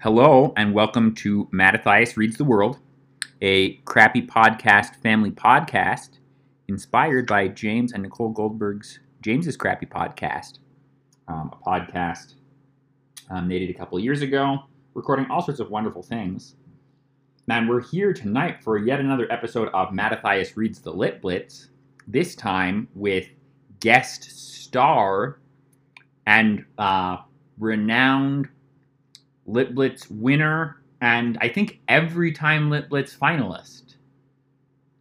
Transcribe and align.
Hello, 0.00 0.52
and 0.56 0.74
welcome 0.74 1.12
to 1.16 1.48
Mattathias 1.50 2.16
Reads 2.16 2.36
the 2.36 2.44
World, 2.44 2.78
a 3.42 3.74
crappy 3.78 4.22
podcast 4.22 4.94
family 5.02 5.32
podcast 5.32 6.18
inspired 6.68 7.26
by 7.26 7.48
James 7.48 7.92
and 7.92 8.04
Nicole 8.04 8.28
Goldberg's 8.28 9.00
James's 9.22 9.56
Crappy 9.56 9.86
Podcast, 9.86 10.60
um, 11.26 11.50
a 11.52 11.68
podcast 11.68 12.34
um, 13.28 13.48
they 13.48 13.58
did 13.58 13.70
a 13.70 13.74
couple 13.74 13.98
years 13.98 14.22
ago, 14.22 14.58
recording 14.94 15.26
all 15.30 15.42
sorts 15.42 15.58
of 15.58 15.68
wonderful 15.68 16.04
things. 16.04 16.54
And 17.48 17.68
we're 17.68 17.82
here 17.82 18.12
tonight 18.12 18.62
for 18.62 18.78
yet 18.78 19.00
another 19.00 19.26
episode 19.32 19.68
of 19.74 19.92
Mattathias 19.92 20.56
Reads 20.56 20.80
the 20.80 20.92
Lit 20.92 21.20
Blitz, 21.20 21.70
this 22.06 22.36
time 22.36 22.86
with 22.94 23.26
guest 23.80 24.22
star 24.62 25.40
and 26.24 26.64
uh, 26.78 27.16
renowned 27.58 28.48
Lit 29.48 29.74
Blitz 29.74 30.08
winner, 30.10 30.76
and 31.00 31.38
I 31.40 31.48
think 31.48 31.80
every 31.88 32.32
time 32.32 32.70
Lit 32.70 32.88
Blitz 32.88 33.16
finalist, 33.16 33.94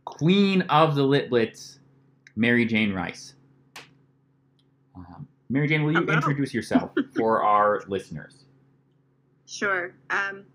Queen 0.06 0.62
of 0.64 0.96
the 0.96 1.04
Lit 1.04 1.30
Blitz, 1.30 1.80
Mary 2.36 2.66
Jane 2.66 2.94
Rice. 2.94 3.36
Um, 4.96 5.28
Mary 5.50 5.68
Jane, 5.68 5.84
will 5.84 5.92
you 5.92 6.00
Hello. 6.02 6.14
introduce 6.14 6.54
yourself 6.54 6.92
for 7.16 7.44
our 7.44 7.84
listeners? 7.88 8.46
Sure. 9.46 9.94
Um, 10.10 10.46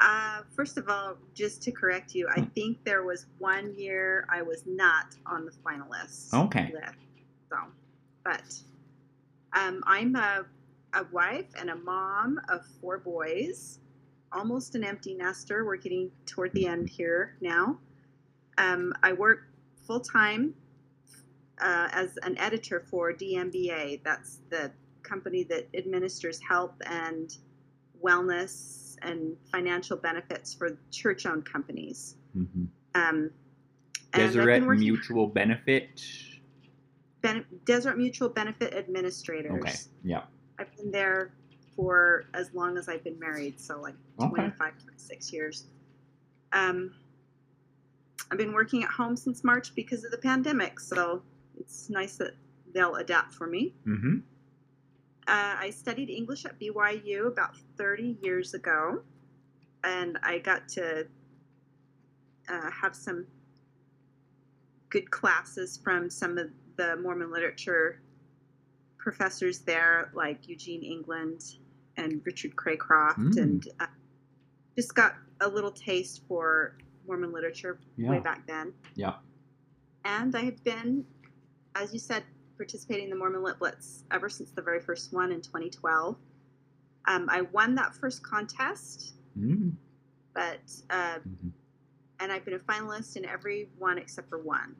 uh, 0.00 0.42
first 0.54 0.76
of 0.78 0.88
all, 0.88 1.16
just 1.34 1.62
to 1.62 1.72
correct 1.72 2.14
you, 2.14 2.26
I 2.34 2.40
Hmm. 2.40 2.46
think 2.54 2.84
there 2.84 3.02
was 3.02 3.26
one 3.38 3.74
year 3.78 4.26
I 4.30 4.42
was 4.42 4.64
not 4.66 5.14
on 5.26 5.44
the 5.44 5.52
finalists 5.52 6.32
Okay. 6.34 6.70
list. 6.72 6.94
So, 7.50 7.56
but 8.24 8.60
um, 9.58 9.82
I'm 9.86 10.16
a, 10.16 10.44
a 10.96 11.06
wife 11.12 11.46
and 11.58 11.70
a 11.70 11.76
mom 11.76 12.40
of 12.48 12.64
four 12.80 12.98
boys, 12.98 13.78
almost 14.32 14.74
an 14.74 14.82
empty 14.82 15.14
nester. 15.14 15.64
We're 15.64 15.76
getting 15.76 16.10
toward 16.24 16.52
the 16.52 16.66
end 16.66 16.88
here 16.88 17.36
now. 17.40 17.78
Um, 18.58 18.92
I 19.02 19.12
work 19.12 19.48
full 19.86 20.00
time 20.00 20.54
uh, 21.60 21.88
as 21.92 22.18
an 22.22 22.36
editor 22.38 22.84
for 22.90 23.12
DMBA. 23.12 24.02
That's 24.02 24.40
the 24.50 24.72
company 25.02 25.44
that 25.44 25.68
administers 25.74 26.40
health 26.40 26.74
and 26.86 27.36
wellness 28.02 28.96
and 29.02 29.36
financial 29.52 29.96
benefits 29.96 30.54
for 30.54 30.78
church 30.90 31.26
owned 31.26 31.44
companies. 31.44 32.16
Mm-hmm. 32.36 32.64
Um, 32.94 33.30
Deseret 34.12 34.62
Mutual 34.62 35.26
Benefit. 35.26 36.02
Ben- 37.20 37.44
Deseret 37.64 37.98
Mutual 37.98 38.30
Benefit 38.30 38.72
Administrators. 38.72 39.52
Okay. 39.52 39.74
Yeah. 40.02 40.22
I've 40.58 40.74
been 40.76 40.90
there 40.90 41.32
for 41.74 42.24
as 42.34 42.52
long 42.54 42.78
as 42.78 42.88
I've 42.88 43.04
been 43.04 43.18
married, 43.18 43.60
so 43.60 43.80
like 43.80 43.94
Okay. 44.20 44.28
25, 44.28 44.78
26 44.82 45.32
years. 45.32 45.64
Um, 46.52 46.94
I've 48.30 48.38
been 48.38 48.52
working 48.54 48.82
at 48.82 48.90
home 48.90 49.16
since 49.16 49.44
March 49.44 49.74
because 49.74 50.04
of 50.04 50.10
the 50.10 50.18
pandemic, 50.18 50.80
so 50.80 51.22
it's 51.58 51.90
nice 51.90 52.16
that 52.16 52.34
they'll 52.74 52.96
adapt 52.96 53.34
for 53.34 53.46
me. 53.46 53.74
Mm-hmm. 53.86 54.18
Uh, 55.28 55.56
I 55.58 55.70
studied 55.70 56.08
English 56.08 56.44
at 56.44 56.58
BYU 56.58 57.26
about 57.26 57.56
30 57.76 58.16
years 58.22 58.54
ago, 58.54 59.02
and 59.84 60.18
I 60.22 60.38
got 60.38 60.68
to 60.70 61.06
uh, 62.48 62.70
have 62.70 62.94
some 62.94 63.26
good 64.88 65.10
classes 65.10 65.78
from 65.82 66.08
some 66.10 66.38
of 66.38 66.48
the 66.76 66.96
Mormon 66.96 67.30
literature 67.32 68.00
professors 69.10 69.60
there, 69.60 70.10
like 70.14 70.48
Eugene 70.48 70.82
England 70.82 71.40
and 71.96 72.20
Richard 72.24 72.56
Cracroft, 72.56 73.18
Mm. 73.18 73.36
and 73.42 73.68
uh, 73.78 73.86
just 74.74 74.96
got 74.96 75.14
a 75.40 75.48
little 75.48 75.70
taste 75.70 76.22
for 76.26 76.76
Mormon 77.06 77.32
literature 77.32 77.78
way 77.96 78.18
back 78.18 78.44
then. 78.48 78.72
Yeah. 78.96 79.14
And 80.04 80.34
I 80.34 80.40
have 80.46 80.62
been, 80.64 81.04
as 81.76 81.92
you 81.92 82.00
said, 82.00 82.24
participating 82.56 83.04
in 83.04 83.10
the 83.10 83.16
Mormon 83.16 83.44
Lit 83.44 83.60
Blitz 83.60 84.02
ever 84.10 84.28
since 84.28 84.50
the 84.50 84.60
very 84.62 84.80
first 84.80 85.12
one 85.12 85.30
in 85.30 85.40
2012. 85.40 86.16
Um, 87.06 87.28
I 87.30 87.42
won 87.42 87.76
that 87.76 87.94
first 87.94 88.24
contest, 88.24 89.14
Mm-hmm. 89.38 89.68
but 90.34 90.62
uh, 90.90 91.18
and 92.18 92.32
I've 92.32 92.44
been 92.44 92.54
a 92.54 92.58
finalist 92.58 93.16
in 93.16 93.24
every 93.24 93.68
one 93.78 93.98
except 93.98 94.28
for 94.30 94.38
one. 94.42 94.74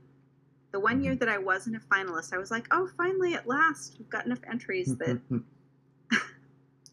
The 0.77 0.81
one 0.81 1.03
year 1.03 1.15
that 1.17 1.29
I 1.31 1.39
wasn't 1.39 1.77
a 1.77 1.79
finalist, 1.79 2.35
I 2.35 2.37
was 2.37 2.51
like, 2.51 2.67
"Oh, 2.71 2.87
finally, 2.99 3.33
at 3.33 3.49
last, 3.49 3.97
we've 3.99 4.11
got 4.11 4.27
enough 4.27 4.41
entries 4.47 4.95
that 4.99 5.19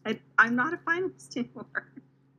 I, 0.06 0.18
I'm 0.38 0.56
not 0.56 0.72
a 0.72 0.78
finalist 0.78 1.36
anymore." 1.36 1.92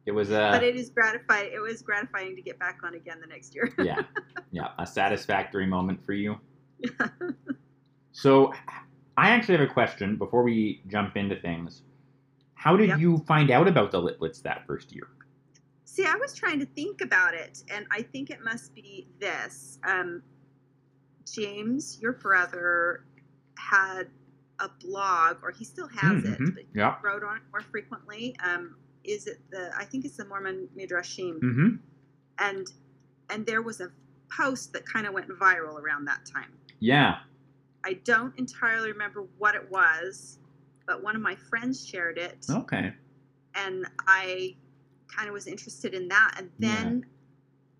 it 0.07 0.11
was 0.11 0.29
but 0.29 0.63
it 0.63 0.75
is 0.75 0.89
gratifying. 0.89 1.51
It 1.53 1.59
was 1.59 1.83
gratifying 1.83 2.35
to 2.35 2.41
get 2.41 2.57
back 2.57 2.79
on 2.83 2.95
again 2.95 3.22
the 3.22 3.28
next 3.28 3.53
year. 3.53 3.72
yeah, 3.78 4.01
yeah, 4.51 4.69
a 4.79 4.88
satisfactory 4.88 5.67
moment 5.67 6.03
for 6.03 6.13
you. 6.13 6.35
So, 8.12 8.51
I 9.16 9.29
actually 9.29 9.59
have 9.59 9.69
a 9.69 9.72
question 9.72 10.16
before 10.16 10.41
we 10.41 10.81
jump 10.88 11.16
into 11.16 11.35
things. 11.35 11.83
How 12.56 12.75
did 12.75 12.89
Yep. 12.89 13.00
you 13.01 13.19
find 13.27 13.51
out 13.51 13.67
about 13.67 13.91
the 13.91 14.01
Lit 14.01 14.39
that 14.41 14.66
first 14.66 14.91
year? 14.91 15.09
See, 15.83 16.06
I 16.06 16.16
was 16.16 16.33
trying 16.33 16.59
to 16.59 16.66
think 16.66 17.01
about 17.01 17.35
it, 17.35 17.62
and 17.69 17.85
I 17.91 18.01
think 18.01 18.31
it 18.31 18.44
must 18.44 18.73
be 18.73 19.07
this. 19.19 19.77
Um, 19.83 20.23
James, 21.31 22.00
your 22.02 22.13
brother, 22.13 23.06
had 23.58 24.09
a 24.59 24.69
blog, 24.69 25.38
or 25.44 25.52
he 25.52 25.66
still 25.66 25.88
has 25.88 26.24
Mhm. 26.24 26.34
it, 26.50 26.53
but 26.56 26.63
he 26.63 26.69
Yeah. 26.80 26.97
wrote 27.02 27.24
on 27.24 27.38
it 27.38 27.44
more 27.52 27.62
frequently. 27.62 28.36
Um, 28.40 28.78
is 29.03 29.28
it 29.28 29.40
the? 29.52 29.75
I 29.78 29.86
think 29.86 30.06
it's 30.06 30.18
the 30.18 30.25
Mormon 30.25 30.69
Midrashim, 30.75 31.40
Mm-hmm. 31.41 31.75
and 32.40 32.68
and 33.30 33.46
there 33.46 33.62
was 33.63 33.81
a 33.81 33.91
post 34.30 34.72
that 34.74 34.86
kind 34.86 35.08
of 35.08 35.13
went 35.13 35.28
viral 35.30 35.80
around 35.81 36.06
that 36.06 36.25
time. 36.25 36.52
Yeah. 36.80 37.22
I 37.84 37.94
don't 37.94 38.38
entirely 38.38 38.92
remember 38.92 39.22
what 39.38 39.56
it 39.56 39.69
was, 39.72 40.40
but 40.86 41.02
one 41.03 41.16
of 41.16 41.22
my 41.22 41.36
friends 41.36 41.86
shared 41.86 42.18
it. 42.18 42.46
Okay. 42.50 42.94
and 43.57 43.88
I 44.06 44.57
kind 45.07 45.30
of 45.30 45.34
was 45.34 45.47
interested 45.47 45.94
in 45.94 46.09
that. 46.09 46.36
And 46.38 46.52
then 46.59 47.06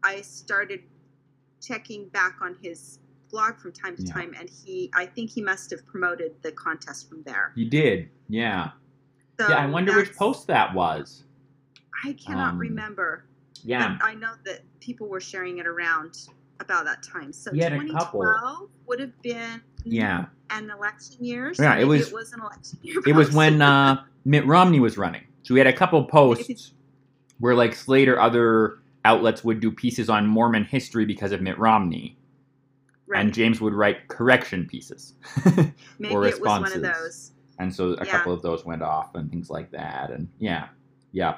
I 0.04 0.22
started 0.22 0.84
checking 1.62 2.08
back 2.10 2.38
on 2.42 2.56
his 2.62 3.00
blog 3.30 3.58
from 3.58 3.72
time 3.72 3.96
to 3.97 4.03
Yeah. 4.03 4.13
time, 4.13 4.34
and 4.40 4.50
he, 4.50 4.90
I 4.94 5.06
think 5.06 5.30
he 5.31 5.41
must 5.41 5.69
have 5.72 5.86
promoted 5.86 6.31
the 6.41 6.52
contest 6.52 7.09
from 7.09 7.24
there. 7.24 7.52
He 7.56 7.66
did. 7.66 8.09
Yeah. 8.30 8.72
So 9.40 9.47
yeah. 9.50 9.56
I 9.56 9.66
wonder 9.66 9.96
which 9.96 10.16
post 10.16 10.47
that 10.47 10.74
was. 10.74 11.24
I 12.03 12.14
cannot 12.14 12.52
um, 12.53 12.59
remember. 12.59 13.25
Yeah. 13.64 13.97
I 14.02 14.14
know 14.16 14.34
that 14.46 14.62
people 14.80 15.08
were 15.08 15.19
sharing 15.19 15.58
it 15.58 15.68
around 15.68 16.28
about 16.59 16.85
that 16.85 17.03
time. 17.03 17.34
So 17.34 17.52
He 17.52 17.59
had 17.59 17.74
a 17.74 17.80
couple. 17.80 18.22
2012 18.22 18.69
would 18.88 19.00
have 19.00 19.22
been 19.22 19.62
Yeah. 19.84 20.25
an 20.52 20.69
election 20.69 21.24
year. 21.24 21.53
So 21.53 21.64
Yeah, 21.64 21.78
it 21.78 21.85
was- 21.85 22.08
It 22.09 22.14
was 22.14 22.31
an 22.34 22.40
election 22.41 22.80
year. 22.81 23.02
It 23.06 23.14
was 23.14 23.34
when 23.34 23.62
uh, 23.62 24.03
Mitt 24.24 24.46
Romney 24.46 24.80
was 24.80 24.97
running. 24.97 25.24
So 25.44 25.53
we 25.53 25.59
had 25.59 25.68
a 25.68 25.74
couple 25.74 26.03
posts 26.19 26.74
where 27.40 27.56
like 27.56 27.75
Slater, 27.75 28.19
other 28.19 28.80
outlets 29.03 29.44
would 29.44 29.59
do 29.59 29.69
pieces 29.72 30.09
on 30.09 30.25
Mormon 30.28 30.64
history 30.64 31.06
because 31.06 31.31
of 31.31 31.41
Mitt 31.41 31.58
Romney, 31.59 32.18
right. 33.08 33.22
and 33.22 33.34
James 33.34 33.62
would 33.62 33.74
write 33.74 34.08
correction 34.08 34.66
pieces. 34.68 35.14
maybe 36.00 36.14
or 36.14 36.26
it 36.26 36.40
was 36.40 36.50
one 36.50 36.66
of 36.66 36.74
responses. 36.74 36.82
those. 36.82 37.32
and 37.60 37.74
so 37.74 37.94
a 37.94 38.06
Yeah. 38.06 38.12
couple 38.12 38.34
of 38.34 38.42
those 38.42 38.66
went 38.66 38.82
off 38.82 39.16
and 39.16 39.30
things 39.30 39.50
like 39.50 39.72
that. 39.72 40.12
And 40.12 40.28
yeah, 40.40 40.68
yeah, 41.12 41.38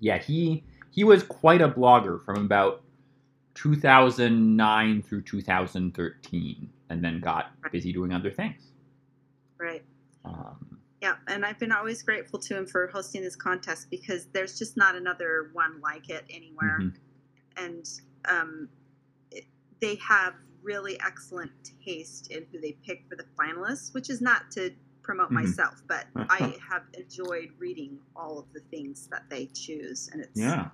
yeah. 0.00 0.18
He 0.18 0.64
he 0.90 1.04
was 1.04 1.22
quite 1.22 1.60
a 1.60 1.68
blogger 1.68 2.22
from 2.24 2.36
about 2.44 2.82
2009 3.54 5.02
through 5.02 5.22
2013, 5.22 6.70
and 6.90 7.04
then 7.04 7.20
got 7.20 7.46
busy 7.72 7.92
doing 7.92 8.12
other 8.12 8.30
things. 8.30 8.72
Right. 9.58 9.82
Um, 10.24 10.78
Yeah, 11.02 11.16
and 11.28 11.44
I've 11.44 11.58
been 11.58 11.72
always 11.72 12.02
grateful 12.02 12.38
to 12.40 12.56
him 12.56 12.66
for 12.66 12.86
hosting 12.88 13.22
this 13.22 13.36
contest 13.36 13.88
because 13.90 14.26
there's 14.32 14.58
just 14.58 14.76
not 14.76 14.94
another 14.96 15.50
one 15.52 15.80
like 15.80 16.08
it 16.10 16.24
anywhere. 16.30 16.78
mhm. 16.80 16.94
And 17.56 17.88
um, 18.26 18.68
it, 19.30 19.44
they 19.80 19.96
have 19.96 20.34
really 20.64 20.98
excellent 21.00 21.52
taste 21.84 22.30
in 22.32 22.46
who 22.50 22.60
they 22.60 22.72
pick 22.86 23.04
for 23.08 23.16
the 23.16 23.24
finalists, 23.38 23.92
which 23.94 24.10
is 24.10 24.20
not 24.20 24.50
to 24.52 24.70
promote 25.02 25.28
Mhm. 25.28 25.32
myself, 25.34 25.82
but 25.86 26.06
I 26.30 26.56
have 26.68 26.84
enjoyed 26.94 27.50
reading 27.58 27.98
all 28.16 28.38
of 28.38 28.52
the 28.52 28.60
things 28.60 29.06
that 29.08 29.28
they 29.28 29.46
choose, 29.46 30.08
and 30.12 30.22
it's 30.22 30.40
Yeah. 30.40 30.70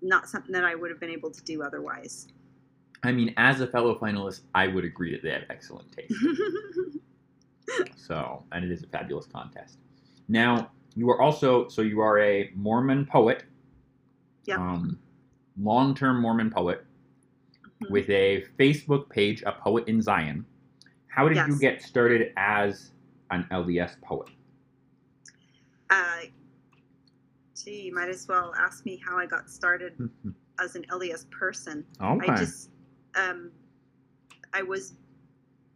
not 0.00 0.28
something 0.28 0.52
that 0.52 0.64
I 0.64 0.74
would 0.74 0.90
have 0.90 1.00
been 1.00 1.10
able 1.10 1.30
to 1.32 1.42
do 1.42 1.62
otherwise. 1.62 2.28
I 3.02 3.12
mean, 3.12 3.34
as 3.36 3.60
a 3.60 3.66
fellow 3.66 3.98
finalist, 3.98 4.42
I 4.54 4.68
would 4.68 4.84
agree 4.84 5.10
that 5.12 5.22
they 5.22 5.30
have 5.30 5.44
excellent 5.50 5.90
taste. 5.92 6.14
So, 7.96 8.44
and 8.52 8.64
it 8.64 8.70
is 8.70 8.82
a 8.82 8.86
fabulous 8.86 9.26
contest. 9.26 9.78
Now, 10.28 10.70
you 10.94 11.10
are 11.10 11.20
also 11.20 11.66
so 11.68 11.82
you 11.82 12.00
are 12.00 12.18
a 12.18 12.50
Mormon 12.54 13.06
poet. 13.06 13.44
Yep. 14.44 14.58
Um, 14.58 14.98
long-term 15.60 16.20
Mormon 16.20 16.50
poet 16.50 16.84
Mhm. 17.84 17.90
with 17.90 18.10
a 18.10 18.44
Facebook 18.58 19.08
page, 19.10 19.42
a 19.42 19.52
poet 19.52 19.86
in 19.88 20.00
Zion. 20.02 20.44
How 21.08 21.28
did 21.28 21.46
you 21.46 21.58
get 21.58 21.80
started 21.82 22.32
as 22.36 22.92
an 23.30 23.46
LDS 23.50 23.96
poet? 24.02 24.28
uh, 25.90 26.22
Gee, 27.54 27.82
you 27.82 27.94
might 27.94 28.08
as 28.08 28.26
well 28.26 28.52
ask 28.58 28.84
me 28.84 28.96
how 28.96 29.16
I 29.16 29.26
got 29.26 29.48
started 29.48 29.96
as 30.58 30.74
an 30.76 30.84
LDS 30.90 31.30
person. 31.30 31.86
okay. 32.00 32.32
I 32.32 32.36
just, 32.36 32.70
um, 33.14 33.52
I 34.52 34.62
was 34.62 34.96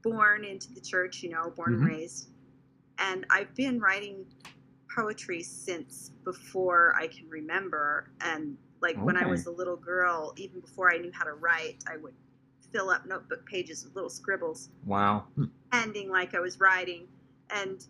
born 0.02 0.44
into 0.44 0.72
the 0.72 0.80
church, 0.80 1.22
you 1.22 1.30
know, 1.30 1.50
born 1.50 1.72
Mhm. 1.74 1.76
and 1.76 1.86
raised, 1.86 2.30
and 2.98 3.26
I've 3.30 3.54
been 3.54 3.78
writing 3.78 4.26
poetry 4.94 5.42
since 5.42 6.10
before 6.24 6.96
I 6.96 7.06
can 7.06 7.28
remember. 7.28 8.10
And 8.20 8.56
like 8.80 8.96
when 9.04 9.16
I 9.16 9.26
was 9.26 9.46
a 9.46 9.50
little 9.50 9.76
girl, 9.76 10.34
even 10.36 10.60
before 10.60 10.92
I 10.92 10.98
knew 10.98 11.12
how 11.12 11.24
to 11.24 11.32
write, 11.32 11.84
I 11.90 11.96
would 11.96 12.14
fill 12.72 12.90
up 12.90 13.06
notebook 13.06 13.46
pages 13.46 13.84
with 13.84 13.94
little 13.94 14.10
scribbles, 14.10 14.70
wow. 14.84 15.26
ending 15.72 16.10
like 16.10 16.34
I 16.34 16.40
was 16.40 16.60
writing, 16.60 17.08
and 17.50 17.84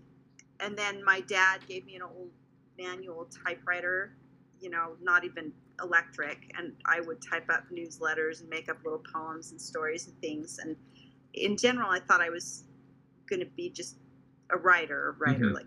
and 0.61 0.76
then 0.76 1.05
my 1.05 1.20
dad 1.20 1.67
gave 1.67 1.87
me 1.87 1.96
an 1.96 2.02
old 2.02 2.31
manual 2.79 3.26
typewriter, 3.26 4.17
you 4.61 4.70
know, 4.70 4.96
not 5.00 5.25
even 5.25 5.52
electric, 5.82 6.52
and 6.56 6.75
I 6.85 7.00
would 7.00 7.23
type 7.23 7.49
up 7.50 7.64
newsletters 7.73 8.41
and 8.41 8.49
make 8.49 8.69
up 8.69 8.79
little 8.84 9.02
poems 9.12 9.52
and 9.52 9.61
stories 9.61 10.06
and 10.08 10.20
things. 10.20 10.58
And 10.58 10.76
in 11.34 11.56
general, 11.56 11.91
I 11.91 12.00
thought 12.00 12.20
I 12.20 12.31
was 12.31 12.64
going 13.26 13.41
to 13.41 13.46
be 13.46 13.70
just 13.70 13.99
a 14.50 14.56
writer, 14.56 15.11
a 15.11 15.12
writer 15.12 15.46
Mhm. 15.46 15.55
like 15.55 15.67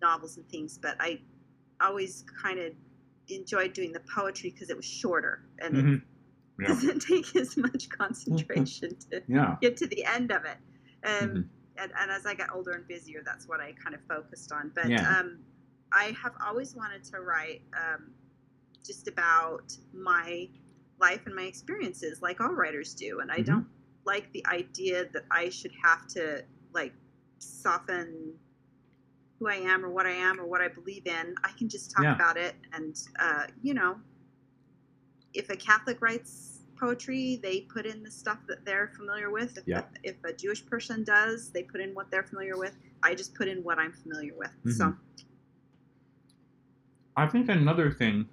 novels 0.00 0.36
and 0.36 0.48
things. 0.48 0.78
But 0.78 0.96
I 1.00 1.20
always 1.80 2.24
kind 2.42 2.58
of 2.58 2.72
enjoyed 3.28 3.72
doing 3.72 3.92
the 3.92 4.00
poetry 4.14 4.50
because 4.50 4.70
it 4.70 4.76
was 4.76 4.84
shorter 4.84 5.44
and 5.60 5.76
it 5.76 5.84
Mhm. 5.84 6.02
Yeah. 6.58 6.68
doesn't 6.68 7.00
take 7.00 7.34
as 7.36 7.56
much 7.56 7.88
concentration 7.88 8.96
to 9.10 9.22
Yeah. 9.26 9.56
get 9.60 9.76
to 9.78 9.86
the 9.86 10.04
end 10.04 10.30
of 10.30 10.44
it. 10.44 10.58
Um, 11.04 11.28
Mhm. 11.30 11.48
and, 11.78 11.92
and 11.98 12.10
as 12.10 12.26
I 12.26 12.34
got 12.34 12.50
older 12.54 12.72
and 12.72 12.86
busier, 12.86 13.22
that's 13.24 13.48
what 13.48 13.60
I 13.60 13.72
kind 13.72 13.94
of 13.94 14.02
focused 14.02 14.52
on. 14.52 14.70
But 14.74 14.90
Yeah. 14.90 15.18
um, 15.18 15.38
I 15.92 16.14
have 16.22 16.34
always 16.44 16.74
wanted 16.76 17.02
to 17.04 17.20
write 17.20 17.62
um, 17.74 18.12
just 18.84 19.08
about 19.08 19.76
my 19.92 20.48
life 20.98 21.22
and 21.26 21.34
my 21.34 21.44
experiences, 21.44 22.20
like 22.22 22.40
all 22.40 22.52
writers 22.52 22.94
do. 22.94 23.20
And 23.20 23.32
I 23.32 23.38
Mhm. 23.38 23.46
don't 23.46 23.66
like 24.04 24.30
the 24.32 24.46
idea 24.46 25.06
that 25.12 25.24
I 25.30 25.48
should 25.48 25.72
have 25.82 26.06
to 26.08 26.44
like 26.72 26.92
soften 27.38 28.38
who 29.42 29.48
I 29.48 29.54
am 29.56 29.84
or 29.84 29.90
what 29.90 30.06
I 30.06 30.12
am 30.12 30.40
or 30.40 30.46
what 30.46 30.60
I 30.60 30.68
believe 30.68 31.06
in. 31.06 31.34
I 31.42 31.50
can 31.58 31.68
just 31.68 31.90
talk 31.90 32.04
Yeah. 32.04 32.14
about 32.14 32.36
it, 32.36 32.54
and 32.72 32.96
uh, 33.18 33.46
you 33.60 33.74
know, 33.74 34.00
if 35.34 35.50
a 35.50 35.56
Catholic 35.56 36.00
writes 36.00 36.60
poetry, 36.78 37.40
they 37.42 37.62
put 37.62 37.84
in 37.86 38.02
the 38.02 38.10
stuff 38.10 38.38
that 38.48 38.64
they're 38.64 38.92
familiar 38.96 39.30
with. 39.30 39.58
If, 39.58 39.66
Yeah. 39.66 39.82
if 40.04 40.16
a 40.24 40.32
Jewish 40.32 40.64
person 40.64 41.02
does, 41.04 41.50
they 41.50 41.62
put 41.64 41.80
in 41.80 41.94
what 41.94 42.10
they're 42.10 42.22
familiar 42.22 42.56
with. 42.56 42.76
I 43.02 43.14
just 43.14 43.34
put 43.34 43.48
in 43.48 43.62
what 43.64 43.78
I'm 43.78 43.92
familiar 43.92 44.34
with. 44.36 44.50
Mm-hmm. 44.64 44.70
So, 44.70 44.96
I 47.16 47.26
think 47.26 47.48
another 47.48 47.90
thing 47.90 48.28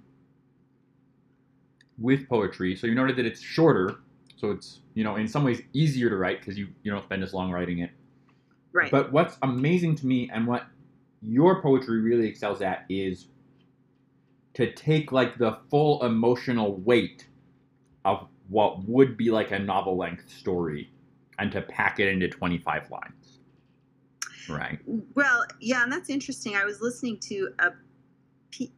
with 1.98 2.28
poetry, 2.28 2.76
so 2.76 2.86
you 2.86 2.94
noted 2.94 3.16
that 3.16 3.26
it's 3.26 3.40
shorter, 3.40 3.96
so 4.36 4.52
it's 4.52 4.80
you 4.94 5.02
know 5.04 5.16
in 5.16 5.26
some 5.26 5.42
ways 5.44 5.60
easier 5.72 6.08
to 6.08 6.16
write 6.16 6.38
because 6.40 6.56
you 6.56 6.68
you 6.82 6.90
don't 6.92 7.02
spend 7.02 7.22
as 7.24 7.34
long 7.34 7.50
writing 7.50 7.80
it. 7.80 7.90
right. 8.72 8.90
But 8.90 9.10
what's 9.12 9.36
amazing 9.42 9.96
to 9.96 10.06
me 10.06 10.30
and 10.32 10.46
what 10.46 10.66
your 11.22 11.60
poetry 11.62 12.00
really 12.00 12.26
excels 12.26 12.62
at 12.62 12.84
is 12.88 13.28
to 14.54 14.72
take 14.72 15.12
like 15.12 15.38
the 15.38 15.58
full 15.70 16.04
emotional 16.04 16.76
weight 16.76 17.26
of 18.04 18.26
what 18.48 18.84
would 18.84 19.16
be 19.16 19.30
like 19.30 19.50
a 19.52 19.58
novel 19.58 19.96
length 19.96 20.28
story 20.30 20.90
and 21.38 21.52
to 21.52 21.62
pack 21.62 22.00
it 22.00 22.08
into 22.08 22.28
25 22.28 22.90
lines. 22.90 23.38
Right. 24.48 24.78
Well, 25.14 25.44
yeah, 25.60 25.82
and 25.82 25.92
that's 25.92 26.10
interesting. 26.10 26.56
I 26.56 26.64
was 26.64 26.80
listening 26.80 27.18
to 27.20 27.50
a, 27.60 27.70
P- 28.50 28.72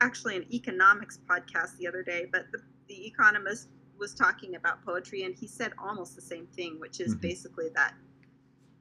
actually 0.00 0.36
an 0.36 0.46
economics 0.52 1.20
podcast 1.28 1.76
the 1.78 1.86
other 1.86 2.02
day, 2.02 2.26
but 2.30 2.46
the, 2.52 2.60
the 2.88 3.06
economist 3.06 3.68
was 3.98 4.14
talking 4.14 4.56
about 4.56 4.84
poetry, 4.84 5.22
and 5.22 5.34
he 5.34 5.46
said 5.46 5.72
almost 5.78 6.16
the 6.16 6.22
same 6.22 6.46
thing, 6.48 6.80
which 6.80 7.00
is 7.00 7.14
Mhm. 7.14 7.20
basically 7.20 7.68
that 7.74 7.94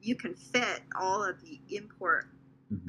you 0.01 0.15
can 0.15 0.33
fit 0.33 0.81
all 0.99 1.23
of 1.23 1.41
the 1.41 1.59
import. 1.69 2.29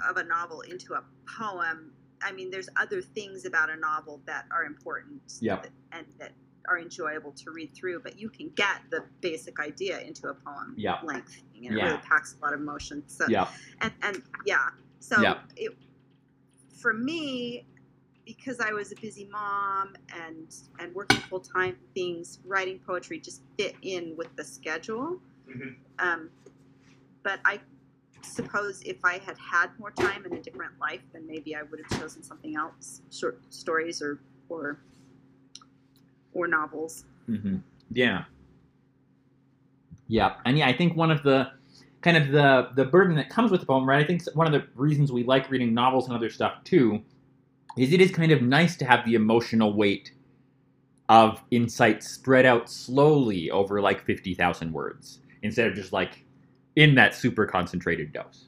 Of 0.09 0.17
a 0.17 0.25
novel 0.25 0.61
into 0.63 0.95
a 0.95 1.03
poem. 1.39 1.93
I 2.23 2.33
mean, 2.33 2.51
there's 2.51 2.69
other 2.77 3.01
things 3.01 3.45
about 3.47 3.71
a 3.71 3.77
novel 3.77 4.21
that 4.27 4.47
are 4.51 4.65
important 4.65 5.39
Yep. 5.41 5.63
that- 5.63 5.73
and 5.93 6.07
that 6.19 6.33
are 6.67 6.79
enjoyable 6.79 7.33
to 7.33 7.51
read 7.51 7.75
through, 7.75 8.01
but 8.01 8.19
you 8.19 8.29
can 8.29 8.51
get 8.51 8.83
the 8.91 9.05
basic 9.23 9.59
idea 9.59 9.99
into 10.01 10.29
a 10.29 10.35
poem 10.35 10.75
Yep. 10.77 11.03
length. 11.05 11.43
And 11.55 11.65
it 11.65 11.71
really 11.73 11.97
packs 11.99 12.37
a 12.41 12.45
lot 12.45 12.53
of 12.53 12.61
emotion. 12.61 13.03
So 13.09 13.27
Yeah. 13.29 13.51
and 13.81 13.93
and 14.03 14.23
yeah 14.45 14.71
so 15.01 15.21
Yeah. 15.23 15.43
it 15.57 15.77
for 16.81 16.93
me 16.93 17.67
because 18.27 18.61
i 18.61 18.73
was 18.73 18.93
a 18.93 18.97
busy 18.97 19.25
mom 19.27 19.95
and 20.15 20.55
and 20.79 20.95
working 20.95 21.19
full-time 21.23 21.77
things 21.95 22.39
writing 22.45 22.79
poetry 22.81 23.19
just 23.19 23.43
fit 23.59 23.75
in 23.83 24.15
with 24.17 24.35
the 24.37 24.45
schedule 24.45 25.21
Mhm. 25.49 25.77
um, 25.99 26.31
but 27.23 27.41
i 27.45 27.61
suppose 28.25 28.81
if 28.83 28.97
i 29.05 29.15
had 29.19 29.37
had 29.39 29.71
more 29.79 29.91
time 29.91 30.25
in 30.27 30.33
a 30.35 30.41
different 30.41 30.73
life 30.81 31.01
then 31.13 31.27
maybe 31.27 31.55
i 31.55 31.63
would 31.63 31.81
have 31.81 32.01
chosen 32.01 32.23
something 32.23 32.57
else 32.57 33.03
short 33.11 33.41
stories 33.51 34.01
or 34.03 34.21
or 34.49 34.81
or 36.33 36.47
novels 36.47 37.05
hmm 37.27 37.57
Yeah. 37.93 38.25
Yeah, 40.11 40.35
and 40.45 40.59
yeah, 40.59 40.67
I 40.67 40.77
think 40.77 40.97
one 40.97 41.13
of 41.13 41.23
the 41.23 41.49
kind 42.01 42.17
of 42.17 42.33
the 42.33 42.71
the 42.75 42.85
burden 42.85 43.15
that 43.17 43.29
comes 43.29 43.53
with 43.53 43.61
the 43.61 43.67
poem, 43.67 43.89
right? 43.89 44.03
I 44.03 44.07
think 44.07 44.23
one 44.35 44.47
of 44.47 44.53
the 44.53 44.67
reasons 44.75 45.13
we 45.13 45.23
like 45.23 45.49
reading 45.51 45.73
novels 45.73 46.07
and 46.09 46.17
other 46.17 46.31
stuff 46.31 46.65
too, 46.65 47.03
is 47.79 47.93
it 47.93 48.01
is 48.01 48.11
kind 48.11 48.33
of 48.33 48.43
nice 48.43 48.77
to 48.79 48.85
have 48.85 49.05
the 49.05 49.15
emotional 49.15 49.73
weight 49.73 50.13
of 51.09 51.41
insight 51.53 52.03
spread 52.03 52.45
out 52.45 52.69
slowly 52.69 53.53
over 53.53 53.81
like 53.81 54.05
fifty 54.05 54.35
thousand 54.35 54.73
words 54.73 55.21
instead 55.43 55.69
of 55.69 55.75
just 55.75 55.93
like 55.93 56.25
in 56.81 56.95
that 56.95 57.15
super 57.15 57.45
concentrated 57.47 58.11
dose. 58.13 58.47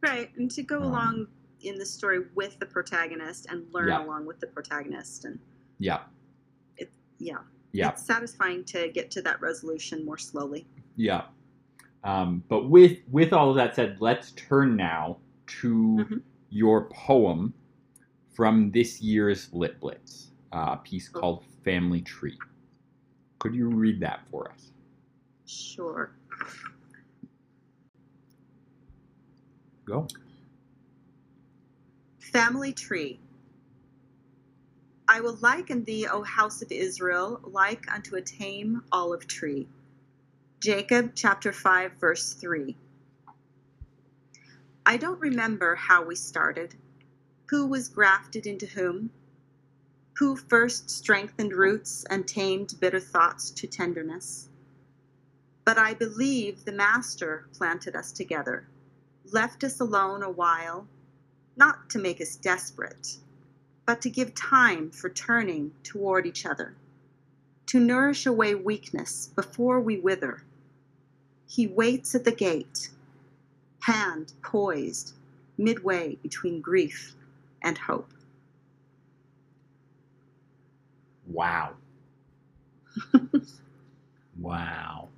right 0.00 0.30
and 0.36 0.48
to 0.48 0.62
go 0.62 0.76
Um, 0.78 0.84
along 0.84 1.26
in 1.62 1.76
the 1.76 1.84
story 1.84 2.20
with 2.36 2.56
the 2.60 2.66
protagonist 2.66 3.46
and 3.50 3.66
learn 3.74 3.88
Yeah. 3.88 4.04
along 4.04 4.26
with 4.26 4.38
the 4.38 4.46
protagonist 4.46 5.24
and 5.24 5.40
Yeah, 5.80 6.02
yeah 7.18 7.38
yeah. 7.72 7.88
it's 7.90 8.04
satisfying 8.06 8.62
to 8.66 8.88
get 8.92 9.10
to 9.10 9.22
that 9.22 9.40
resolution 9.40 10.04
more 10.04 10.18
slowly 10.18 10.66
Yeah. 10.94 11.26
Um, 12.04 12.44
but 12.48 12.68
with 12.70 13.00
with 13.10 13.32
all 13.32 13.50
of 13.50 13.56
that 13.56 13.74
said, 13.74 13.96
let's 14.00 14.30
turn 14.32 14.76
now 14.76 15.18
to 15.60 15.72
Mhm. 16.08 16.22
your 16.50 16.88
poem 16.90 17.52
from 18.36 18.70
this 18.70 19.02
year's 19.02 19.52
Lit 19.52 19.80
Blitz, 19.80 20.30
a 20.52 20.76
piece 20.76 21.08
called 21.08 21.44
"Family 21.64 22.02
Tree." 22.02 22.38
Could 23.40 23.52
you 23.56 23.68
read 23.68 23.98
that 24.00 24.20
for 24.30 24.48
us? 24.52 24.70
sure 25.44 26.12
Go. 29.88 30.06
family 32.18 32.74
tree. 32.74 33.18
I 35.08 35.22
will 35.22 35.36
liken 35.40 35.84
thee 35.84 36.06
o 36.06 36.22
house 36.22 36.60
of 36.60 36.70
israel 36.70 37.40
like 37.42 37.90
unto 37.90 38.16
a 38.16 38.20
tame 38.20 38.82
olive 38.92 39.26
tree. 39.26 39.66
Jacob 40.60 41.12
chapter 41.14 41.52
5 41.52 41.92
verse 41.94 42.34
3 42.34 42.76
i 44.84 44.96
don't 44.98 45.20
remember 45.20 45.74
how 45.74 46.04
we 46.04 46.14
started. 46.14 46.74
Who 47.48 47.66
was 47.66 47.88
grafted 47.88 48.46
into 48.46 48.66
whom? 48.66 49.10
Who 50.18 50.36
first 50.36 50.90
strengthened 50.90 51.54
roots 51.54 52.04
and 52.10 52.28
tamed 52.28 52.74
bitter 52.78 53.00
thoughts 53.00 53.50
to 53.52 53.66
tenderness? 53.66 54.50
But 55.64 55.78
i 55.78 55.94
believe 55.94 56.66
the 56.66 56.72
master 56.72 57.48
planted 57.54 57.96
us 57.96 58.12
together 58.12 58.68
left 59.32 59.64
us 59.64 59.80
alone 59.80 60.22
a 60.22 60.30
while 60.30 60.86
not 61.56 61.90
to 61.90 61.98
make 61.98 62.20
us 62.20 62.36
desperate, 62.36 63.18
but 63.86 64.00
to 64.02 64.10
give 64.10 64.34
time 64.34 64.90
for 64.90 65.10
turning 65.10 65.72
toward 65.82 66.26
each 66.26 66.46
other, 66.46 66.74
to 67.66 67.80
nourish 67.80 68.26
away 68.26 68.54
weakness 68.54 69.30
before 69.34 69.80
we 69.80 69.98
wither. 69.98 70.42
He 71.48 71.66
waits 71.66 72.14
at 72.14 72.24
the 72.24 72.32
gate, 72.32 72.90
hand 73.82 74.32
poised, 74.42 75.14
midway 75.58 76.16
between 76.16 76.60
grief 76.60 77.14
and 77.62 77.78
hope. 77.78 78.12
Wow. 81.26 81.74
wow. 84.40 85.08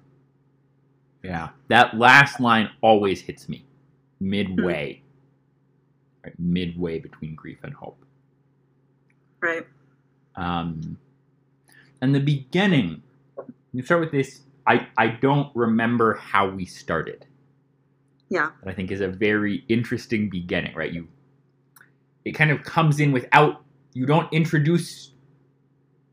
Yeah, 1.22 1.50
that 1.68 1.96
last 1.98 2.40
line 2.40 2.70
always 2.80 3.20
hits 3.22 3.48
me. 3.48 3.64
Midway. 4.20 5.02
right, 6.24 6.34
midway 6.38 6.98
between 6.98 7.34
grief 7.34 7.58
and 7.62 7.72
hope. 7.74 8.04
Right. 9.40 9.66
Um, 10.36 10.98
and 12.02 12.14
the 12.14 12.20
beginning, 12.20 13.02
you 13.72 13.82
start 13.82 14.00
with 14.00 14.12
this. 14.12 14.40
I, 14.66 14.86
I 14.98 15.06
don't 15.08 15.50
remember 15.56 16.14
how 16.14 16.48
we 16.48 16.64
started. 16.66 17.26
Yeah. 18.28 18.50
That 18.62 18.70
I 18.70 18.74
think 18.74 18.90
is 18.92 19.00
a 19.00 19.08
very 19.08 19.64
interesting 19.68 20.28
beginning, 20.30 20.74
right? 20.74 20.92
You 20.92 21.08
it 22.24 22.32
kind 22.32 22.50
of 22.50 22.62
comes 22.62 23.00
in 23.00 23.12
without 23.12 23.64
you 23.94 24.04
don't 24.06 24.30
introduce 24.32 25.12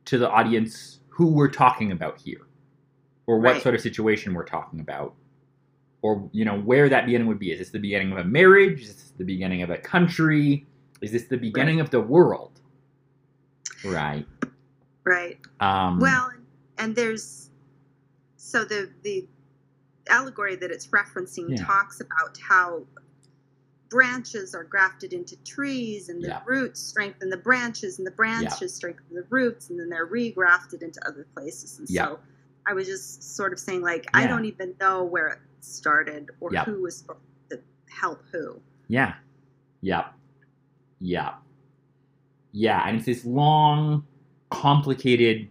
to 0.05 0.17
the 0.17 0.29
audience 0.29 0.99
who 1.09 1.27
we're 1.27 1.49
talking 1.49 1.91
about 1.91 2.17
here 2.19 2.47
or 3.27 3.39
what 3.39 3.53
Right. 3.55 3.61
sort 3.61 3.75
of 3.75 3.81
situation 3.81 4.33
we're 4.33 4.45
talking 4.45 4.79
about 4.79 5.13
or 6.07 6.29
you 6.31 6.45
know 6.45 6.57
where 6.61 6.87
that 6.87 7.05
beginning 7.05 7.27
would 7.27 7.39
be 7.39 7.51
is 7.51 7.59
this 7.59 7.69
the 7.69 7.79
beginning 7.79 8.11
of 8.13 8.17
a 8.17 8.23
marriage 8.23 8.81
is 8.81 8.95
this 8.95 9.11
the 9.17 9.25
beginning 9.25 9.61
of 9.61 9.69
a 9.69 9.77
country 9.77 10.65
is 11.01 11.11
this 11.11 11.25
the 11.25 11.37
beginning 11.37 11.79
of 11.81 11.89
the 11.89 11.99
world 11.99 12.61
right 13.83 14.25
Right. 15.03 15.37
um 15.61 15.99
Well, 15.99 16.31
and 16.77 16.95
there's 16.95 17.49
so 18.37 18.63
the 18.65 18.89
the 19.03 19.27
allegory 20.09 20.55
that 20.55 20.71
it's 20.71 20.87
referencing 20.87 21.47
Yeah. 21.49 21.65
talks 21.65 21.99
about 22.01 22.37
how 22.49 22.83
branches 23.89 24.53
are 24.53 24.63
grafted 24.65 25.13
into 25.13 25.35
trees 25.43 26.09
and 26.09 26.21
the 26.23 26.27
Yeah. 26.29 26.41
roots 26.45 26.79
strengthen 26.81 27.29
the 27.29 27.37
branches 27.37 27.99
and 27.99 28.05
the 28.07 28.11
branches 28.11 28.73
strengthen 28.73 29.15
the 29.15 29.25
roots 29.29 29.69
and 29.69 29.79
then 29.79 29.89
they're 29.89 30.07
regrafted 30.07 30.81
into 30.81 30.99
other 31.07 31.25
places 31.33 31.79
and 31.79 31.89
Yeah. 31.89 32.05
so 32.07 32.19
i 32.65 32.73
was 32.73 32.85
just 32.85 33.23
sort 33.37 33.53
of 33.53 33.59
saying 33.59 33.81
like 33.81 34.05
i 34.13 34.27
don't 34.27 34.43
even 34.43 34.75
know 34.81 35.05
where 35.05 35.27
it 35.29 35.39
started 35.67 36.29
or 36.39 36.49
Yeah. 36.53 36.63
who 36.65 36.81
was 36.83 36.97
supposed 36.97 37.19
to 37.51 37.59
help 37.89 38.21
who 38.31 38.61
Yeah. 38.87 39.15
Yep. 39.81 40.13
Yeah. 40.99 41.35
Yeah. 42.51 42.87
And 42.87 42.97
it's 42.97 43.05
this 43.05 43.25
long, 43.25 44.05
complicated 44.49 45.49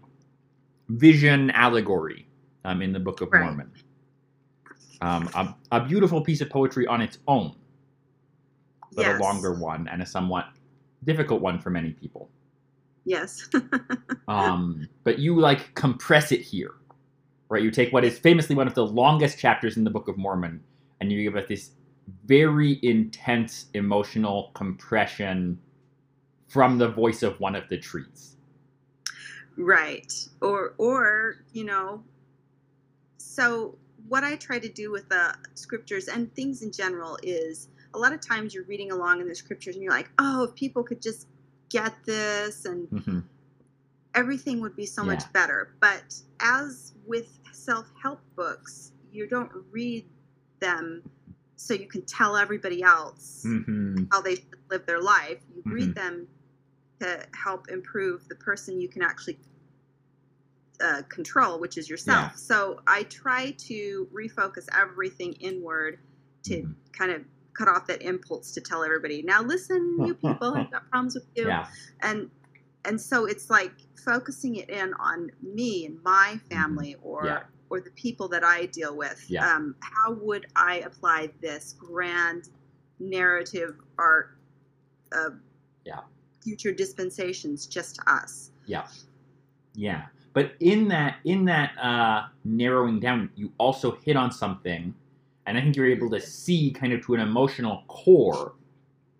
vision 0.88 1.50
allegory 1.50 2.26
um, 2.64 2.82
in 2.82 2.92
the 2.92 3.00
Book 3.00 3.20
of 3.20 3.28
Right. 3.32 3.42
Mormon. 3.44 3.70
Um, 5.02 5.28
a, 5.34 5.54
a 5.76 5.84
beautiful 5.86 6.22
piece 6.22 6.40
of 6.40 6.48
poetry 6.48 6.86
on 6.86 7.02
its 7.02 7.18
own, 7.28 7.54
but 8.94 9.02
yes 9.02 9.20
a 9.20 9.22
longer 9.22 9.52
one 9.52 9.86
and 9.88 10.00
a 10.02 10.06
somewhat 10.06 10.46
difficult 11.04 11.42
one 11.42 11.58
for 11.58 11.68
many 11.70 11.90
people. 11.92 12.30
yes 13.04 13.48
Um, 14.28 14.88
but 15.04 15.18
you 15.18 15.38
like 15.38 15.74
compress 15.74 16.32
it 16.32 16.40
here, 16.40 16.74
right? 17.48 17.62
You 17.62 17.70
take 17.70 17.92
what 17.92 18.04
is 18.04 18.18
famously 18.18 18.56
one 18.56 18.66
of 18.66 18.74
the 18.74 18.86
longest 18.86 19.38
chapters 19.38 19.76
in 19.76 19.84
the 19.84 19.90
Book 19.90 20.08
of 20.08 20.16
Mormon, 20.16 20.62
and 21.00 21.12
you 21.12 21.22
give 21.22 21.36
it 21.36 21.48
this 21.48 21.70
very 22.24 22.78
intense 22.82 23.66
emotional 23.74 24.50
compression 24.54 25.58
from 26.48 26.78
the 26.78 26.88
voice 26.88 27.22
of 27.22 27.40
one 27.40 27.54
of 27.56 27.68
the 27.68 27.78
trees. 27.78 28.36
Right. 29.56 30.12
Or 30.40 30.74
or, 30.78 31.44
you 31.52 31.64
know, 31.64 32.02
so 33.18 33.76
what 34.08 34.22
I 34.22 34.36
try 34.36 34.58
to 34.58 34.68
do 34.68 34.92
with 34.92 35.08
the 35.08 35.34
scriptures 35.54 36.08
and 36.08 36.32
things 36.34 36.62
in 36.62 36.70
general 36.70 37.18
is 37.22 37.68
a 37.94 37.98
lot 37.98 38.12
of 38.12 38.20
times 38.20 38.54
you're 38.54 38.64
reading 38.64 38.92
along 38.92 39.20
in 39.20 39.28
the 39.28 39.34
scriptures 39.34 39.74
and 39.74 39.82
you're 39.82 39.92
like, 39.92 40.10
"Oh, 40.18 40.44
if 40.44 40.54
people 40.54 40.84
could 40.84 41.02
just 41.02 41.26
get 41.68 41.94
this 42.04 42.64
and 42.64 42.88
Mhm. 42.90 43.24
Everything 44.16 44.60
would 44.60 44.74
be 44.74 44.86
so 44.86 45.04
much 45.04 45.30
better." 45.32 45.76
But 45.80 46.20
as 46.40 46.94
with 47.06 47.38
self-help 47.52 48.20
books, 48.34 48.92
you 49.12 49.28
don't 49.28 49.52
read 49.70 50.08
them 50.60 51.02
so 51.56 51.74
you 51.74 51.86
can 51.88 52.02
tell 52.02 52.36
everybody 52.36 52.82
else 52.82 53.44
Mhm. 53.46 54.08
how 54.12 54.20
they 54.20 54.36
should 54.36 54.58
live 54.70 54.84
their 54.86 55.00
life. 55.00 55.40
You 55.54 55.62
Mhm. 55.62 55.72
read 55.72 55.94
them 55.94 56.28
to 57.00 57.26
help 57.34 57.68
improve 57.68 58.26
the 58.28 58.34
person 58.36 58.80
you 58.80 58.88
can 58.88 59.02
actually 59.02 59.38
uh, 60.80 61.02
control, 61.08 61.58
which 61.58 61.78
is 61.78 61.88
yourself. 61.88 62.32
Yeah. 62.32 62.36
So 62.36 62.80
I 62.86 63.04
try 63.04 63.52
to 63.52 64.08
refocus 64.12 64.66
everything 64.78 65.32
inward 65.34 65.98
to 66.44 66.62
Mhm. 66.62 66.74
kind 66.92 67.12
of 67.12 67.24
cut 67.54 67.66
off 67.68 67.86
that 67.86 68.02
impulse 68.02 68.52
to 68.52 68.60
tell 68.60 68.84
everybody, 68.84 69.22
now 69.22 69.42
listen, 69.42 69.96
you 70.04 70.14
people, 70.44 70.54
I've 70.54 70.70
got 70.70 70.88
problems 70.90 71.14
with 71.14 71.26
you. 71.34 71.46
Yeah. 71.48 71.66
And 72.00 72.30
and 72.86 73.00
so 73.00 73.26
it's 73.26 73.50
like 73.50 73.72
focusing 74.04 74.56
it 74.56 74.68
in 74.70 74.94
on 74.94 75.30
me 75.42 75.86
and 75.86 76.02
my 76.02 76.38
family 76.50 76.96
or 77.02 77.18
Mm-hmm. 77.22 77.26
Yeah. 77.28 77.42
or 77.70 77.80
the 77.80 77.90
people 77.90 78.28
that 78.28 78.44
I 78.44 78.66
deal 78.66 78.96
with. 78.96 79.24
Yeah. 79.28 79.44
Um, 79.54 79.74
how 79.80 80.12
would 80.12 80.46
I 80.54 80.76
apply 80.86 81.30
this 81.40 81.74
grand 81.78 82.50
narrative 83.00 83.74
art 83.98 84.38
of 85.12 85.34
Yeah. 85.84 86.00
future 86.44 86.72
dispensations 86.72 87.66
just 87.66 87.96
to 87.96 88.02
us? 88.12 88.50
Yeah. 88.66 88.86
Yeah. 89.74 90.06
But 90.32 90.52
in 90.60 90.86
that 90.88 91.16
in 91.24 91.44
that 91.46 91.76
uh, 91.78 92.26
narrowing 92.44 93.00
down, 93.00 93.30
you 93.36 93.52
also 93.58 93.92
hit 93.96 94.16
on 94.16 94.30
something, 94.30 94.94
and 95.46 95.58
I 95.58 95.60
think 95.60 95.74
you're 95.76 95.86
able 95.90 96.10
to 96.10 96.20
see 96.20 96.70
kind 96.70 96.92
of 96.92 97.04
to 97.06 97.14
an 97.14 97.20
emotional 97.20 97.82
core 97.88 98.54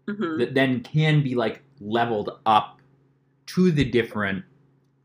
Mhm. 0.07 0.39
that 0.39 0.55
then 0.55 0.83
can 0.83 1.23
be 1.23 1.35
like 1.35 1.63
leveled 1.81 2.31
up 2.47 2.76
to 3.47 3.71
the 3.71 3.85
different, 3.85 4.45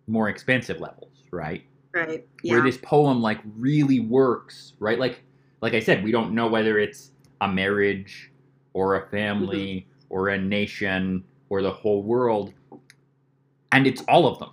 more 0.08 0.30
expensive 0.30 0.80
levels, 0.80 1.12
right? 1.32 1.64
Right. 1.94 2.26
Where 2.44 2.62
this 2.62 2.78
poem 2.78 3.22
like 3.22 3.40
really 3.58 4.00
works, 4.00 4.74
right? 4.80 4.98
Like 5.00 5.24
like 5.62 5.74
I 5.74 5.80
said, 5.80 6.04
we 6.04 6.12
don't 6.12 6.34
know 6.34 6.48
whether 6.48 6.80
it's 6.80 7.12
a 7.42 7.48
marriage 7.48 8.32
or 8.74 8.96
a 8.96 9.08
family 9.10 9.86
mm-hmm. 9.86 10.14
or 10.14 10.30
a 10.30 10.38
nation 10.38 11.24
or 11.50 11.62
the 11.62 11.72
whole 11.72 12.02
world, 12.02 12.54
and 13.72 13.86
it's 13.86 14.02
all 14.08 14.26
of 14.26 14.40
them, 14.40 14.52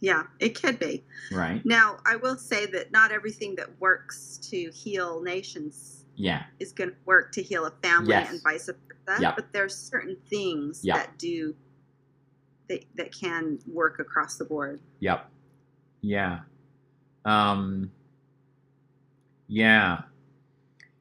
Yeah. 0.00 0.22
It 0.38 0.60
could 0.60 0.78
be. 0.78 1.04
right? 1.32 1.64
Now, 1.66 1.98
I 2.06 2.16
will 2.16 2.36
say 2.36 2.66
that 2.66 2.92
not 2.92 3.10
everything 3.10 3.56
that 3.56 3.68
works 3.80 4.38
to 4.50 4.70
heal 4.70 5.20
nations 5.20 6.04
Yeah, 6.16 6.44
is 6.60 6.72
going 6.72 6.90
to 6.90 6.96
work 7.06 7.32
to 7.32 7.42
heal 7.42 7.66
a 7.66 7.72
family 7.82 8.10
Yes. 8.10 8.30
and 8.30 8.40
vice 8.42 8.66
versa. 8.66 9.20
Yep. 9.20 9.36
But 9.36 9.52
there's 9.52 9.74
certain 9.76 10.16
things 10.30 10.80
Yep. 10.84 10.96
that 10.96 11.18
do 11.18 11.54
that, 12.68 12.84
that 12.94 13.12
can 13.12 13.58
work 13.66 13.98
across 13.98 14.36
the 14.36 14.44
board. 14.44 14.80
Yep. 15.00 15.28
Yeah. 16.00 16.40
Um 17.24 17.90
Yeah. 19.48 20.02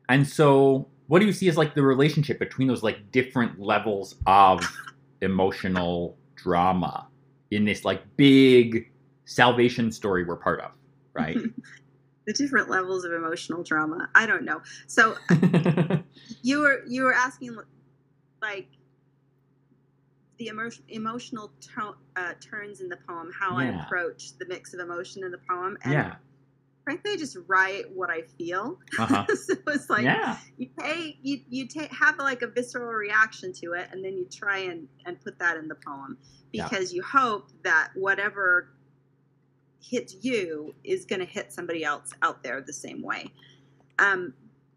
And 0.09 0.27
so 0.27 0.87
what 1.07 1.19
do 1.19 1.25
you 1.25 1.33
see 1.33 1.47
as 1.47 1.57
like 1.57 1.75
the 1.75 1.83
relationship 1.83 2.39
between 2.39 2.67
those 2.67 2.83
like 2.83 3.11
different 3.11 3.59
levels 3.59 4.15
of 4.25 4.61
emotional 5.21 6.17
drama 6.35 7.07
in 7.51 7.65
this 7.65 7.85
like 7.85 8.01
big 8.17 8.91
salvation 9.25 9.91
story 9.91 10.23
we're 10.23 10.35
part 10.35 10.59
of, 10.61 10.71
right? 11.13 11.37
the 12.25 12.33
different 12.33 12.69
levels 12.69 13.03
of 13.05 13.11
emotional 13.11 13.63
drama. 13.63 14.09
I 14.15 14.25
don't 14.25 14.43
know. 14.43 14.61
So 14.87 15.15
you 16.41 16.59
were 16.59 16.83
you 16.87 17.03
were 17.03 17.13
asking 17.13 17.57
like 18.41 18.67
the 20.43 20.49
emotion, 20.49 20.83
emotional 20.89 21.51
to- 21.61 21.95
uh, 22.15 22.33
turns 22.41 22.81
in 22.81 22.89
the 22.89 22.97
poem, 23.07 23.31
how 23.37 23.55
I 23.55 23.65
approach 23.65 24.37
the 24.37 24.45
mix 24.47 24.73
of 24.73 24.79
emotion 24.81 25.23
in 25.23 25.31
the 25.31 25.39
poem, 25.49 25.77
and 25.83 25.93
yeah. 25.93 26.15
frankly, 26.83 27.13
I 27.13 27.17
just 27.17 27.37
write 27.47 27.85
what 27.93 28.09
I 28.09 28.23
feel. 28.37 28.77
Uh-huh. 28.99 29.25
so 29.35 29.55
it's 29.67 29.89
like 29.89 30.03
yeah. 30.03 30.37
you 30.57 30.69
take 30.79 31.17
you 31.21 31.39
you 31.49 31.67
take 31.67 31.91
have 31.93 32.17
like 32.19 32.41
a 32.41 32.47
visceral 32.47 32.91
reaction 32.91 33.53
to 33.53 33.73
it, 33.73 33.87
and 33.91 34.03
then 34.03 34.17
you 34.17 34.25
try 34.25 34.59
and 34.59 34.87
and 35.05 35.19
put 35.21 35.39
that 35.39 35.55
in 35.57 35.67
the 35.67 35.75
poem 35.75 36.17
Yeah. 36.51 36.67
because 36.67 36.93
you 36.93 37.01
hope 37.03 37.49
that 37.63 37.91
whatever 37.95 38.69
hits 39.81 40.15
you 40.21 40.73
is 40.83 41.05
going 41.05 41.19
to 41.19 41.25
hit 41.25 41.53
somebody 41.53 41.83
else 41.83 42.11
out 42.21 42.43
there 42.43 42.61
the 42.61 42.73
same 42.73 43.01
way. 43.01 43.31
Um, 43.99 44.33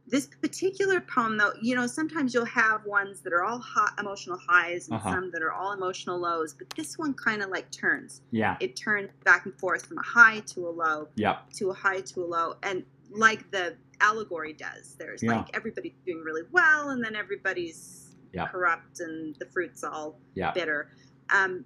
this 0.09 0.27
particular 0.27 1.01
poem, 1.01 1.37
though, 1.37 1.53
you 1.61 1.75
know, 1.75 1.87
sometimes 1.87 2.33
you'll 2.33 2.45
have 2.45 2.85
ones 2.87 3.21
that 3.23 3.33
are 3.33 3.43
all 3.45 3.59
hot 3.59 3.93
emotional 3.99 4.39
highs 4.49 4.89
and 4.89 4.97
Uh-huh. 4.97 5.11
some 5.11 5.31
that 5.33 5.43
are 5.43 5.53
all 5.53 5.73
emotional 5.73 6.19
lows, 6.19 6.55
but 6.55 6.71
this 6.77 6.97
one 6.97 7.13
kind 7.15 7.43
of 7.43 7.51
like 7.51 7.71
turns. 7.73 8.23
Yeah. 8.31 8.57
It 8.61 8.77
turns 8.77 9.11
back 9.25 9.47
and 9.47 9.59
forth 9.59 9.85
from 9.87 9.99
a 9.99 10.03
high 10.03 10.41
to 10.55 10.69
a 10.69 10.71
low 10.71 11.09
yeah 11.17 11.41
to 11.55 11.71
a 11.71 11.75
high 11.75 12.01
to 12.03 12.23
a 12.23 12.27
low 12.27 12.55
and 12.63 12.85
like 13.11 13.51
the 13.51 13.77
allegory 14.01 14.53
does 14.53 14.95
there's 14.97 15.23
Yeah. 15.23 15.37
like 15.39 15.49
everybody's 15.57 15.95
doing 16.05 16.23
really 16.23 16.43
well 16.53 16.91
and 16.91 17.03
then 17.05 17.17
everybody's 17.17 18.15
Yeah. 18.33 18.47
corrupt 18.49 19.01
and 19.01 19.35
the 19.37 19.47
fruit's 19.47 19.83
all 19.83 20.19
Yeah. 20.35 20.53
bitter 20.53 20.91
um, 21.31 21.65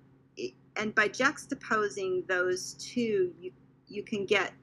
and 0.77 0.95
by 0.95 1.09
juxtaposing 1.09 2.27
those 2.27 2.75
two 2.75 3.35
you 3.39 3.53
you 3.89 4.03
can 4.03 4.25
get 4.27 4.55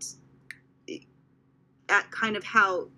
at 1.89 2.09
kind 2.11 2.35
of 2.35 2.43
how 2.43 2.89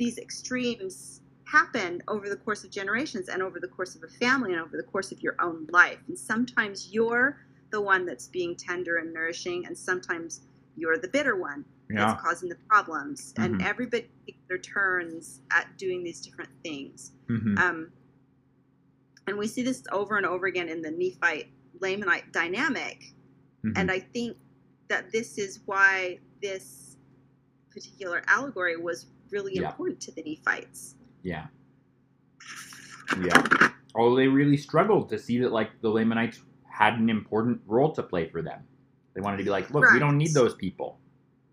these 0.00 0.16
extremes 0.16 1.20
happen 1.44 2.02
over 2.08 2.30
the 2.30 2.36
course 2.36 2.64
of 2.64 2.70
generations 2.70 3.28
and 3.28 3.42
over 3.42 3.60
the 3.60 3.68
course 3.68 3.94
of 3.94 4.02
a 4.02 4.08
family 4.08 4.52
and 4.52 4.60
over 4.62 4.78
the 4.78 4.82
course 4.82 5.12
of 5.12 5.20
your 5.20 5.36
own 5.40 5.66
life 5.70 5.98
and 6.08 6.18
sometimes 6.18 6.88
you're 6.90 7.36
the 7.70 7.80
one 7.80 8.06
that's 8.06 8.26
being 8.26 8.56
tender 8.56 8.96
and 8.96 9.12
nourishing 9.12 9.66
and 9.66 9.76
sometimes 9.76 10.40
you're 10.76 10.96
the 10.96 11.08
bitter 11.08 11.36
one 11.36 11.66
Yeah. 11.90 12.06
that's 12.06 12.22
causing 12.22 12.48
the 12.48 12.56
problems 12.68 13.34
and 13.36 13.56
Mhm. 13.56 13.62
everybody 13.62 14.08
takes 14.26 14.38
their 14.48 14.58
turns 14.58 15.42
at 15.52 15.76
doing 15.76 16.02
these 16.02 16.20
different 16.22 16.50
things 16.64 17.12
hmm 17.28 17.58
um, 17.58 17.92
and 19.26 19.36
we 19.36 19.46
see 19.46 19.62
this 19.62 19.84
over 19.92 20.16
and 20.16 20.24
over 20.24 20.46
again 20.46 20.68
in 20.70 20.80
the 20.80 20.90
nephite 20.90 21.48
lamanite 21.78 22.32
dynamic 22.32 22.98
Mm-hmm. 23.66 23.78
and 23.78 23.90
i 23.90 23.98
think 24.00 24.34
that 24.88 25.12
this 25.12 25.36
is 25.36 25.60
why 25.66 26.18
this 26.40 26.96
particular 27.70 28.22
allegory 28.26 28.78
was 28.78 29.06
really 29.30 29.54
Yeah. 29.56 29.68
important 29.68 30.00
to 30.02 30.12
the 30.12 30.22
nephites 30.22 30.96
Yeah. 31.22 31.46
Yeah. 33.20 33.70
although 33.94 34.16
they 34.16 34.28
really 34.28 34.56
struggled 34.56 35.08
to 35.10 35.18
see 35.18 35.38
that 35.40 35.52
like 35.52 35.80
the 35.80 35.88
Lamanites 35.88 36.40
had 36.68 36.94
an 36.94 37.10
important 37.10 37.60
role 37.66 37.92
to 37.92 38.02
play 38.02 38.28
for 38.28 38.42
them. 38.42 38.62
They 39.14 39.20
wanted 39.20 39.38
to 39.38 39.44
be 39.44 39.50
like, 39.50 39.70
look, 39.70 39.84
we 39.92 39.98
don't 39.98 40.16
need 40.16 40.32
those 40.32 40.54
people. 40.54 40.98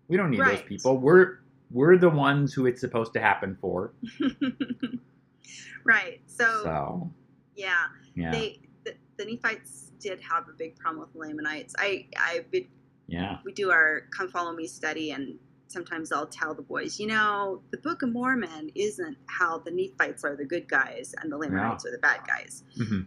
We 0.06 0.16
don't 0.16 0.30
need 0.30 0.40
those 0.40 0.62
people. 0.62 0.96
We're 0.98 1.40
we're 1.70 1.98
the 1.98 2.08
ones 2.08 2.54
who 2.54 2.64
it's 2.66 2.80
supposed 2.80 3.12
to 3.12 3.20
happen 3.20 3.58
for. 3.60 3.92
right. 5.84 6.20
So, 6.26 6.62
So 6.64 7.10
yeah, 7.56 7.86
yeah, 8.14 8.30
they 8.30 8.60
the, 8.84 8.94
the 9.18 9.24
Nephites 9.26 9.92
did 9.98 10.20
have 10.20 10.48
a 10.48 10.52
big 10.56 10.78
problem 10.78 11.00
with 11.00 11.12
the 11.12 11.18
Lamanites. 11.18 11.74
I 11.78 12.06
I've 12.18 12.50
been 12.50 12.66
yeah, 13.06 13.38
we 13.44 13.52
do 13.52 13.70
our 13.70 14.02
come 14.16 14.28
follow 14.30 14.52
me 14.52 14.66
study 14.66 15.10
and 15.10 15.38
sometimes 15.68 16.10
I'll 16.12 16.26
tell 16.26 16.54
the 16.54 16.62
boys, 16.62 16.98
you 16.98 17.06
know, 17.06 17.62
the 17.70 17.76
Book 17.78 18.02
of 18.02 18.10
Mormon 18.12 18.70
isn't 18.74 19.16
how 19.26 19.58
the 19.58 19.70
Nephites 19.70 20.24
are 20.24 20.34
the 20.36 20.44
good 20.44 20.66
guys 20.68 21.14
and 21.20 21.30
the 21.30 21.36
Lamanites 21.36 21.84
are 21.86 21.90
the 21.90 21.98
bad 21.98 22.20
guys. 22.26 22.64
hmm 22.76 23.02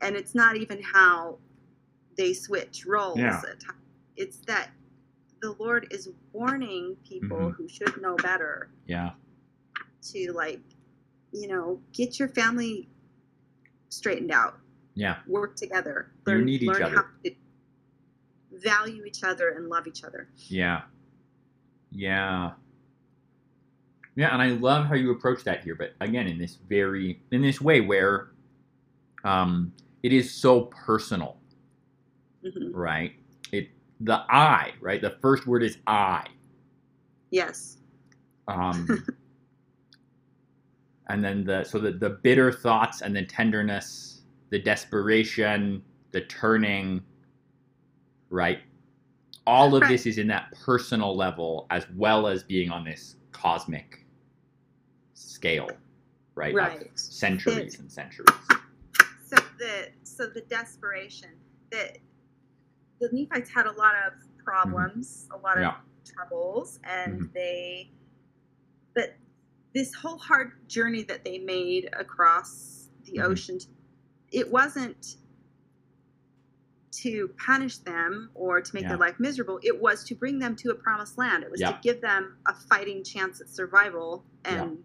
And 0.00 0.16
it's 0.16 0.34
not 0.34 0.56
even 0.56 0.80
how 0.82 1.38
they 2.16 2.32
switch 2.32 2.84
roles. 2.86 3.18
Yeah. 3.18 3.42
It's 4.16 4.38
that 4.46 4.70
the 5.40 5.52
Lord 5.58 5.86
is 5.92 6.08
warning 6.32 6.96
people 7.08 7.36
Mhm. 7.38 7.54
who 7.54 7.68
should 7.68 8.00
know 8.02 8.16
better 8.16 8.70
yeah, 8.86 9.12
to 10.12 10.32
like, 10.32 10.60
you 11.32 11.46
know, 11.48 11.80
get 11.92 12.18
your 12.18 12.28
family 12.28 12.88
straightened 13.88 14.32
out, 14.32 14.58
yeah, 14.94 15.18
work 15.26 15.54
together, 15.56 16.10
You 16.26 16.42
need 16.42 16.62
each 16.62 16.68
learn 16.68 16.82
other. 16.82 16.94
how 16.96 17.04
to 17.24 17.34
value 18.52 19.04
each 19.04 19.22
other 19.22 19.50
and 19.50 19.68
love 19.68 19.86
each 19.86 20.02
other. 20.04 20.28
yeah, 20.48 20.82
yeah, 21.92 22.52
yeah. 24.16 24.32
And 24.32 24.42
I 24.42 24.48
love 24.48 24.86
how 24.86 24.94
you 24.94 25.12
approach 25.12 25.44
that 25.44 25.64
here, 25.64 25.74
but 25.76 25.94
again, 26.00 26.28
in 26.28 26.38
this 26.38 26.56
very 26.68 27.20
in 27.32 27.42
this 27.42 27.60
way 27.60 27.80
where 27.82 28.30
um, 29.24 29.72
it 30.02 30.12
is 30.12 30.32
so 30.32 30.62
personal. 30.86 31.38
hmm 32.42 32.72
right? 32.72 33.12
It 33.52 33.70
the 34.00 34.24
I, 34.30 34.72
right? 34.80 35.00
The 35.00 35.16
first 35.22 35.46
word 35.46 35.62
is 35.62 35.78
I. 35.86 36.26
Yes. 37.30 37.78
Um, 38.48 39.04
and 41.08 41.24
then 41.24 41.44
the 41.44 41.64
so 41.64 41.78
the, 41.78 41.92
the 41.92 42.10
bitter 42.10 42.52
thoughts 42.52 43.02
and 43.02 43.14
the 43.16 43.24
tenderness, 43.24 44.22
the 44.50 44.60
desperation, 44.60 45.82
the 46.12 46.22
turning, 46.22 47.02
right? 48.30 48.60
All 49.48 49.74
of 49.74 49.80
Right. 49.80 49.88
this 49.88 50.04
is 50.04 50.18
in 50.18 50.26
that 50.26 50.52
personal 50.52 51.16
level 51.16 51.66
as 51.70 51.88
well 51.96 52.26
as 52.26 52.42
being 52.42 52.70
on 52.70 52.84
this 52.84 53.16
cosmic 53.32 54.04
scale, 55.14 55.70
right? 56.34 56.50
Of 56.50 56.56
Right. 56.58 56.98
centuries 56.98 57.78
and 57.78 57.90
centuries. 57.90 58.28
So 59.24 59.36
the 59.58 59.88
so 60.02 60.26
the 60.26 60.42
desperation 60.42 61.30
that 61.70 61.96
the 63.00 63.08
Nephites 63.10 63.48
had 63.48 63.64
a 63.64 63.72
lot 63.72 63.94
of 64.06 64.12
problems, 64.36 65.30
a 65.32 65.38
lot 65.38 65.56
of 65.56 65.62
Yeah. 65.62 65.80
troubles, 66.04 66.78
and 66.84 67.22
Mhm. 67.22 67.32
they 67.32 67.90
but 68.94 69.16
this 69.72 69.94
whole 69.94 70.18
hard 70.18 70.68
journey 70.68 71.04
that 71.04 71.24
they 71.24 71.38
made 71.38 71.88
across 71.94 72.90
the 73.04 73.12
Mhm. 73.18 73.24
ocean, 73.30 73.58
it 74.30 74.50
wasn't 74.50 75.16
to 77.02 77.28
punish 77.44 77.78
them 77.78 78.30
or 78.34 78.60
to 78.60 78.74
make 78.74 78.82
Yeah. 78.82 78.90
their 78.90 78.98
life 78.98 79.20
miserable. 79.20 79.60
It 79.62 79.80
was 79.80 80.04
to 80.04 80.14
bring 80.14 80.38
them 80.38 80.56
to 80.56 80.70
a 80.70 80.74
promised 80.74 81.16
land. 81.18 81.44
It 81.44 81.50
was 81.50 81.60
Yeah. 81.60 81.72
to 81.72 81.78
give 81.82 82.00
them 82.00 82.38
a 82.46 82.54
fighting 82.54 83.04
chance 83.04 83.40
at 83.40 83.48
survival 83.48 84.24
and 84.44 84.82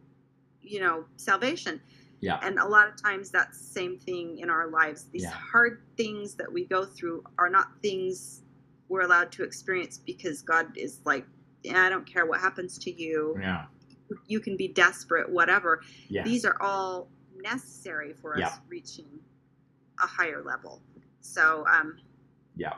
you 0.61 0.79
know 0.79 1.05
salvation. 1.17 1.81
Yeah. 2.21 2.39
And 2.41 2.57
a 2.59 2.65
lot 2.67 2.87
of 2.87 2.95
times 3.01 3.31
that's 3.31 3.57
the 3.57 3.65
same 3.65 3.97
thing 3.99 4.37
in 4.37 4.49
our 4.49 4.67
lives. 4.67 5.05
These 5.05 5.23
Yeah. 5.23 5.31
hard 5.31 5.81
things 5.97 6.35
that 6.35 6.51
we 6.51 6.65
go 6.65 6.85
through 6.85 7.23
are 7.37 7.49
not 7.49 7.81
things 7.81 8.41
we're 8.87 9.01
allowed 9.01 9.31
to 9.33 9.43
experience 9.43 9.97
because 9.97 10.41
God 10.41 10.77
is 10.77 11.01
like, 11.05 11.25
yeah, 11.63 11.83
I 11.83 11.89
don't 11.89 12.05
care 12.05 12.25
what 12.25 12.39
happens 12.39 12.77
to 12.79 12.91
you. 12.91 13.35
Yeah. 13.39 13.65
You 14.27 14.39
can 14.39 14.55
be 14.55 14.67
desperate, 14.67 15.29
whatever. 15.29 15.81
Yeah. 16.07 16.23
These 16.23 16.45
are 16.45 16.61
all 16.61 17.09
necessary 17.41 18.13
for 18.13 18.33
us 18.35 18.39
Yeah. 18.39 18.57
reaching 18.69 19.19
a 20.01 20.05
higher 20.07 20.41
level. 20.43 20.81
So, 21.21 21.65
um, 21.67 21.97
Yeah. 22.55 22.73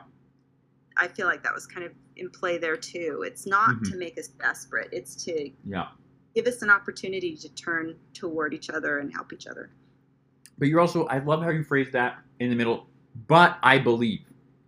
I 0.96 1.08
feel 1.08 1.26
like 1.26 1.42
that 1.42 1.54
was 1.54 1.66
kind 1.66 1.84
of 1.84 1.92
in 2.16 2.30
play 2.30 2.56
there 2.58 2.76
too. 2.76 3.22
It's 3.26 3.46
not 3.46 3.76
Mhm. 3.76 3.90
to 3.90 3.96
make 3.96 4.18
us 4.18 4.28
desperate. 4.28 4.88
It's 4.92 5.14
to 5.24 5.50
Yeah. 5.66 5.88
give 6.34 6.46
us 6.46 6.62
an 6.62 6.70
opportunity 6.70 7.36
to 7.36 7.48
turn 7.54 7.96
toward 8.14 8.54
each 8.54 8.70
other 8.70 8.98
and 8.98 9.12
help 9.12 9.32
each 9.32 9.46
other. 9.46 9.70
But 10.58 10.68
you're 10.68 10.80
also, 10.80 11.04
I 11.06 11.18
love 11.18 11.42
how 11.42 11.50
you 11.50 11.62
phrase 11.62 11.90
that 11.92 12.18
in 12.40 12.48
the 12.50 12.56
middle, 12.56 12.88
but 13.26 13.58
I 13.62 13.78
believe, 13.78 14.20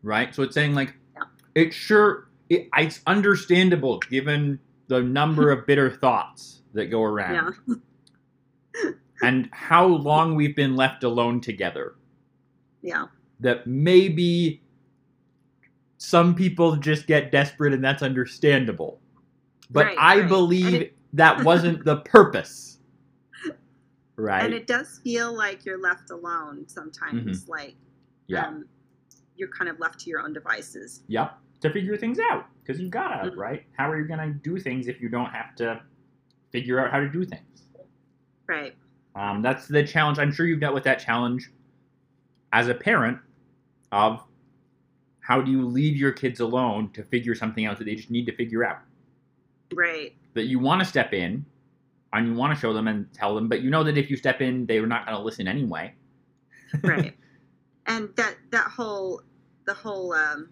right? 0.02 0.34
So 0.34 0.42
it's 0.42 0.54
saying, 0.54 0.74
like, 0.74 0.94
Yeah. 1.16 1.22
it's 1.54 1.74
sure, 1.74 2.28
it, 2.50 2.68
it's 2.76 3.00
understandable 3.06 3.98
given 4.10 4.58
the 4.88 5.02
number 5.02 5.50
of 5.50 5.66
bitter 5.66 5.90
thoughts 5.90 6.62
that 6.74 6.86
go 6.86 7.02
around 7.04 7.54
Yeah. 7.66 8.84
and 9.22 9.48
how 9.52 9.86
long 9.86 10.34
we've 10.34 10.54
been 10.56 10.76
left 10.76 11.04
alone 11.04 11.40
together. 11.40 11.94
Yeah. 12.82 13.06
That 13.40 13.66
maybe 13.66 14.62
some 15.98 16.34
people 16.34 16.76
just 16.76 17.06
get 17.06 17.30
desperate 17.32 17.72
and 17.74 17.82
that's 17.84 18.02
understandable. 18.02 19.00
But 19.70 19.86
Right, 19.86 19.96
I 19.98 20.20
right. 20.20 20.28
Believe 20.28 20.74
it- 20.74 20.96
that 21.14 21.42
wasn't 21.44 21.84
the 21.84 21.96
purpose. 21.98 22.78
Right? 24.16 24.44
And 24.44 24.52
it 24.54 24.66
does 24.66 24.98
feel 25.04 25.32
like 25.36 25.64
you're 25.64 25.80
left 25.80 26.10
alone 26.10 26.64
sometimes. 26.68 27.48
Like, 27.48 27.70
Mm-hmm. 27.70 28.34
yeah. 28.34 28.46
um, 28.48 28.66
you're 29.36 29.48
kind 29.56 29.70
of 29.70 29.78
left 29.78 30.00
to 30.00 30.10
your 30.10 30.20
own 30.20 30.32
devices. 30.32 31.02
Yep. 31.08 31.38
To 31.60 31.70
figure 31.70 31.96
things 31.96 32.18
out. 32.30 32.46
Because 32.62 32.80
you 32.80 32.88
gotta, 32.88 33.30
Mhm. 33.30 33.36
right? 33.36 33.64
How 33.76 33.90
are 33.90 33.98
you 33.98 34.06
gonna 34.08 34.30
do 34.42 34.58
things 34.58 34.88
if 34.88 35.00
you 35.00 35.08
don't 35.08 35.30
have 35.30 35.54
to 35.56 35.80
figure 36.52 36.78
out 36.84 36.90
how 36.90 36.98
to 37.00 37.08
do 37.08 37.24
things? 37.24 37.62
Right. 38.48 38.74
Um, 39.14 39.40
that's 39.42 39.66
the 39.68 39.82
challenge. 39.86 40.18
I'm 40.18 40.32
sure 40.32 40.46
you've 40.46 40.60
dealt 40.60 40.74
with 40.74 40.84
that 40.84 40.98
challenge 40.98 41.50
as 42.52 42.68
a 42.68 42.74
parent 42.74 43.18
of 43.92 44.22
how 45.28 45.42
do 45.42 45.50
you 45.50 45.66
leave 45.66 45.94
your 45.94 46.10
kids 46.10 46.40
alone 46.40 46.90
to 46.94 47.02
figure 47.04 47.34
something 47.34 47.66
out 47.66 47.76
that 47.76 47.84
they 47.84 47.94
just 47.94 48.10
need 48.10 48.24
to 48.24 48.34
figure 48.34 48.64
out. 48.64 48.78
Right. 49.74 50.14
That 50.32 50.44
you 50.44 50.58
want 50.58 50.80
to 50.80 50.86
step 50.86 51.12
in 51.12 51.44
and 52.14 52.28
you 52.28 52.34
want 52.34 52.54
to 52.54 52.58
show 52.58 52.72
them 52.72 52.88
and 52.88 53.12
tell 53.12 53.34
them, 53.34 53.46
but 53.46 53.60
you 53.60 53.68
know 53.68 53.84
that 53.84 53.98
if 53.98 54.08
you 54.08 54.16
step 54.16 54.40
in, 54.40 54.64
they're 54.64 54.86
not 54.86 55.04
going 55.04 55.18
to 55.18 55.22
listen 55.22 55.46
anyway. 55.46 55.92
Right. 56.82 57.14
and 57.86 58.08
that 58.16 58.36
that 58.52 58.68
whole 58.68 59.20
the 59.66 59.74
whole 59.74 60.14
um, 60.14 60.48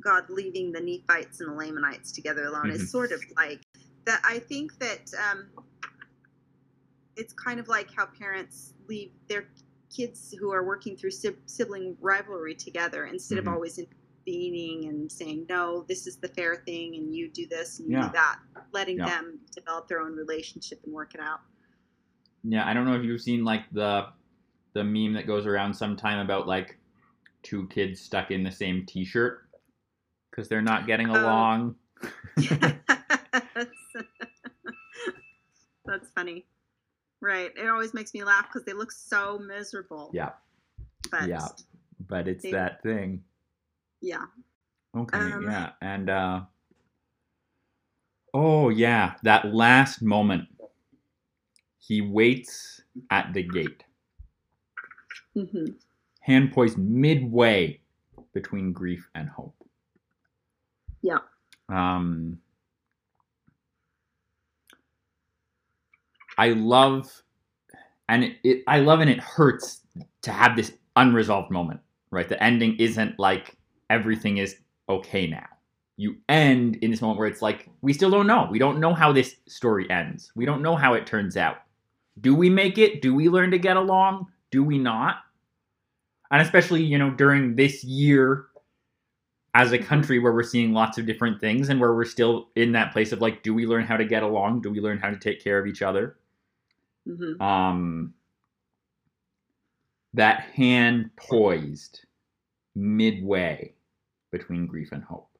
God 0.00 0.24
leaving 0.30 0.72
the 0.72 0.80
Nephites 0.80 1.40
and 1.40 1.50
the 1.50 1.54
Lamanites 1.54 2.12
together 2.12 2.46
alone 2.46 2.70
Mhm. 2.70 2.76
is 2.76 2.90
sort 2.90 3.12
of 3.12 3.22
like 3.36 3.60
that. 4.06 4.22
I 4.24 4.38
think 4.38 4.78
that 4.78 5.12
um, 5.30 5.48
it's 7.14 7.34
kind 7.34 7.60
of 7.60 7.68
like 7.68 7.92
how 7.94 8.06
parents 8.06 8.72
leave 8.88 9.10
their 9.28 9.48
kids 9.96 10.34
who 10.38 10.52
are 10.52 10.64
working 10.64 10.96
through 10.96 11.10
sib- 11.10 11.38
sibling 11.46 11.96
rivalry 12.00 12.54
together 12.54 13.06
instead 13.06 13.36
Mhm. 13.38 13.42
of 13.42 13.48
always 13.48 13.78
intervening 13.78 14.88
and 14.88 15.10
saying 15.10 15.46
no, 15.48 15.84
this 15.88 16.06
is 16.06 16.16
the 16.18 16.28
fair 16.28 16.56
thing, 16.56 16.96
and 16.96 17.14
you 17.14 17.28
do 17.28 17.46
this 17.46 17.78
and 17.78 17.88
you 17.90 17.96
Yeah. 17.96 18.06
do 18.08 18.12
that, 18.12 18.40
letting 18.72 18.98
Yeah. 18.98 19.06
them 19.06 19.40
develop 19.54 19.88
their 19.88 20.00
own 20.00 20.14
relationship 20.14 20.80
and 20.84 20.92
work 20.92 21.14
it 21.14 21.20
out. 21.20 21.40
Yeah, 22.44 22.66
I 22.68 22.74
don't 22.74 22.84
know 22.84 22.94
if 22.94 23.04
you've 23.04 23.20
seen 23.22 23.44
like 23.44 23.70
the 23.72 24.12
the 24.74 24.84
meme 24.84 25.14
that 25.14 25.26
goes 25.26 25.46
around 25.46 25.72
sometime 25.72 26.18
about 26.18 26.46
like 26.46 26.78
two 27.42 27.66
kids 27.68 27.98
stuck 27.98 28.30
in 28.30 28.42
the 28.42 28.50
same 28.52 28.84
T-shirt 28.84 29.48
because 30.30 30.48
they're 30.50 30.60
not 30.60 30.86
getting 30.86 31.08
Oh. 31.08 31.14
along. 31.18 31.76
That's 35.86 36.10
funny. 36.10 36.44
Right. 37.26 37.50
It 37.56 37.66
always 37.68 37.92
makes 37.92 38.14
me 38.14 38.22
laugh 38.22 38.46
because 38.46 38.64
they 38.64 38.72
look 38.72 38.92
so 38.92 39.36
miserable. 39.40 40.10
Yeah. 40.14 40.30
But 41.10 41.26
Yeah. 41.28 41.48
But 42.08 42.28
it's 42.28 42.44
They- 42.44 42.52
that 42.52 42.80
thing. 42.84 43.24
yeah. 44.00 44.26
Okay, 44.94 45.18
Um, 45.18 45.42
yeah, 45.42 45.72
and 45.82 46.08
uh, 46.08 46.44
oh 48.32 48.68
yeah, 48.68 49.16
that 49.24 49.52
last 49.52 50.02
moment. 50.02 50.48
He 51.78 52.00
waits 52.00 52.82
at 53.10 53.32
the 53.34 53.42
gate, 53.42 53.82
Mm-hmm. 55.36 55.66
hand 56.20 56.52
poised 56.52 56.78
midway 56.78 57.80
between 58.32 58.72
grief 58.72 59.08
and 59.14 59.28
hope. 59.28 59.54
Yeah. 61.02 61.18
Um, 61.68 62.40
I 66.38 66.50
love, 66.50 67.22
and 68.08 68.24
it, 68.24 68.36
it, 68.44 68.62
I 68.66 68.80
love, 68.80 69.00
and 69.00 69.10
it 69.10 69.20
hurts 69.20 69.80
to 70.22 70.32
have 70.32 70.56
this 70.56 70.72
unresolved 70.96 71.50
moment. 71.50 71.80
Right, 72.10 72.28
the 72.28 72.42
ending 72.42 72.76
isn't 72.78 73.18
like 73.18 73.56
everything 73.90 74.38
is 74.38 74.56
okay 74.88 75.26
now. 75.26 75.46
You 75.96 76.16
end 76.28 76.76
in 76.76 76.90
this 76.90 77.00
moment 77.00 77.18
where 77.18 77.28
it's 77.28 77.42
like 77.42 77.68
we 77.80 77.92
still 77.92 78.10
don't 78.10 78.26
know. 78.26 78.48
We 78.50 78.58
don't 78.58 78.80
know 78.80 78.94
how 78.94 79.12
this 79.12 79.36
story 79.48 79.90
ends. 79.90 80.30
We 80.36 80.44
don't 80.46 80.62
know 80.62 80.76
how 80.76 80.94
it 80.94 81.06
turns 81.06 81.36
out. 81.36 81.56
do 82.20 82.34
we 82.34 82.48
make 82.50 82.78
it? 82.78 83.02
Do 83.02 83.14
we 83.14 83.28
learn 83.28 83.50
to 83.50 83.58
get 83.58 83.76
along? 83.76 84.26
Do 84.50 84.62
we 84.62 84.78
not? 84.78 85.16
And 86.30 86.42
especially, 86.42 86.82
you 86.82 86.98
know, 86.98 87.10
during 87.10 87.54
this 87.56 87.84
year 87.84 88.46
as 89.54 89.72
a 89.72 89.78
mm-hmm. 89.78 89.86
country 89.86 90.18
where 90.18 90.32
we're 90.32 90.42
seeing 90.42 90.72
lots 90.72 90.98
of 90.98 91.06
different 91.06 91.40
things 91.40 91.68
and 91.68 91.80
where 91.80 91.94
we're 91.94 92.04
still 92.04 92.48
in 92.56 92.72
that 92.72 92.92
place 92.92 93.12
of 93.12 93.20
like, 93.20 93.42
do 93.42 93.54
we 93.54 93.66
learn 93.66 93.84
how 93.84 93.96
to 93.96 94.04
get 94.04 94.22
along? 94.22 94.60
Do 94.60 94.70
we 94.70 94.80
learn 94.80 94.98
how 94.98 95.10
to 95.10 95.18
take 95.18 95.42
care 95.42 95.58
of 95.58 95.66
each 95.66 95.82
other? 95.82 96.16
Hmm 97.06 97.40
Um, 97.40 98.14
that 100.14 100.40
hand 100.40 101.10
poised 101.16 102.04
midway 102.74 103.76
between 104.32 104.66
grief 104.66 104.92
and 104.92 105.04
hope. 105.04 105.30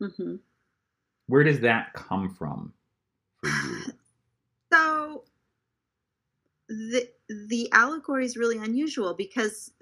hmm 0.00 0.36
Where 1.26 1.42
does 1.44 1.60
that 1.60 1.92
come 1.92 2.30
from 2.30 2.72
for 3.36 3.50
you? 3.50 3.86
So 4.72 5.24
the 6.68 7.10
the 7.28 7.70
allegory 7.72 8.24
is 8.24 8.36
really 8.36 8.58
unusual 8.58 9.14
because 9.14 9.72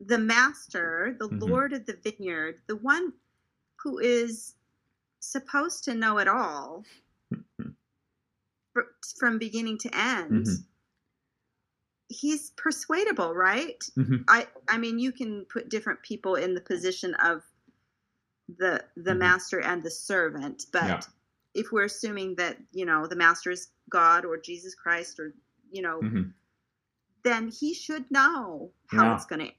the 0.00 0.18
master, 0.18 1.16
the 1.18 1.28
Mhm. 1.30 1.40
lord 1.46 1.72
of 1.74 1.86
the 1.86 1.94
vineyard, 1.94 2.62
the 2.68 2.76
one 2.76 3.14
who 3.82 3.98
is 3.98 4.56
supposed 5.20 5.84
to 5.84 5.94
know 5.94 6.18
it 6.18 6.28
all 6.28 6.84
from 9.18 9.38
beginning 9.38 9.78
to 9.78 9.96
end, 9.96 10.46
Mhm. 10.46 10.66
he's 12.08 12.50
persuadable, 12.52 13.34
right? 13.34 13.82
Mhm. 13.96 14.28
I 14.28 14.48
I 14.68 14.78
mean, 14.78 14.98
you 14.98 15.12
can 15.12 15.44
put 15.46 15.68
different 15.68 16.02
people 16.02 16.36
in 16.36 16.54
the 16.54 16.60
position 16.60 17.14
of 17.16 17.42
the 18.48 18.84
the 18.96 19.14
Mhm. 19.14 19.16
master 19.16 19.60
and 19.60 19.82
the 19.82 19.90
servant, 19.90 20.66
but 20.72 20.88
Yeah. 20.88 21.06
if 21.54 21.72
we're 21.72 21.84
assuming 21.84 22.36
that 22.36 22.58
you 22.72 22.84
know 22.86 23.06
the 23.06 23.16
master 23.16 23.50
is 23.50 23.70
God 23.90 24.24
or 24.24 24.36
Jesus 24.38 24.74
Christ 24.74 25.18
or 25.20 25.34
you 25.70 25.82
know, 25.82 26.02
Mhm. 26.02 26.34
then 27.24 27.48
he 27.48 27.74
should 27.74 28.10
know 28.10 28.72
how 28.86 29.10
Yeah. 29.10 29.12
it's 29.12 29.26
going 29.26 29.46
to. 29.46 29.52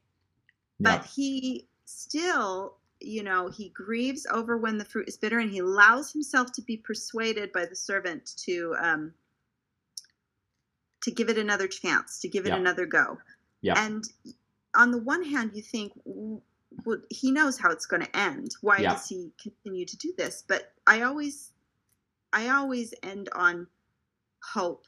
Yeah. 0.79 0.99
But 0.99 1.05
he 1.05 1.69
still, 1.85 2.77
you 3.03 3.23
know, 3.23 3.49
he 3.49 3.69
grieves 3.69 4.25
over 4.31 4.57
when 4.57 4.77
the 4.77 4.85
fruit 4.85 5.07
is 5.07 5.17
bitter, 5.17 5.39
and 5.39 5.51
he 5.51 5.59
allows 5.59 6.11
himself 6.11 6.51
to 6.53 6.61
be 6.61 6.77
persuaded 6.77 7.51
by 7.51 7.65
the 7.65 7.75
servant 7.75 8.31
to 8.45 8.75
um 8.81 9.13
to 11.01 11.11
give 11.11 11.29
it 11.29 11.37
another 11.37 11.67
chance, 11.67 12.19
to 12.21 12.29
give 12.29 12.45
it 12.45 12.49
Yeah. 12.49 12.55
another 12.57 12.85
go. 12.85 13.19
Yeah. 13.61 13.73
And 13.77 14.05
on 14.73 14.91
the 14.91 14.99
one 14.99 15.23
hand, 15.23 15.51
you 15.53 15.61
think, 15.61 15.91
well, 16.05 17.01
he 17.09 17.29
knows 17.29 17.57
how 17.59 17.71
it's 17.71 17.85
going 17.85 18.03
to 18.03 18.17
end. 18.17 18.55
Why 18.61 18.77
Yeah. 18.79 18.93
does 18.93 19.07
he 19.09 19.33
continue 19.41 19.85
to 19.85 19.97
do 19.97 20.13
this? 20.17 20.43
But 20.47 20.73
I 20.87 21.01
always, 21.01 21.51
I 22.31 22.49
always 22.49 22.93
end 23.03 23.27
on 23.35 23.67
hope 24.53 24.85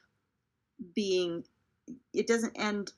being. 0.94 1.44
It 2.14 2.26
doesn't 2.26 2.56
end 2.58 2.92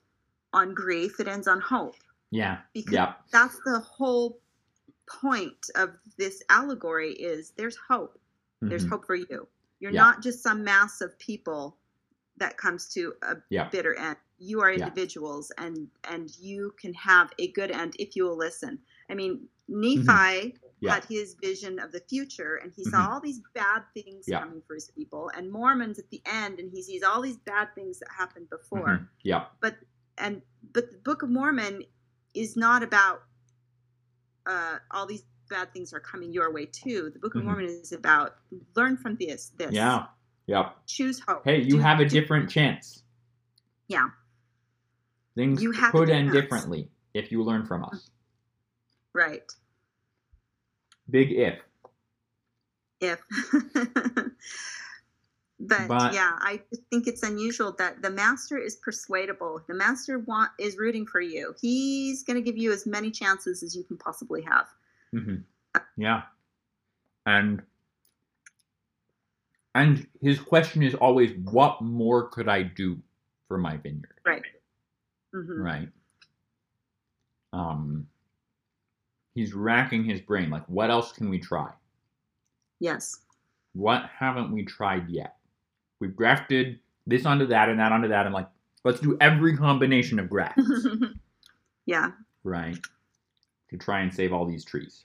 on 0.53 0.73
grief. 0.75 1.19
It 1.19 1.27
ends 1.27 1.49
on 1.49 1.61
hope 1.61 1.97
yeah. 2.31 2.63
because 2.73 2.93
Yeah. 2.93 3.15
that's 3.33 3.59
the 3.65 3.81
whole 3.81 4.41
point 5.09 5.71
of 5.75 5.97
this 6.17 6.43
allegory. 6.49 7.13
Is 7.15 7.51
there's 7.57 7.77
hope. 7.77 8.19
There's 8.61 8.85
Mhm. 8.85 8.89
hope 8.91 9.07
for 9.07 9.15
you. 9.15 9.49
You're 9.81 9.93
Yeah. 9.93 10.03
not 10.03 10.23
just 10.23 10.43
some 10.43 10.65
mass 10.65 11.01
of 11.01 11.19
people 11.19 11.79
that 12.37 12.57
comes 12.57 12.89
to 12.95 13.15
a 13.23 13.37
Yeah. 13.51 13.69
bitter 13.71 13.95
end. 13.95 14.17
You 14.39 14.61
are 14.61 14.71
Yeah. 14.73 14.85
individuals, 14.87 15.51
and 15.59 15.91
and 16.05 16.37
you 16.39 16.73
can 16.81 16.95
have 16.95 17.33
a 17.39 17.49
good 17.53 17.71
end 17.71 17.97
if 17.99 18.15
you 18.17 18.25
will 18.25 18.37
listen. 18.37 18.83
I 19.11 19.15
mean, 19.15 19.49
Mm-hmm. 19.71 20.07
Nephi 20.07 20.59
Yeah. 20.81 20.95
had 20.95 21.05
his 21.05 21.35
vision 21.35 21.79
of 21.79 21.93
the 21.93 22.01
future, 22.01 22.57
and 22.57 22.73
he 22.73 22.85
Mhm. 22.87 22.91
saw 22.91 23.11
all 23.13 23.21
these 23.21 23.41
bad 23.53 23.85
things 23.93 24.27
Yeah. 24.27 24.41
coming 24.41 24.63
for 24.63 24.75
his 24.75 24.91
people. 24.91 25.29
And 25.35 25.51
Mormon's 25.51 25.99
at 25.99 26.09
the 26.09 26.23
end, 26.25 26.59
and 26.59 26.71
he 26.73 26.83
sees 26.83 27.03
all 27.03 27.21
these 27.21 27.37
bad 27.37 27.75
things 27.75 27.99
that 27.99 28.11
happened 28.11 28.49
before. 28.49 28.87
Mhm. 29.01 29.09
Yeah. 29.23 29.49
But 29.61 29.77
and 30.17 30.43
but 30.73 30.91
the 30.91 30.99
Book 30.99 31.23
of 31.23 31.29
Mormon 31.31 31.85
is 32.35 32.57
not 32.57 32.83
about 32.83 33.23
uh, 34.49 34.79
all 34.91 35.07
these 35.07 35.23
bad 35.49 35.73
things 35.73 35.93
are 35.93 36.01
coming 36.01 36.33
your 36.33 36.53
way 36.53 36.67
too. 36.67 37.11
The 37.13 37.19
Book 37.21 37.35
of 37.37 37.43
Mhm. 37.43 37.45
Mormon 37.45 37.65
is 37.67 37.93
about 37.93 38.37
learn 38.75 38.97
from 38.97 39.15
this. 39.17 39.51
This 39.57 39.73
Yeah. 39.73 40.07
Yeah. 40.47 40.73
choose 40.87 41.21
hope. 41.21 41.45
Hey, 41.45 41.63
you 41.63 41.73
Do- 41.73 41.79
have 41.79 42.01
a 42.01 42.05
do- 42.05 42.21
different 42.21 42.51
chance. 42.51 43.03
Yeah. 43.87 44.09
Things 45.35 45.63
You 45.63 45.71
have 45.73 45.93
could 45.93 46.11
end 46.11 46.33
differently 46.33 46.91
if 47.15 47.31
you 47.31 47.43
learn 47.45 47.65
from 47.67 47.85
us. 47.85 48.11
right. 49.13 49.51
Big 51.11 51.33
if. 51.33 51.61
If. 53.01 53.23
but, 55.61 55.89
But- 55.89 56.15
yeah, 56.15 56.33
I 56.39 56.63
think 56.91 57.07
it's 57.07 57.23
unusual 57.23 57.73
that 57.79 58.01
the 58.03 58.11
master 58.11 58.59
is 58.59 58.77
persuadable. 58.77 59.61
The 59.67 59.75
master 59.75 60.21
want 60.21 60.51
is 60.59 60.77
rooting 60.77 61.05
for 61.07 61.21
you. 61.21 61.55
He's 61.61 62.23
going 62.23 62.37
to 62.37 62.43
give 62.43 62.57
you 62.57 62.73
as 62.73 62.87
many 62.87 63.11
chances 63.11 63.63
as 63.63 63.75
you 63.77 63.83
can 63.85 63.97
possibly 63.97 64.43
have. 64.43 64.67
hmm 65.13 65.37
Yeah. 65.97 66.23
And 67.27 67.63
and 69.75 70.07
his 70.21 70.41
question 70.41 70.83
is 70.83 70.95
always, 70.95 71.33
what 71.39 71.81
more 71.83 72.29
could 72.29 72.49
I 72.49 72.63
do 72.63 72.99
for 73.47 73.59
my 73.59 73.77
vineyard? 73.77 74.19
Right. 74.25 74.43
hmm 75.33 75.61
Right. 75.61 75.89
Um 77.53 78.07
he's 79.35 79.55
racking 79.55 80.05
his 80.05 80.21
brain, 80.21 80.51
like, 80.51 80.65
what 80.69 80.91
else 80.91 81.13
can 81.13 81.29
we 81.29 81.39
try? 81.39 81.71
Yes. 82.81 83.21
What 83.73 84.09
haven't 84.19 84.51
we 84.53 84.65
tried 84.65 85.09
yet? 85.09 85.37
We've 86.01 86.15
grafted 86.15 86.79
this 87.07 87.27
onto 87.27 87.47
that 87.47 87.69
and 87.69 87.79
that 87.81 87.93
onto 87.93 88.09
that, 88.09 88.27
and 88.27 88.35
like, 88.35 88.49
let's 88.85 89.01
do 89.01 89.17
every 89.21 89.57
combination 89.57 90.19
of 90.19 90.29
grafts, 90.31 90.87
yeah. 91.87 92.11
right? 92.45 92.79
To 93.71 93.77
try 93.77 94.01
and 94.01 94.13
save 94.15 94.33
all 94.33 94.47
these 94.47 94.65
trees. 94.65 95.05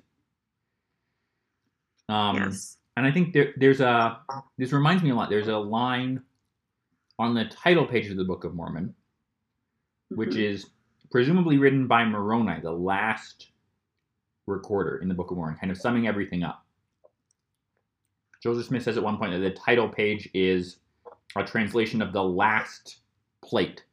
Um 2.09 2.35
yes. 2.37 2.77
And 2.95 3.05
I 3.07 3.11
think 3.11 3.33
there, 3.33 3.53
there's 3.57 3.81
a 3.81 4.19
this 4.57 4.71
reminds 4.71 5.01
me 5.03 5.09
a 5.09 5.15
lot. 5.15 5.29
There's 5.29 5.47
a 5.47 5.57
line 5.57 6.21
on 7.17 7.33
the 7.33 7.45
title 7.45 7.85
page 7.87 8.09
of 8.09 8.17
the 8.17 8.23
Book 8.23 8.43
of 8.43 8.53
Mormon, 8.53 8.93
which 10.09 10.31
Mhm. 10.31 10.49
is 10.51 10.67
presumably 11.11 11.57
written 11.57 11.87
by 11.87 12.03
Moroni, 12.05 12.59
the 12.61 12.71
last 12.71 13.49
recorder 14.45 14.97
in 14.97 15.07
the 15.07 15.13
Book 15.13 15.31
of 15.31 15.37
Mormon, 15.37 15.57
kind 15.57 15.71
of 15.71 15.77
summing 15.77 16.07
everything 16.07 16.43
up. 16.43 16.65
Joseph 18.41 18.65
Smith 18.65 18.83
says 18.83 18.97
at 18.97 19.03
one 19.03 19.17
point 19.17 19.31
that 19.31 19.39
the 19.39 19.51
title 19.51 19.87
page 19.87 20.29
is 20.33 20.77
a 21.35 21.43
translation 21.43 22.01
of 22.01 22.13
the 22.13 22.23
last 22.23 22.97
plate 23.43 23.83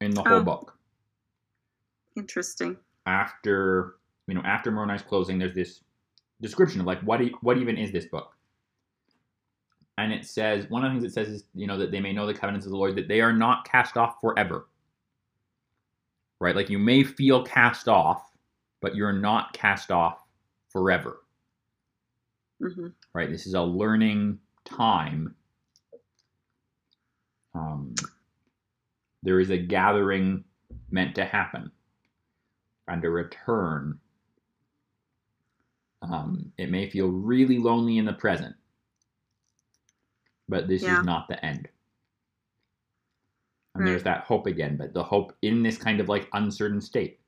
in 0.00 0.12
the 0.12 0.22
whole 0.22 0.40
Oh. 0.40 0.44
book. 0.44 0.78
Interesting. 2.16 2.76
After 3.06 3.96
you 4.28 4.34
know, 4.34 4.42
after 4.42 4.70
Moroni's 4.70 5.02
closing, 5.02 5.38
there's 5.38 5.54
this 5.54 5.82
description 6.40 6.80
of 6.80 6.86
like 6.86 7.00
what 7.02 7.22
e- 7.22 7.34
what 7.42 7.58
even 7.58 7.78
is 7.78 7.92
this 7.92 8.06
book? 8.06 8.36
And 9.98 10.12
it 10.12 10.26
says 10.26 10.68
one 10.70 10.84
of 10.84 10.92
the 10.92 11.00
things 11.00 11.12
it 11.12 11.14
says 11.14 11.28
is 11.28 11.44
you 11.54 11.66
know 11.66 11.78
that 11.78 11.90
they 11.92 12.00
may 12.00 12.12
know 12.12 12.26
the 12.26 12.34
covenants 12.34 12.66
of 12.66 12.72
the 12.72 12.78
Lord 12.78 12.96
that 12.96 13.08
they 13.08 13.20
are 13.20 13.32
not 13.32 13.64
cast 13.70 13.96
off 13.96 14.20
forever. 14.20 14.68
Right? 16.40 16.56
Like 16.56 16.70
you 16.70 16.78
may 16.78 17.04
feel 17.04 17.44
cast 17.44 17.88
off, 17.88 18.30
but 18.80 18.94
you're 18.96 19.12
not 19.12 19.52
cast 19.52 19.90
off 19.90 20.24
forever. 20.70 21.22
hmm 22.60 22.88
Right? 23.14 23.30
This 23.30 23.46
is 23.46 23.54
a 23.54 23.62
learning 23.62 24.38
time. 24.64 25.34
Um, 27.54 27.94
there 29.22 29.40
is 29.40 29.50
a 29.50 29.58
gathering 29.58 30.44
meant 30.90 31.14
to 31.16 31.24
happen 31.24 31.70
and 32.88 33.04
a 33.04 33.10
return. 33.10 33.98
Um, 36.02 36.52
it 36.58 36.70
may 36.70 36.88
feel 36.90 37.08
really 37.08 37.58
lonely 37.58 37.98
in 37.98 38.04
the 38.06 38.12
present, 38.12 38.56
but 40.48 40.68
this 40.68 40.82
Yeah. 40.82 40.98
is 40.98 41.02
not 41.02 41.28
the 41.28 41.44
end. 41.44 41.68
And 43.74 43.84
Right. 43.84 43.90
there's 43.90 44.02
that 44.04 44.24
hope 44.24 44.46
again, 44.46 44.76
but 44.76 44.92
the 44.94 45.02
hope 45.02 45.36
in 45.42 45.62
this 45.62 45.78
kind 45.78 46.00
of 46.00 46.08
like 46.08 46.28
uncertain 46.32 46.80
state, 46.80 47.20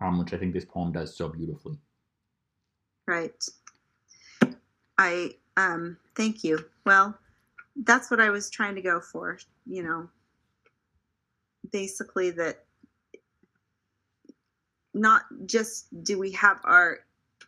um, 0.00 0.18
which 0.18 0.32
I 0.32 0.38
think 0.38 0.54
this 0.54 0.64
poem 0.64 0.92
does 0.92 1.16
so 1.16 1.28
beautifully. 1.28 1.78
Right. 3.06 3.44
I 4.98 5.34
um 5.56 5.96
thank 6.14 6.44
you. 6.44 6.58
Well, 6.84 7.18
that's 7.84 8.10
what 8.10 8.20
I 8.20 8.30
was 8.30 8.50
trying 8.50 8.74
to 8.74 8.82
go 8.82 9.00
for, 9.00 9.38
you 9.66 9.82
know. 9.82 10.08
Basically 11.72 12.30
that 12.32 12.64
not 14.94 15.22
just 15.46 15.86
do 16.02 16.18
we 16.18 16.32
have 16.32 16.60
our 16.64 17.00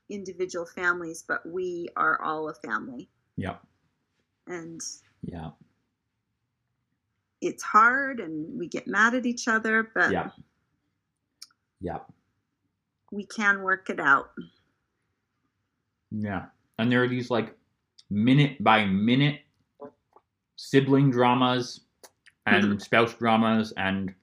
individual 0.09 0.67
families, 0.67 1.25
but 1.27 1.45
we 1.47 1.89
are 1.97 2.21
all 2.23 2.49
a 2.49 2.55
family. 2.55 3.09
Yeah, 3.37 3.57
And 4.47 4.81
yeah, 5.23 5.51
it's 7.41 7.63
hard 7.63 8.21
and 8.21 8.59
we 8.59 8.69
get 8.69 8.87
mad 8.87 9.15
at 9.15 9.27
each 9.27 9.49
other, 9.49 9.91
but 9.95 10.13
yeah, 10.13 10.31
yeah. 11.81 11.99
we 13.11 13.25
can 13.25 13.63
work 13.63 13.91
it 13.91 13.99
out. 13.99 14.31
Yeah. 16.11 16.45
And 16.79 16.93
there 16.93 17.03
are 17.03 17.09
these 17.09 17.31
like 17.31 17.57
minute 18.11 18.63
by 18.63 18.85
minute 18.85 19.41
sibling 20.63 21.11
dramas 21.11 21.81
and 22.47 22.81
spouse 22.81 23.13
dramas 23.15 23.73
and 23.77 24.15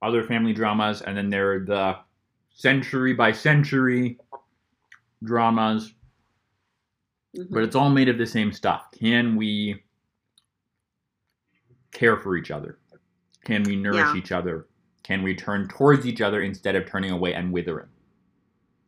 other 0.00 0.22
family 0.22 0.52
dramas, 0.52 1.02
and 1.02 1.16
then 1.16 1.28
there 1.28 1.54
are 1.54 1.64
the 1.64 1.96
century 2.50 3.12
by 3.12 3.32
century 3.32 4.16
dramas, 5.24 5.92
Mhm. 7.34 7.50
but 7.50 7.64
it's 7.64 7.74
all 7.74 7.90
made 7.90 8.08
of 8.08 8.16
the 8.16 8.26
same 8.26 8.52
stuff. 8.52 8.88
Can 8.92 9.34
we 9.34 9.82
care 11.90 12.16
for 12.16 12.36
each 12.36 12.52
other? 12.52 12.78
Can 13.44 13.64
we 13.64 13.74
nourish 13.74 14.14
Yeah. 14.14 14.16
each 14.16 14.30
other? 14.30 14.68
Can 15.02 15.24
we 15.24 15.34
turn 15.34 15.66
towards 15.66 16.06
each 16.06 16.20
other 16.20 16.42
instead 16.42 16.76
of 16.76 16.86
turning 16.86 17.10
away 17.10 17.34
and 17.34 17.52
withering, 17.52 17.88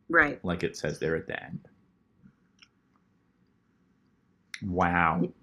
right. 0.07 0.43
like 0.45 0.63
it 0.63 0.77
says 0.77 0.97
there 0.97 1.17
at 1.17 1.27
the 1.27 1.43
end? 1.43 1.67
Wow. 4.63 5.33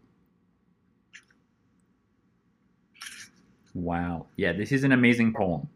Wow. 3.76 4.26
Yeah, 4.36 4.52
this 4.54 4.72
is 4.72 4.84
an 4.84 4.92
amazing 4.92 5.34
poem. 5.34 5.68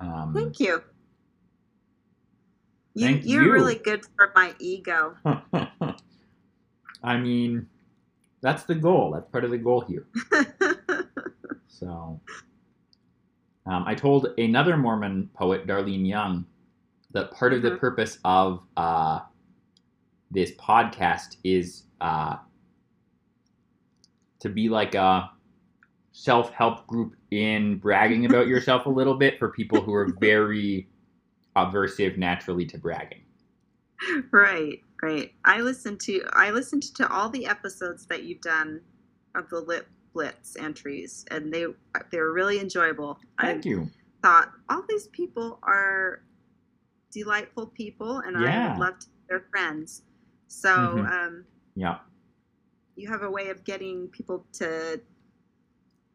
Um, 0.00 0.32
Thank 0.34 0.58
you. 0.58 0.82
You 2.94 3.06
Thank 3.06 3.26
you're 3.26 3.44
you. 3.44 3.52
really 3.52 3.74
good 3.74 4.06
for 4.16 4.32
my 4.34 4.54
ego. 4.58 5.14
I 7.02 7.18
mean, 7.18 7.68
that's 8.40 8.62
the 8.64 8.74
goal. 8.74 9.10
That's 9.12 9.30
part 9.30 9.44
of 9.44 9.50
the 9.50 9.58
goal 9.58 9.82
here. 9.82 10.06
So, 11.68 12.18
um, 13.66 13.84
I 13.86 13.94
told 13.94 14.28
another 14.38 14.78
Mormon 14.78 15.28
poet, 15.34 15.66
Darlene 15.66 16.08
Young, 16.08 16.46
that 17.10 17.30
part 17.32 17.52
of 17.52 17.60
the 17.60 17.72
Mhm. 17.72 17.78
purpose 17.80 18.18
of 18.24 18.62
uh, 18.78 19.20
this 20.30 20.52
podcast 20.52 21.36
is 21.44 21.82
uh, 22.00 22.36
to 24.40 24.48
be 24.48 24.70
like 24.70 24.94
a 24.94 25.30
self 26.16 26.50
help 26.52 26.86
group 26.86 27.14
in 27.30 27.76
bragging 27.76 28.24
about 28.24 28.46
yourself 28.46 28.86
a 28.86 28.88
little 28.88 29.16
bit 29.16 29.38
for 29.38 29.50
people 29.50 29.82
who 29.82 29.92
are 29.92 30.14
very 30.20 30.88
aversive 31.56 32.16
naturally 32.16 32.64
to 32.64 32.78
bragging. 32.78 33.20
right, 34.30 34.80
right. 35.02 35.32
I 35.44 35.60
listened 35.60 36.00
to 36.00 36.22
I 36.32 36.50
listened 36.50 36.82
to 36.94 37.12
all 37.12 37.28
the 37.28 37.46
episodes 37.46 38.06
that 38.06 38.22
you've 38.22 38.40
done 38.40 38.80
of 39.34 39.50
the 39.50 39.60
Lit 39.60 39.86
Blitz 40.14 40.56
entries, 40.56 41.26
and 41.30 41.52
they 41.52 41.66
they 42.10 42.18
were 42.18 42.32
really 42.32 42.60
enjoyable. 42.60 43.18
Thank 43.38 43.66
I 43.66 43.68
you. 43.68 43.90
thought 44.22 44.52
all 44.70 44.82
these 44.88 45.08
people 45.08 45.58
are 45.64 46.22
delightful 47.12 47.66
people, 47.66 48.20
and 48.20 48.38
I 48.38 48.42
Yeah. 48.44 48.70
would 48.70 48.78
love 48.78 48.98
to 49.00 49.06
be 49.08 49.12
their 49.28 49.44
friends. 49.50 50.02
So 50.48 50.70
Mhm. 50.70 51.12
um, 51.12 51.44
Yeah. 51.74 51.98
you 52.96 53.06
have 53.10 53.22
a 53.22 53.30
way 53.30 53.50
of 53.50 53.64
getting 53.64 54.08
people 54.08 54.46
to 54.54 54.98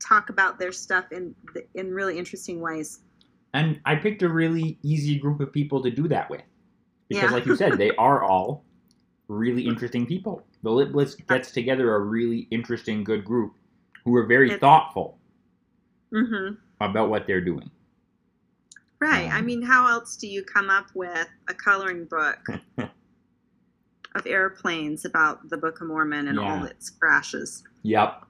talk 0.01 0.29
about 0.29 0.59
their 0.59 0.71
stuff 0.71 1.05
in 1.11 1.35
in 1.75 1.93
really 1.93 2.17
interesting 2.17 2.59
ways. 2.59 2.99
And 3.53 3.79
I 3.85 3.95
picked 3.95 4.21
a 4.23 4.29
really 4.29 4.79
easy 4.81 5.17
group 5.19 5.39
of 5.41 5.51
people 5.51 5.81
to 5.83 5.91
do 5.91 6.07
that 6.07 6.29
with. 6.29 6.41
Because, 7.09 7.31
Yeah. 7.31 7.35
like 7.35 7.45
you 7.45 7.55
said, 7.55 7.77
they 7.77 7.93
are 7.97 8.23
all 8.23 8.63
really 9.27 9.65
interesting 9.67 10.05
people. 10.05 10.45
The 10.63 10.71
Lit 10.71 10.91
Blitz 10.93 11.15
gets 11.15 11.51
together 11.51 11.95
a 11.95 11.99
really 11.99 12.47
interesting, 12.51 13.03
good 13.03 13.25
group 13.25 13.53
who 14.05 14.15
are 14.15 14.25
very 14.25 14.51
It- 14.51 14.59
thoughtful 14.59 15.19
hmm 16.11 16.53
about 16.81 17.09
what 17.09 17.27
they're 17.27 17.41
doing. 17.43 17.69
Right. 18.99 19.31
I 19.31 19.39
Um, 19.39 19.45
mean, 19.45 19.61
how 19.61 19.87
else 19.87 20.15
do 20.15 20.27
you 20.27 20.43
come 20.43 20.69
up 20.69 20.87
with 20.95 21.27
a 21.47 21.53
coloring 21.53 22.05
book 22.05 22.39
of 24.15 24.25
airplanes 24.25 25.05
about 25.05 25.49
the 25.49 25.57
Book 25.57 25.81
of 25.81 25.87
Mormon 25.87 26.27
and 26.27 26.39
all 26.39 26.63
its 26.65 26.89
crashes? 26.89 27.63
Yep. 27.83 28.25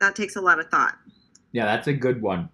That 0.00 0.14
takes 0.14 0.36
a 0.36 0.40
lot 0.40 0.58
of 0.58 0.68
thought. 0.68 0.96
Yeah, 1.52 1.64
that's 1.64 1.86
a 1.86 1.92
good 1.92 2.20
one. 2.20 2.48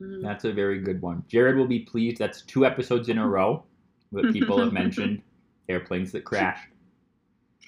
Mhm. 0.00 0.22
That's 0.22 0.44
a 0.44 0.52
very 0.52 0.80
good 0.80 1.00
one. 1.00 1.24
Jared 1.28 1.56
will 1.56 1.66
be 1.66 1.80
pleased. 1.80 2.18
That's 2.18 2.42
two 2.42 2.66
episodes 2.66 3.08
in 3.08 3.18
a 3.18 3.26
row 3.26 3.64
that 4.12 4.32
people 4.32 4.58
have 4.58 4.72
mentioned 4.82 5.22
airplanes 5.68 6.12
that 6.12 6.24
crashed. 6.24 6.68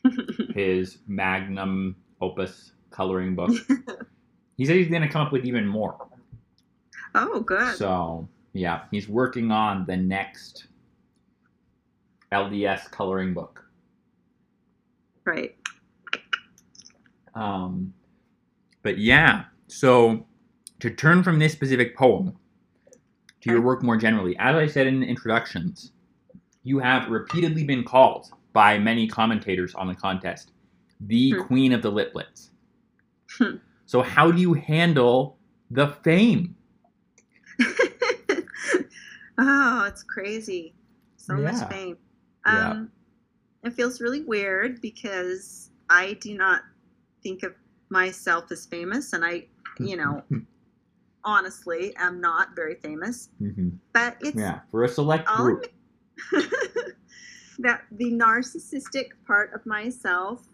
His 0.55 0.99
magnum 1.07 1.97
opus 2.21 2.73
coloring 2.91 3.35
book. 3.35 3.53
He 4.57 4.65
said 4.67 4.77
he's 4.77 4.89
going 4.89 5.03
to 5.03 5.09
come 5.09 5.27
up 5.27 5.33
with 5.33 5.45
even 5.45 5.67
more. 5.67 5.97
oh, 7.17 7.41
good. 7.41 7.75
So 7.77 8.29
yeah, 8.53 8.83
he's 8.93 9.09
working 9.09 9.51
on 9.51 9.85
the 9.85 9.97
next 9.97 10.69
LDS 12.31 12.89
coloring 12.93 13.35
book. 13.35 13.65
right. 15.25 15.57
Um, 17.35 17.93
but 18.85 18.99
yeah, 18.99 19.45
so 19.67 20.25
to 20.79 20.91
turn 20.91 21.25
from 21.25 21.41
this 21.41 21.53
specific 21.53 21.97
poem 21.97 22.37
to 23.41 23.51
your 23.51 23.61
work 23.61 23.83
more 23.83 23.97
generally, 23.97 24.37
as 24.39 24.55
I 24.55 24.67
said 24.69 24.87
in 24.87 25.01
the 25.01 25.07
introductions, 25.07 25.91
you 26.63 26.79
have 26.79 27.09
repeatedly 27.11 27.65
been 27.65 27.83
called 27.83 28.29
by 28.53 28.79
many 28.79 29.09
commentators 29.09 29.75
on 29.75 29.89
the 29.89 29.95
contest 29.95 30.53
the 31.01 31.33
Hmm. 31.33 31.43
queen 31.43 31.73
of 31.73 31.83
the 31.83 31.91
Lit 31.91 32.13
Blitz. 32.13 32.51
Hmm. 33.39 33.57
So 33.85 34.01
how 34.01 34.31
do 34.31 34.41
you 34.41 34.55
handle 34.55 35.37
the 35.71 35.89
fame? 35.89 36.55
oh, 39.39 39.85
it's 39.89 40.03
crazy. 40.05 40.75
So 41.17 41.37
Yeah. 41.37 41.51
much 41.53 41.69
fame. 41.69 41.97
Yeah. 42.47 42.71
Um, 42.71 42.91
It 43.65 43.73
feels 43.73 44.01
really 44.01 44.21
weird 44.23 44.81
because 44.83 45.71
I 45.89 46.13
do 46.21 46.37
not 46.37 46.63
think 47.23 47.43
of 47.43 47.55
myself 47.91 48.51
as 48.51 48.67
famous, 48.67 49.13
and 49.13 49.25
I, 49.25 49.47
you 49.79 49.97
know, 49.97 50.23
honestly 51.25 51.95
am 51.97 52.21
not 52.21 52.55
very 52.55 52.77
famous. 52.77 53.29
Mhm. 53.41 53.79
But 53.93 54.17
it's 54.21 54.37
yeah, 54.37 54.61
for 54.71 54.85
a 54.85 54.89
select 54.89 55.27
group. 55.29 55.67
that 57.59 57.83
the 57.93 58.13
narcissistic 58.13 59.11
part 59.27 59.53
of 59.55 59.65
myself 59.67 60.47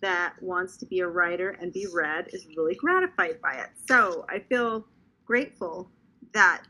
that 0.00 0.34
wants 0.40 0.76
to 0.78 0.86
be 0.86 1.00
a 1.00 1.06
writer 1.06 1.50
and 1.60 1.72
be 1.72 1.86
read 1.92 2.28
is 2.32 2.46
really 2.56 2.74
gratified 2.74 3.40
by 3.42 3.54
it. 3.54 3.68
So 3.86 4.24
I 4.28 4.38
feel 4.38 4.86
grateful 5.26 5.90
that, 6.32 6.64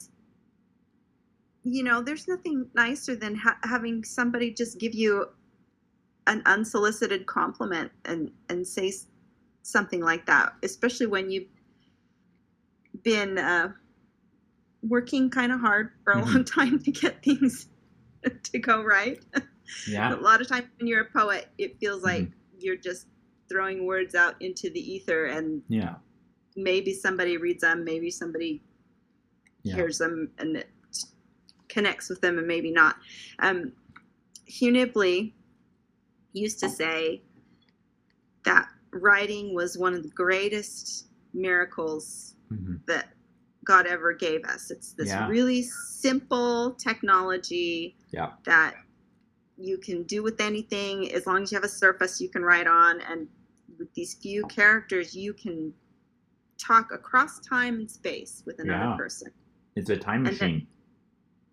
you 1.63 1.85
know, 1.85 2.03
there's 2.03 2.27
nothing 2.27 2.69
nicer 2.75 3.15
than 3.15 3.37
ha- 3.37 3.59
having 3.63 4.03
somebody 4.03 4.53
just 4.53 4.79
give 4.79 4.95
you 4.95 5.27
an 6.27 6.43
unsolicited 6.47 7.27
compliment 7.27 7.93
and, 8.05 8.31
and 8.49 8.67
say 8.67 8.93
something 9.63 10.01
like 10.01 10.27
that, 10.27 10.55
especially 10.63 11.07
when 11.07 11.31
you've 11.31 11.49
been 13.03 13.39
uh, 13.39 13.73
working 14.83 15.31
kind 15.31 15.53
of 15.53 15.61
hard 15.61 15.93
for 16.05 16.13
a 16.15 16.17
Mhm. 16.23 16.35
long 16.35 16.45
time 16.57 16.79
to 16.81 16.91
get 16.91 17.23
things 17.23 17.69
to 18.43 18.59
go 18.59 18.83
right. 18.83 19.23
Yeah. 19.87 20.15
A 20.15 20.17
lot 20.17 20.41
of 20.41 20.49
times 20.49 20.67
when 20.79 20.87
you're 20.89 21.03
a 21.03 21.11
poet, 21.11 21.49
it 21.59 21.79
feels 21.79 22.03
like 22.03 22.25
Mm-hmm. 22.25 22.59
you're 22.59 22.77
just 22.77 23.07
throwing 23.49 23.87
words 23.87 24.15
out 24.15 24.35
into 24.41 24.71
the 24.71 24.81
ether, 24.81 25.27
and 25.27 25.63
Yeah. 25.69 25.97
maybe 26.57 26.93
somebody 26.95 27.37
reads 27.37 27.63
them, 27.63 27.85
maybe 27.85 28.11
somebody 28.11 28.63
Yeah. 29.63 29.77
hears 29.77 29.99
them, 29.99 30.31
and 30.39 30.57
it 30.57 30.69
connects 31.69 32.09
with 32.09 32.21
them, 32.21 32.39
and 32.39 32.47
maybe 32.47 32.71
not. 32.73 32.97
Um, 33.39 33.73
Hugh 34.47 34.73
Nibley 34.73 35.33
used 36.33 36.59
to 36.61 36.69
say 36.69 37.23
that 38.45 38.69
writing 38.93 39.55
was 39.55 39.79
one 39.79 39.95
of 39.95 40.03
the 40.03 40.09
greatest 40.11 41.09
miracles 41.33 42.35
Mhm. 42.51 42.85
that 42.87 43.15
God 43.65 43.87
ever 43.87 44.13
gave 44.13 44.45
us. 44.45 44.71
It's 44.71 44.93
this 44.95 45.09
Yeah. 45.09 45.29
really 45.29 45.63
simple 45.63 46.73
technology 46.75 47.97
Yeah. 48.11 48.33
that 48.45 48.75
you 49.57 49.79
can 49.79 50.03
do 50.05 50.23
with 50.23 50.41
anything 50.41 51.13
as 51.13 51.27
long 51.27 51.43
as 51.43 51.53
you 51.53 51.57
have 51.57 51.65
a 51.65 51.69
surface 51.69 52.21
you 52.21 52.29
can 52.29 52.43
write 52.43 52.67
on 52.67 53.01
and 53.03 53.29
with 53.79 53.93
these 53.95 54.15
few 54.15 54.43
characters 54.45 55.15
you 55.15 55.35
can 55.35 55.75
talk 56.59 56.93
across 56.93 57.39
time 57.41 57.79
and 57.79 57.91
space 57.91 58.43
with 58.47 58.59
another 58.59 58.91
Yeah. 58.91 58.97
person. 58.97 59.31
It's 59.77 59.91
a 59.91 59.97
time 59.97 60.27
And 60.27 60.39
machine. 60.39 60.67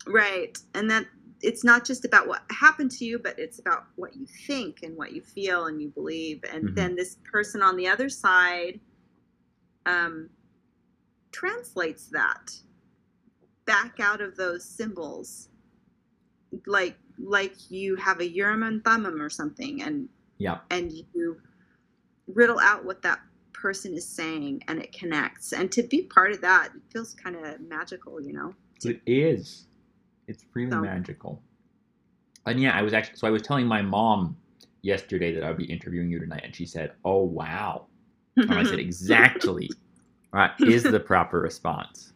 Right. 0.07 0.57
And 0.73 0.89
that 0.89 1.07
it's 1.41 1.63
not 1.63 1.85
just 1.85 2.05
about 2.05 2.27
what 2.27 2.41
happened 2.49 2.91
to 2.91 3.05
you, 3.05 3.19
but 3.19 3.37
it's 3.37 3.59
about 3.59 3.85
what 3.95 4.15
you 4.15 4.25
think 4.25 4.79
and 4.83 4.95
what 4.97 5.11
you 5.13 5.21
feel 5.21 5.65
and 5.65 5.81
you 5.81 5.89
believe. 5.89 6.43
And 6.51 6.69
Mhm. 6.69 6.75
then 6.75 6.95
this 6.95 7.17
person 7.23 7.61
on 7.61 7.75
the 7.77 7.87
other 7.87 8.09
side 8.09 8.79
um, 9.85 10.29
translates 11.31 12.07
that 12.07 12.51
back 13.65 13.99
out 13.99 14.19
of 14.21 14.35
those 14.35 14.65
symbols, 14.65 15.49
like 16.65 16.97
like 17.19 17.71
you 17.71 17.95
have 17.95 18.19
a 18.19 18.27
Urim 18.27 18.63
and 18.63 18.83
Thummim 18.83 19.21
or 19.21 19.29
something, 19.29 19.81
and 19.81 20.09
yeah. 20.37 20.59
and 20.69 20.91
you 20.91 21.41
riddle 22.27 22.59
out 22.59 22.83
what 22.85 23.01
that 23.01 23.19
person 23.53 23.93
is 23.93 24.07
saying, 24.07 24.63
and 24.67 24.79
it 24.81 24.91
connects. 24.91 25.53
And 25.53 25.71
to 25.71 25.83
be 25.83 26.03
part 26.03 26.31
of 26.31 26.41
that, 26.41 26.71
it 26.75 26.81
feels 26.91 27.13
kind 27.13 27.35
of 27.35 27.59
magical, 27.61 28.21
you 28.21 28.33
know. 28.33 28.53
It 28.83 29.01
is. 29.05 29.67
It's 30.27 30.45
really 30.53 30.71
So- 30.71 30.81
magical. 30.81 31.41
And 32.45 32.61
yeah, 32.61 32.77
I 32.77 32.81
was 32.81 32.93
actually 32.93 33.17
so 33.17 33.27
I 33.27 33.31
was 33.31 33.41
telling 33.41 33.67
my 33.67 33.81
mom 33.81 34.37
yesterday 34.81 35.33
that 35.33 35.43
I 35.43 35.49
would 35.49 35.57
be 35.57 35.65
interviewing 35.65 36.09
you 36.09 36.19
tonight, 36.19 36.41
and 36.45 36.55
she 36.55 36.65
said, 36.65 36.93
"Oh 37.03 37.23
wow, 37.23 37.87
And 38.37 38.51
I 38.53 38.63
said, 38.63 38.79
exactly 38.89 39.69
is 40.61 40.83
the 40.83 40.99
proper 40.99 41.39
response. 41.41 42.13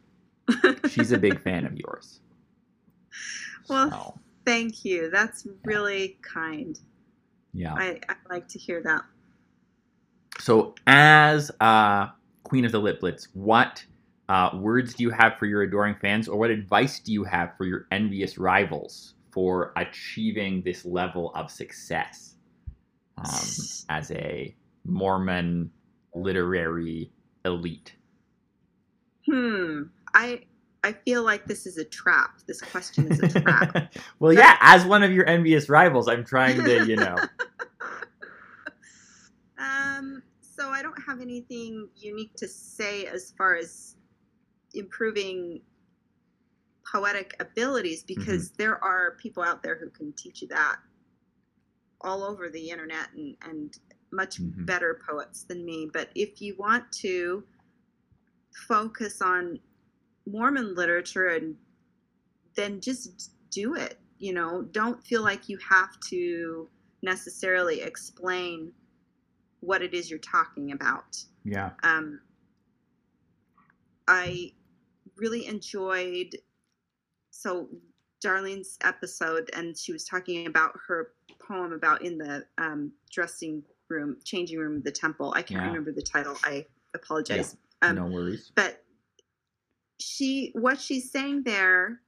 She's 0.90 1.12
a 1.12 1.18
big 1.18 1.42
fan 1.42 1.66
of 1.66 1.74
yours. 1.76 2.20
Well, 3.68 3.90
So, 3.90 4.20
Thank 4.46 4.86
you. 4.86 5.10
That's 5.10 5.48
really 5.66 6.18
kind. 6.22 6.80
yeah. 7.54 7.74
I, 7.74 8.00
I 8.10 8.16
like 8.30 8.48
to 8.50 8.60
hear 8.60 8.82
that. 8.84 9.02
So, 10.40 10.76
as 10.88 11.52
uh, 11.60 12.08
Queen 12.44 12.66
of 12.66 12.72
the 12.72 12.80
Lit 12.80 13.00
Blitz, 13.00 13.28
what 13.34 13.84
uh, 14.32 14.50
words 14.54 14.94
do 14.94 15.04
you 15.04 15.10
have 15.10 15.38
for 15.38 15.46
your 15.46 15.64
adoring 15.64 15.96
fans, 16.02 16.30
or 16.30 16.40
what 16.40 16.50
advice 16.50 17.02
do 17.02 17.12
you 17.12 17.26
have 17.26 17.52
for 17.58 17.66
your 17.66 17.86
envious 17.92 18.38
rivals 18.38 19.16
for 19.30 19.74
achieving 19.76 20.62
this 20.62 20.86
level 20.86 21.34
of 21.36 21.52
success 21.52 22.36
um, 23.18 23.50
as 23.90 24.10
a 24.12 24.56
Mormon 24.86 25.70
literary 26.16 27.12
elite? 27.44 27.94
Hmm. 29.26 29.82
I 30.14 30.44
I 30.82 30.94
feel 30.94 31.24
like 31.24 31.46
this 31.46 31.66
is 31.66 31.78
a 31.78 31.84
trap. 31.84 32.40
This 32.48 32.62
question 32.62 33.12
is 33.12 33.20
a 33.20 33.42
trap. 33.42 33.94
well, 34.20 34.32
yeah, 34.32 34.56
as 34.62 34.86
one 34.86 35.04
of 35.04 35.12
your 35.12 35.28
envious 35.28 35.68
rivals, 35.68 36.08
I'm 36.08 36.24
trying 36.24 36.64
to, 36.64 36.88
you 36.88 36.96
know. 36.96 37.18
um. 39.60 40.24
So 40.40 40.70
I 40.70 40.82
don't 40.82 41.04
have 41.06 41.20
anything 41.20 41.90
unique 41.98 42.36
to 42.36 42.48
say 42.48 43.08
as 43.08 43.34
far 43.38 43.56
as 43.56 43.98
improving 44.74 45.62
poetic 46.92 47.36
abilities 47.40 48.04
because 48.04 48.52
there 48.52 48.84
are 48.84 49.16
people 49.18 49.44
out 49.44 49.64
there 49.64 49.78
who 49.78 49.90
can 49.90 50.14
teach 50.14 50.42
you 50.42 50.48
that 50.50 50.78
all 52.02 52.24
over 52.24 52.50
the 52.50 52.70
internet 52.70 53.12
and, 53.14 53.38
and 53.44 53.78
much 54.12 54.40
Mhm. 54.40 54.66
better 54.66 55.00
poets 55.08 55.44
than 55.44 55.64
me. 55.64 55.90
But 55.92 56.10
if 56.16 56.42
you 56.42 56.56
want 56.58 56.92
to 56.94 57.44
focus 58.68 59.22
on 59.22 59.60
Mormon 60.26 60.76
literature 60.76 61.28
and 61.28 61.58
then 62.56 62.82
just 62.82 63.32
do 63.50 63.76
it, 63.76 64.00
you 64.18 64.34
know, 64.34 64.64
don't 64.64 65.04
feel 65.06 65.22
like 65.24 65.50
you 65.50 65.58
have 65.70 66.00
to 66.10 66.70
necessarily 67.02 67.82
explain 67.82 68.74
what 69.62 69.82
it 69.82 69.94
is 69.94 70.10
you're 70.10 70.20
talking 70.20 70.72
about 70.72 71.24
Yeah. 71.44 71.72
um, 71.84 72.22
I 74.08 74.54
really 75.22 75.46
enjoyed 75.46 76.36
so 77.30 77.70
Darlene's 78.24 78.78
episode, 78.84 79.50
and 79.54 79.78
she 79.78 79.94
was 79.94 80.04
talking 80.04 80.48
about 80.48 80.78
her 80.88 81.14
poem 81.40 81.72
about 81.72 82.04
in 82.04 82.18
the 82.18 82.46
um, 82.58 82.92
dressing 83.10 83.64
room, 83.88 84.18
changing 84.26 84.60
room 84.60 84.78
of 84.78 84.84
the 84.84 84.92
temple. 84.92 85.34
I 85.36 85.42
can't 85.42 85.62
Yeah. 85.62 85.68
remember 85.68 85.92
the 85.92 86.02
title. 86.02 86.38
I 86.44 86.66
apologize. 86.94 87.56
Um, 87.82 87.96
no 87.96 88.06
worries. 88.06 88.52
But 88.56 88.84
she, 90.00 90.52
what 90.54 90.80
she's 90.80 91.10
saying 91.12 91.44
there, 91.44 92.02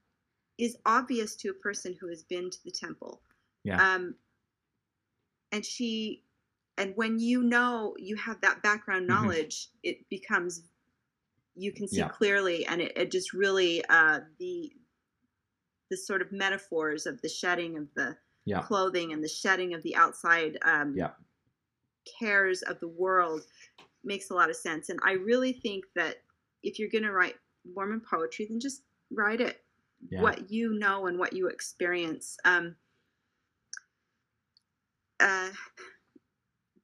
is 0.60 0.78
obvious 0.86 1.36
to 1.38 1.49
a 1.49 1.54
person 1.54 1.95
who 1.99 2.08
has 2.10 2.23
been 2.23 2.49
to 2.49 2.63
the 2.63 2.71
temple. 2.71 3.21
Yeah. 3.63 3.95
Um, 3.95 4.15
and 5.52 5.65
she, 5.65 6.23
and 6.78 6.95
when 6.95 7.19
you 7.19 7.43
know 7.43 7.95
you 7.97 8.15
have 8.17 8.39
that 8.41 8.62
background 8.62 9.06
Mhm. 9.06 9.08
knowledge, 9.10 9.69
it 9.82 10.08
becomes 10.10 10.63
you 11.56 11.72
can 11.72 11.88
see 11.88 11.98
Yeah. 11.98 12.10
clearly, 12.10 12.66
and 12.66 12.82
it, 12.82 12.94
it 12.98 13.12
just 13.12 13.34
really 13.34 13.84
uh, 13.89 14.22
the 14.39 14.72
the 15.89 15.98
sort 15.98 16.22
of 16.22 16.32
metaphors 16.32 17.06
of 17.06 17.22
the 17.22 17.30
shedding 17.30 17.78
of 17.78 17.94
the 17.94 18.18
Yeah. 18.46 18.62
clothing 18.63 19.13
and 19.13 19.24
the 19.24 19.28
shedding 19.28 19.74
of 19.74 19.84
the 19.84 19.96
outside 19.96 20.58
um, 20.63 20.98
Yeah. 20.98 21.12
cares 22.20 22.62
of 22.63 22.80
the 22.80 22.88
world 22.88 23.46
makes 24.04 24.30
a 24.30 24.34
lot 24.34 24.50
of 24.50 24.56
sense. 24.56 24.89
And 24.89 25.00
I 25.04 25.13
really 25.13 25.54
think 25.54 25.86
that 25.96 26.24
if 26.63 26.80
you're 26.80 26.89
going 26.89 27.04
to 27.04 27.12
write 27.12 27.36
Mormon 27.66 28.02
poetry, 28.02 28.46
then 28.50 28.60
just 28.60 28.84
write 29.12 29.39
it 29.39 29.63
what 30.10 30.52
you 30.52 30.74
know 30.74 31.06
and 31.06 31.18
what 31.18 31.34
you 31.34 31.48
experience. 31.48 32.38
Um, 32.44 32.76
uh, 35.20 35.52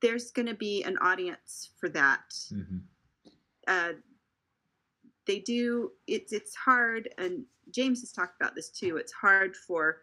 there's 0.01 0.32
going 0.32 0.45
to 0.45 0.53
be 0.53 0.84
an 0.84 0.97
audience 0.99 1.71
for 1.77 1.89
that. 1.89 2.34
Mhm. 2.51 2.84
Uh, 3.67 3.93
they 5.29 5.39
do. 5.39 5.91
It's 6.07 6.33
it's 6.33 6.55
hard, 6.55 7.07
and 7.19 7.45
James 7.69 7.99
has 8.01 8.11
talked 8.11 8.41
about 8.41 8.55
this 8.55 8.69
too. 8.71 8.97
It's 8.97 9.11
hard 9.13 9.55
for 9.55 10.01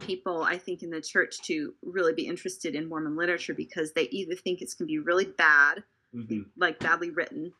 people, 0.00 0.42
I 0.42 0.58
think, 0.58 0.82
in 0.82 0.90
the 0.90 1.00
church 1.00 1.38
to 1.44 1.72
really 1.82 2.12
be 2.12 2.26
interested 2.26 2.74
in 2.74 2.90
Mormon 2.90 3.16
literature 3.16 3.54
because 3.54 3.94
they 3.94 4.02
either 4.10 4.34
think 4.34 4.60
it's 4.60 4.74
going 4.74 4.86
to 4.86 4.92
be 4.92 4.98
really 4.98 5.24
bad, 5.24 5.82
Mhm. 6.14 6.44
like 6.58 6.78
badly 6.78 7.08
written, 7.10 7.54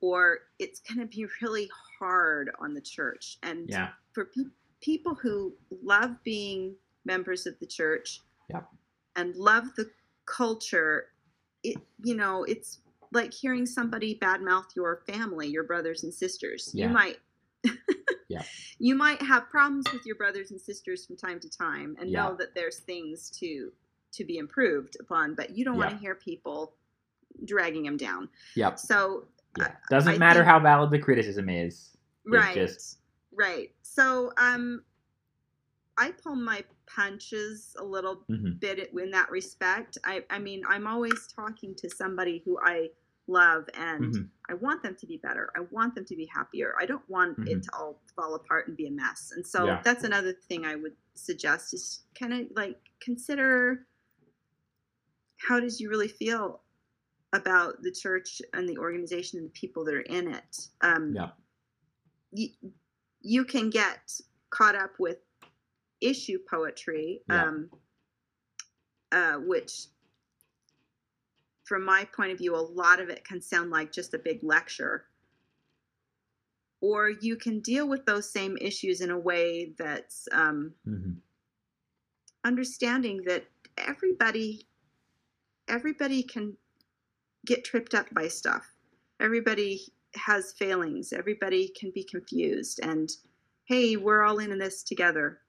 or 0.00 0.40
it's 0.58 0.80
going 0.80 1.00
to 1.00 1.06
be 1.06 1.26
really 1.42 1.68
hard 1.98 2.50
on 2.58 2.72
the 2.72 2.80
church. 2.80 3.36
And 3.42 3.68
Yeah. 3.68 3.92
for 4.14 4.24
pe- 4.26 4.50
people 4.80 5.14
who 5.14 5.54
love 5.82 6.22
being 6.24 6.74
members 7.04 7.46
of 7.46 7.58
the 7.58 7.66
church 7.66 8.22
Yep. 8.48 8.66
and 9.16 9.36
love 9.36 9.74
the 9.76 9.90
culture, 10.24 11.12
it 11.62 11.76
you 12.02 12.14
know, 12.14 12.44
it's 12.44 12.80
like 13.12 13.32
hearing 13.32 13.66
somebody 13.66 14.18
badmouth 14.20 14.74
your 14.74 15.02
family, 15.06 15.48
your 15.48 15.64
brothers 15.64 16.02
and 16.02 16.12
sisters. 16.12 16.70
Yeah. 16.74 16.86
You 16.88 16.92
might 16.92 17.18
Yeah. 18.28 18.42
you 18.78 18.94
might 18.94 19.20
have 19.22 19.48
problems 19.50 19.84
with 19.92 20.04
your 20.06 20.16
brothers 20.16 20.50
and 20.50 20.60
sisters 20.60 21.06
from 21.06 21.16
time 21.16 21.38
to 21.40 21.50
time 21.50 21.96
and 22.00 22.10
Yeah. 22.10 22.24
know 22.28 22.36
that 22.36 22.54
there's 22.54 22.80
things 22.80 23.30
to 23.40 23.72
to 24.12 24.24
be 24.24 24.36
improved 24.38 24.96
upon, 25.00 25.34
but 25.34 25.56
you 25.56 25.64
don't 25.64 25.76
want 25.78 25.90
to 25.90 25.96
hear 25.96 26.14
people 26.14 26.74
dragging 27.46 27.82
them 27.84 27.96
down. 27.96 28.28
Yep. 28.56 28.78
So 28.78 29.26
Yeah. 29.58 29.74
Doesn't 29.90 30.14
I 30.14 30.18
matter 30.18 30.40
think- 30.40 30.48
how 30.48 30.60
valid 30.60 30.90
the 30.90 30.98
criticism 30.98 31.48
is. 31.48 31.96
Right 32.26 32.54
just- 32.54 32.98
right 33.34 33.72
so 33.80 34.30
um 34.36 34.82
i 35.96 36.10
pull 36.22 36.36
my 36.36 36.62
punches 36.86 37.74
a 37.78 37.84
little 37.84 38.24
Mhm. 38.30 38.60
bit 38.60 38.90
in 38.92 39.10
that 39.10 39.30
respect 39.30 39.96
i 40.04 40.22
i 40.28 40.38
mean 40.38 40.62
i'm 40.68 40.86
always 40.86 41.26
talking 41.34 41.74
to 41.76 41.88
somebody 41.88 42.42
who 42.44 42.58
i 42.62 42.90
love 43.28 43.68
and 43.74 44.14
Mhm. 44.14 44.30
i 44.48 44.54
want 44.54 44.82
them 44.82 44.96
to 44.96 45.06
be 45.06 45.16
better 45.16 45.50
i 45.56 45.60
want 45.70 45.94
them 45.94 46.04
to 46.04 46.16
be 46.16 46.26
happier 46.26 46.74
i 46.80 46.86
don't 46.86 47.08
want 47.08 47.38
Mhm. 47.38 47.46
it 47.48 47.62
to 47.62 47.70
all 47.74 48.02
fall 48.16 48.34
apart 48.34 48.66
and 48.68 48.76
be 48.76 48.86
a 48.88 48.90
mess 48.90 49.32
and 49.34 49.46
so 49.46 49.66
Yeah. 49.66 49.80
that's 49.84 50.04
another 50.04 50.32
thing 50.32 50.64
i 50.64 50.74
would 50.74 50.96
suggest 51.14 51.72
is 51.72 52.04
kind 52.18 52.32
of 52.32 52.48
like 52.56 52.80
consider 53.00 53.86
how 55.38 55.60
does 55.60 55.80
you 55.80 55.88
really 55.88 56.08
feel 56.08 56.62
about 57.32 57.80
the 57.82 57.92
church 57.92 58.42
and 58.52 58.68
the 58.68 58.76
organization 58.78 59.38
and 59.38 59.48
the 59.48 59.52
people 59.52 59.84
that 59.84 59.94
are 59.94 60.00
in 60.02 60.28
it 60.34 60.68
um, 60.82 61.14
Yeah. 61.14 61.30
you, 62.32 62.48
you 63.20 63.44
can 63.44 63.70
get 63.70 64.20
caught 64.50 64.74
up 64.76 64.92
with 64.98 65.18
issue 66.00 66.38
poetry, 66.50 67.22
Yeah. 67.28 67.44
um, 67.44 67.70
uh, 69.12 69.36
which, 69.38 69.86
from 71.72 71.86
my 71.86 72.04
point 72.14 72.30
of 72.30 72.36
view, 72.36 72.54
a 72.54 72.58
lot 72.58 73.00
of 73.00 73.08
it 73.08 73.24
can 73.24 73.40
sound 73.40 73.70
like 73.70 73.90
just 73.90 74.12
a 74.12 74.18
big 74.18 74.44
lecture. 74.44 75.06
Or 76.82 77.08
you 77.08 77.34
can 77.36 77.60
deal 77.60 77.88
with 77.88 78.04
those 78.04 78.30
same 78.30 78.58
issues 78.58 79.00
in 79.00 79.10
a 79.10 79.18
way 79.18 79.72
that's 79.78 80.28
um, 80.32 80.74
Mhm. 80.86 81.22
understanding 82.44 83.22
that 83.22 83.46
everybody 83.78 84.68
everybody 85.68 86.22
can 86.22 86.58
get 87.46 87.64
tripped 87.64 87.94
up 87.94 88.06
by 88.12 88.28
stuff 88.28 88.74
everybody 89.20 89.80
has 90.14 90.52
failings 90.52 91.12
everybody 91.12 91.68
can 91.68 91.90
be 91.92 92.04
confused 92.04 92.80
and 92.82 93.10
hey 93.64 93.96
we're 93.96 94.22
all 94.22 94.40
in 94.40 94.58
this 94.58 94.82
together 94.82 95.40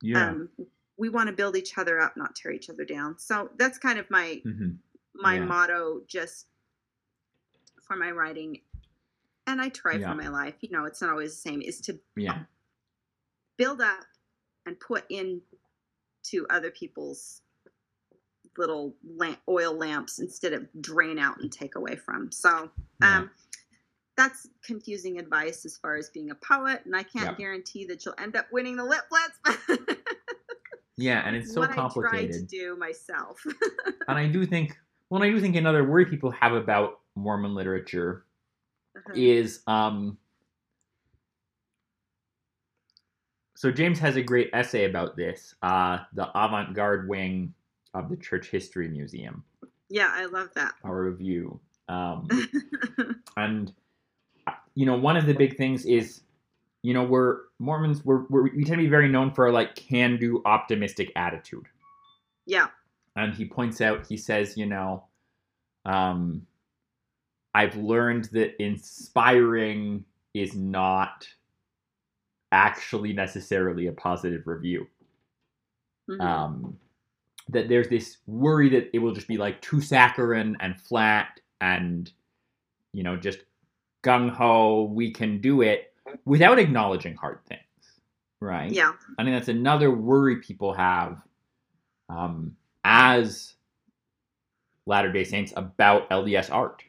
Yeah. 0.00 0.30
um, 0.30 0.48
we 0.96 1.08
want 1.10 1.26
to 1.28 1.34
build 1.34 1.56
each 1.56 1.76
other 1.76 2.00
up 2.00 2.16
not 2.16 2.34
tear 2.36 2.52
each 2.52 2.70
other 2.70 2.84
down 2.84 3.18
so 3.18 3.50
that's 3.58 3.76
kind 3.76 3.98
of 3.98 4.08
my 4.10 4.40
Mhm. 4.44 4.78
My 5.20 5.36
Yeah. 5.36 5.44
motto 5.44 6.02
just 6.06 6.46
for 7.82 7.96
my 7.96 8.10
writing 8.10 8.60
and 9.46 9.60
i 9.60 9.68
try 9.68 9.94
Yeah. 9.96 10.10
for 10.10 10.14
my 10.16 10.28
life 10.28 10.54
you 10.60 10.70
know 10.70 10.84
it's 10.84 11.00
not 11.00 11.10
always 11.10 11.32
the 11.32 11.48
same 11.48 11.62
is 11.62 11.80
to 11.82 11.98
Yeah. 12.16 12.44
build 13.56 13.80
up 13.80 14.04
and 14.66 14.78
put 14.80 15.04
in 15.08 15.40
to 16.24 16.46
other 16.50 16.70
people's 16.70 17.42
little 18.58 18.96
lamp, 19.04 19.38
oil 19.48 19.72
lamps 19.74 20.18
instead 20.18 20.52
of 20.52 20.66
drain 20.80 21.18
out 21.18 21.38
and 21.40 21.52
take 21.52 21.74
away 21.76 21.94
from. 21.94 22.32
So 22.32 22.70
Yeah. 23.00 23.18
um, 23.18 23.30
that's 24.16 24.48
confusing 24.64 25.18
advice 25.20 25.64
as 25.66 25.76
far 25.76 25.96
as 25.96 26.08
being 26.10 26.30
a 26.30 26.34
poet, 26.34 26.82
and 26.86 26.96
I 26.96 27.02
can't 27.02 27.26
Yep. 27.26 27.38
guarantee 27.38 27.84
that 27.86 28.04
you'll 28.04 28.14
end 28.18 28.34
up 28.34 28.50
winning 28.50 28.76
the 28.76 28.84
Lit 28.84 29.02
Blitz. 29.10 29.38
Yeah, 30.96 31.20
and 31.26 31.36
it's 31.36 31.52
so 31.52 31.60
what 31.60 31.70
I 31.70 31.88
try 31.92 32.26
to 32.26 32.42
do 32.42 32.76
myself. 32.76 33.44
And 34.08 34.16
I 34.18 34.26
do 34.28 34.46
think, 34.46 34.78
well, 35.10 35.22
I 35.22 35.30
do 35.30 35.40
think 35.40 35.56
another 35.56 35.84
worry 35.84 36.06
people 36.06 36.30
have 36.32 36.52
about 36.52 37.00
Mormon 37.14 37.54
literature 37.54 38.24
Uh-huh. 38.96 39.12
is 39.14 39.60
um 39.66 40.18
so 43.54 43.70
James 43.70 43.98
has 44.00 44.16
a 44.16 44.22
great 44.22 44.50
essay 44.52 44.84
about 44.84 45.16
this, 45.16 45.54
uh, 45.62 46.00
the 46.12 46.28
avant-garde 46.38 47.08
wing 47.08 47.54
of 47.94 48.10
the 48.10 48.16
Church 48.16 48.48
History 48.50 48.86
Museum. 48.88 49.42
Yeah, 49.88 50.10
I 50.12 50.26
love 50.26 50.50
that. 50.54 50.74
our 50.84 51.02
review. 51.04 51.58
Um, 51.88 52.28
and 53.38 53.72
uh, 54.46 54.52
you 54.74 54.84
know, 54.84 54.96
one 54.98 55.16
of 55.16 55.24
the 55.24 55.32
big 55.32 55.56
things 55.56 55.86
is, 55.86 56.20
you 56.82 56.92
know, 56.92 57.04
we're 57.04 57.38
Mormons. 57.58 58.04
We're, 58.04 58.24
we're 58.28 58.42
we 58.54 58.64
tend 58.64 58.78
to 58.78 58.84
be 58.84 58.88
very 58.88 59.08
known 59.08 59.30
for 59.32 59.46
our 59.46 59.52
like 59.52 59.74
can-do, 59.74 60.42
optimistic 60.44 61.10
attitude. 61.16 61.64
yeah, 62.44 62.66
and 63.16 63.34
he 63.34 63.44
points 63.44 63.80
out 63.80 64.06
he 64.06 64.16
says 64.16 64.56
you 64.56 64.66
know 64.66 65.04
um 65.84 66.46
i've 67.54 67.76
learned 67.76 68.26
that 68.26 68.60
inspiring 68.62 70.04
is 70.34 70.54
not 70.54 71.26
actually 72.52 73.12
necessarily 73.12 73.88
a 73.88 73.92
positive 73.92 74.46
review. 74.46 74.86
Mhm. 76.08 76.20
um 76.20 76.78
that 77.48 77.68
there's 77.68 77.88
this 77.88 78.18
worry 78.26 78.68
that 78.68 78.90
it 78.94 78.98
will 78.98 79.12
just 79.12 79.28
be 79.28 79.36
like 79.36 79.60
too 79.60 79.80
saccharine 79.80 80.56
and 80.60 80.80
flat 80.80 81.40
and 81.60 82.12
you 82.92 83.02
know 83.02 83.16
just 83.16 83.40
gung-ho 84.02 84.84
we 84.84 85.10
can 85.12 85.40
do 85.40 85.62
it 85.62 85.92
without 86.24 86.58
acknowledging 86.58 87.14
hard 87.16 87.40
things 87.46 87.62
right? 88.40 88.70
Yeah, 88.70 88.92
I 89.18 89.24
think 89.24 89.34
that's 89.36 89.48
another 89.48 89.90
worry 89.90 90.36
people 90.36 90.72
have 90.74 91.16
um, 92.08 92.56
as 92.86 93.54
Latter 94.86 95.10
day 95.12 95.24
Saints 95.24 95.52
about 95.56 96.08
LDS 96.10 96.50
art, 96.52 96.84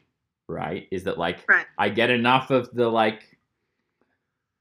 right? 0.47 0.87
Is 0.91 1.03
that 1.05 1.17
like 1.17 1.43
right. 1.49 1.65
I 1.79 1.89
get 1.89 2.11
enough 2.11 2.51
of 2.51 2.71
the 2.73 2.87
like 2.87 3.35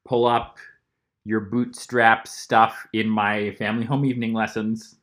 pull 0.06 0.24
up 0.26 0.56
your 1.24 1.40
bootstrap 1.40 2.26
stuff 2.26 2.86
in 2.94 3.08
my 3.08 3.50
family 3.52 3.84
home 3.84 4.06
evening 4.06 4.32
lessons. 4.32 4.96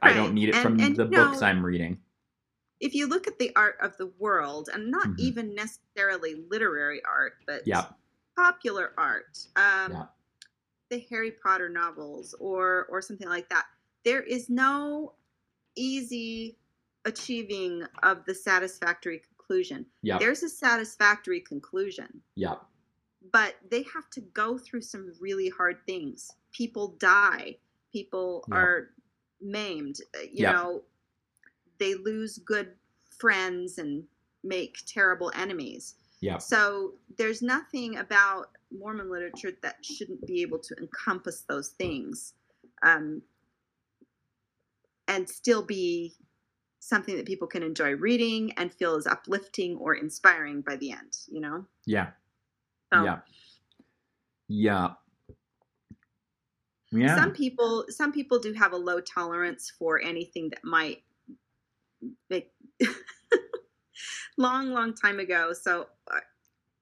I 0.00 0.14
don't 0.14 0.32
need 0.32 0.48
it 0.48 0.54
And- 0.54 0.62
from 0.62 0.80
and, 0.80 0.96
the 0.96 1.04
you 1.04 1.10
books 1.10 1.42
I'm 1.42 1.64
reading. 1.64 2.00
If 2.80 2.94
you 2.94 3.06
look 3.06 3.26
at 3.26 3.38
the 3.38 3.54
art 3.56 3.76
of 3.82 3.94
the 3.98 4.06
world, 4.18 4.70
and 4.72 4.90
not 4.90 5.06
Mhm. 5.06 5.18
even 5.18 5.54
necessarily 5.54 6.46
literary 6.48 7.04
art, 7.04 7.34
but 7.46 7.66
Yeah. 7.66 7.90
popular 8.36 8.94
art, 8.96 9.38
um, 9.56 9.92
Yeah. 9.92 10.06
the 10.88 10.98
Harry 11.10 11.32
Potter 11.32 11.68
novels, 11.68 12.32
or 12.40 12.86
or 12.86 13.02
something 13.02 13.28
like 13.28 13.50
that, 13.50 13.66
there 14.04 14.22
is 14.22 14.48
no 14.48 15.14
easy 15.76 16.56
achieving 17.04 17.82
of 18.02 18.24
the 18.26 18.34
satisfactory 18.34 19.22
conclusion. 19.26 19.86
Yeah. 20.02 20.18
There's 20.18 20.42
a 20.42 20.48
satisfactory 20.48 21.40
conclusion. 21.40 22.22
Yeah. 22.34 22.56
but 23.32 23.56
they 23.70 23.82
have 23.94 24.08
to 24.10 24.22
go 24.32 24.56
through 24.56 24.80
some 24.80 25.12
really 25.20 25.50
hard 25.50 25.76
things. 25.84 26.32
People 26.52 26.96
die. 26.98 27.58
People 27.92 28.42
Yeah. 28.48 28.56
are 28.56 28.94
maimed. 29.42 30.00
uh, 30.16 30.20
You 30.22 30.30
Yeah. 30.44 30.52
know, 30.52 30.84
they 31.76 31.94
lose 31.94 32.38
good 32.38 32.78
friends 33.18 33.76
and 33.76 34.08
make 34.42 34.78
terrible 34.86 35.30
enemies. 35.34 35.96
Yeah. 36.20 36.38
So 36.38 36.98
there's 37.18 37.42
nothing 37.42 37.98
about 37.98 38.56
Mormon 38.70 39.10
literature 39.10 39.52
that 39.60 39.84
shouldn't 39.84 40.26
be 40.26 40.40
able 40.40 40.58
to 40.58 40.74
encompass 40.78 41.42
those 41.42 41.68
things, 41.72 42.32
um, 42.82 43.22
and 45.10 45.28
still 45.28 45.62
be 45.62 46.14
something 46.78 47.16
that 47.16 47.26
people 47.26 47.46
can 47.46 47.62
enjoy 47.62 47.94
reading 47.96 48.52
and 48.56 48.72
feel 48.72 48.96
is 48.96 49.06
uplifting 49.06 49.76
or 49.76 49.94
inspiring 49.94 50.62
by 50.62 50.76
the 50.76 50.92
end. 50.92 51.12
You 51.28 51.40
know. 51.40 51.66
Yeah. 51.84 52.08
So- 52.92 53.04
Yeah. 53.04 53.18
Yeah. 54.48 54.88
Yeah. 56.92 57.14
some 57.16 57.32
people 57.32 57.84
some 57.88 58.10
people 58.10 58.40
do 58.40 58.52
have 58.52 58.72
a 58.72 58.76
low 58.76 59.00
tolerance 59.00 59.70
for 59.78 60.00
anything 60.02 60.50
that 60.50 60.64
might 60.64 61.04
make 62.28 62.50
long 64.38 64.70
long 64.72 64.92
time 64.94 65.20
ago 65.20 65.52
so 65.52 65.86
uh, 66.12 66.18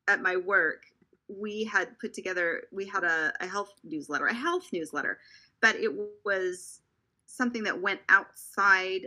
at 0.07 0.23
my 0.23 0.35
work 0.37 0.85
we 1.29 1.63
had 1.65 1.99
put 1.99 2.15
together 2.15 2.63
we 2.73 2.87
had 2.87 3.05
a, 3.05 3.35
a 3.41 3.47
health 3.47 3.75
newsletter 3.85 4.27
a 4.29 4.35
health 4.35 4.69
newsletter 4.73 5.19
but 5.61 5.77
it 5.77 5.93
was 6.25 6.81
something 7.29 7.63
that 7.63 7.81
went 7.81 8.01
outside 8.09 9.07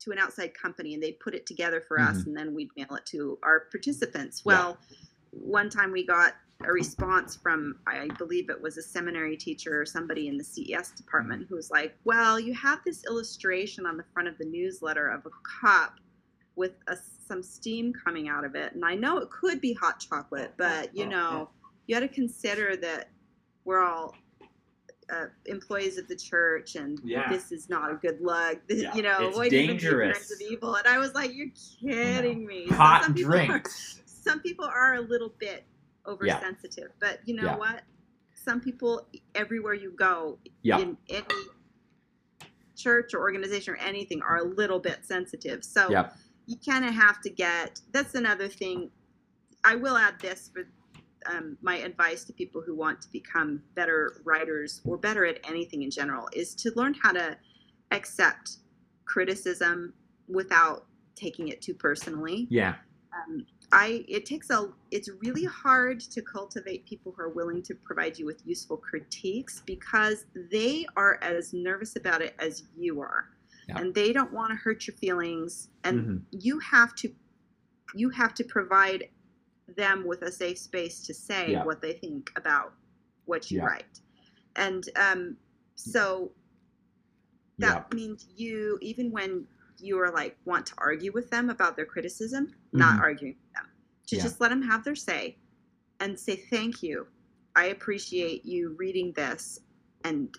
to 0.00 0.12
an 0.12 0.18
outside 0.18 0.52
company 0.54 0.94
and 0.94 1.02
they 1.02 1.12
put 1.12 1.34
it 1.34 1.46
together 1.46 1.80
for 1.80 1.98
us 1.98 2.24
and 2.26 2.36
then 2.36 2.54
we'd 2.54 2.68
mail 2.76 2.94
it 2.94 3.06
to 3.06 3.38
our 3.42 3.60
participants 3.70 4.40
Mm-hmm. 4.40 4.50
Yeah. 4.50 4.56
well 4.64 4.78
one 5.30 5.70
time 5.70 5.90
we 5.92 6.06
got 6.06 6.34
a 6.64 6.72
response 6.72 7.36
from 7.36 7.76
I 7.86 8.08
believe 8.18 8.50
it 8.50 8.60
was 8.60 8.76
a 8.78 8.82
seminary 8.82 9.36
teacher 9.36 9.80
or 9.80 9.86
somebody 9.86 10.26
in 10.28 10.36
the 10.36 10.44
CES 10.44 10.90
department 10.92 11.46
who 11.48 11.54
was 11.54 11.70
like, 11.70 11.96
"Well, 12.04 12.40
you 12.40 12.52
have 12.54 12.80
this 12.84 13.04
illustration 13.06 13.86
on 13.86 13.96
the 13.96 14.02
front 14.12 14.28
of 14.28 14.36
the 14.38 14.44
newsletter 14.44 15.08
of 15.08 15.24
a 15.26 15.30
cup 15.60 16.00
with 16.56 16.72
a, 16.88 16.96
some 17.28 17.42
steam 17.44 17.92
coming 17.92 18.28
out 18.28 18.44
of 18.44 18.56
it, 18.56 18.72
and 18.74 18.84
I 18.84 18.96
know 18.96 19.18
it 19.18 19.30
could 19.30 19.60
be 19.60 19.72
hot 19.72 20.00
chocolate, 20.00 20.54
but 20.56 20.94
you 20.96 21.06
know, 21.06 21.48
you 21.86 21.94
got 21.94 22.00
to 22.00 22.08
consider 22.08 22.76
that 22.78 23.10
we're 23.64 23.84
all." 23.84 24.16
Uh, 25.10 25.24
employees 25.46 25.96
of 25.96 26.06
the 26.06 26.14
church, 26.16 26.74
and 26.76 27.00
Yeah. 27.02 27.30
this 27.32 27.50
is 27.50 27.70
not 27.70 27.90
a 27.90 27.94
good 27.94 28.20
look. 28.20 28.60
This, 28.68 28.82
Yeah. 28.82 28.94
You 28.94 29.02
know, 29.02 29.16
It's 29.20 29.36
avoid 29.36 29.50
dangerous. 29.50 30.30
of 30.30 30.38
evil. 30.42 30.74
And 30.74 30.86
I 30.86 30.98
was 30.98 31.14
like, 31.14 31.34
"You're 31.34 31.48
kidding 31.80 32.44
me." 32.46 32.66
So 32.68 32.74
Hot 32.74 33.04
some 33.04 33.14
people 33.14 33.32
are- 33.34 33.46
drinks. 33.46 34.02
some 34.04 34.40
people 34.40 34.66
are 34.66 34.94
a 34.96 35.00
little 35.00 35.32
bit 35.38 35.64
oversensitive, 36.06 36.90
but 37.00 37.20
you 37.26 37.34
know 37.36 37.56
what? 37.56 37.84
Some 38.34 38.60
people, 38.60 39.08
everywhere 39.34 39.72
you 39.74 39.92
go, 39.92 40.38
Yeah. 40.62 40.78
in 40.78 40.98
any 41.08 41.24
church 42.76 43.14
or 43.14 43.20
organization 43.20 43.74
or 43.74 43.76
anything, 43.78 44.20
are 44.22 44.36
a 44.36 44.44
little 44.44 44.78
bit 44.78 45.04
sensitive. 45.04 45.64
So 45.64 45.90
Yeah. 45.90 46.10
you 46.46 46.56
kind 46.58 46.84
of 46.84 46.92
have 46.94 47.20
to 47.22 47.30
get. 47.30 47.80
That's 47.92 48.14
another 48.14 48.48
thing. 48.48 48.90
I 49.64 49.74
will 49.74 49.96
add 49.96 50.20
this 50.20 50.48
for 50.52 50.68
um, 51.26 51.56
my 51.62 51.76
advice 51.78 52.24
to 52.24 52.32
people 52.32 52.60
who 52.60 52.74
want 52.74 53.00
to 53.02 53.08
become 53.10 53.62
better 53.74 54.20
writers 54.24 54.80
or 54.84 54.96
better 54.96 55.24
at 55.26 55.38
anything 55.48 55.82
in 55.82 55.90
general 55.90 56.28
is 56.32 56.54
to 56.56 56.72
learn 56.76 56.94
how 56.94 57.12
to 57.12 57.36
accept 57.90 58.58
criticism 59.04 59.94
without 60.28 60.86
taking 61.14 61.48
it 61.48 61.60
too 61.62 61.74
personally 61.74 62.46
Yeah. 62.50 62.76
um, 63.16 63.46
I 63.72 64.04
it 64.08 64.24
takes 64.24 64.48
a 64.50 64.70
it's 64.90 65.10
really 65.20 65.44
hard 65.44 66.00
to 66.00 66.22
cultivate 66.22 66.86
people 66.86 67.12
who 67.16 67.22
are 67.22 67.28
willing 67.28 67.62
to 67.64 67.74
provide 67.74 68.18
you 68.18 68.24
with 68.24 68.40
useful 68.46 68.76
critiques 68.78 69.62
because 69.66 70.24
they 70.50 70.86
are 70.96 71.18
as 71.22 71.52
nervous 71.52 71.96
about 71.96 72.22
it 72.22 72.34
as 72.38 72.64
you 72.78 73.02
are. 73.02 73.28
Yeah. 73.68 73.78
And 73.78 73.94
they 73.94 74.14
don't 74.14 74.32
want 74.32 74.50
to 74.52 74.56
hurt 74.56 74.86
your 74.86 74.96
feelings 74.96 75.68
and 75.84 76.00
Mhm. 76.00 76.22
you 76.30 76.58
have 76.60 76.94
to 76.96 77.14
you 77.94 78.08
have 78.10 78.32
to 78.34 78.44
provide 78.44 79.08
them 79.76 80.06
with 80.06 80.22
a 80.22 80.32
safe 80.32 80.58
space 80.58 81.00
to 81.06 81.14
say 81.14 81.52
Yeah. 81.52 81.64
what 81.64 81.80
they 81.80 81.92
think 81.92 82.32
about 82.36 82.74
what 83.26 83.50
you 83.50 83.58
Yeah. 83.58 83.66
write. 83.66 84.00
And 84.56 84.88
um 84.96 85.36
so 85.74 86.32
Yeah. 87.58 87.72
that 87.72 87.94
means 87.94 88.26
you 88.36 88.78
even 88.80 89.10
when 89.10 89.46
you 89.78 89.98
are 90.00 90.10
like 90.10 90.36
want 90.44 90.66
to 90.66 90.74
argue 90.78 91.12
with 91.12 91.30
them 91.30 91.50
about 91.50 91.76
their 91.76 91.86
criticism 91.86 92.54
not 92.72 92.96
Mhm. 92.96 93.00
arguing 93.00 93.36
with 93.36 93.52
them 93.54 93.70
to 94.06 94.16
Yeah. 94.16 94.22
just 94.22 94.40
let 94.40 94.48
them 94.48 94.62
have 94.62 94.84
their 94.84 94.94
say 94.96 95.36
and 96.00 96.18
say 96.18 96.36
thank 96.36 96.82
you 96.82 97.06
i 97.56 97.66
appreciate 97.66 98.44
you 98.44 98.74
reading 98.78 99.12
this 99.12 99.60
and 100.04 100.36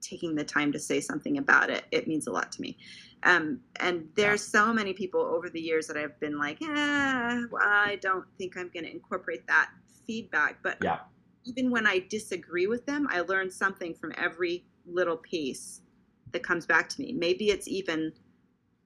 taking 0.00 0.34
the 0.34 0.44
time 0.44 0.72
to 0.72 0.78
say 0.78 1.00
something 1.00 1.38
about 1.38 1.70
it 1.70 1.84
it 1.90 2.08
means 2.08 2.26
a 2.26 2.30
lot 2.32 2.50
to 2.52 2.60
me 2.60 2.76
um, 3.22 3.60
and 3.80 4.08
there's 4.14 4.42
so 4.42 4.72
many 4.72 4.92
people 4.94 5.20
over 5.20 5.48
the 5.50 5.60
years 5.60 5.86
that 5.86 5.96
i've 5.96 6.18
been 6.20 6.38
like 6.38 6.60
eh, 6.62 7.42
well, 7.50 7.62
i 7.62 7.98
don't 8.00 8.24
think 8.38 8.56
i'm 8.56 8.70
going 8.72 8.84
to 8.84 8.90
incorporate 8.90 9.46
that 9.46 9.70
feedback 10.06 10.58
but 10.62 10.78
Yeah. 10.82 10.98
even 11.44 11.70
when 11.70 11.86
i 11.86 11.98
disagree 12.08 12.66
with 12.66 12.84
them 12.86 13.06
i 13.10 13.20
learn 13.20 13.50
something 13.50 13.94
from 13.94 14.12
every 14.16 14.64
little 14.86 15.16
piece 15.16 15.82
that 16.32 16.42
comes 16.42 16.66
back 16.66 16.88
to 16.88 17.00
me 17.02 17.12
maybe 17.12 17.50
it's 17.50 17.68
even 17.68 18.12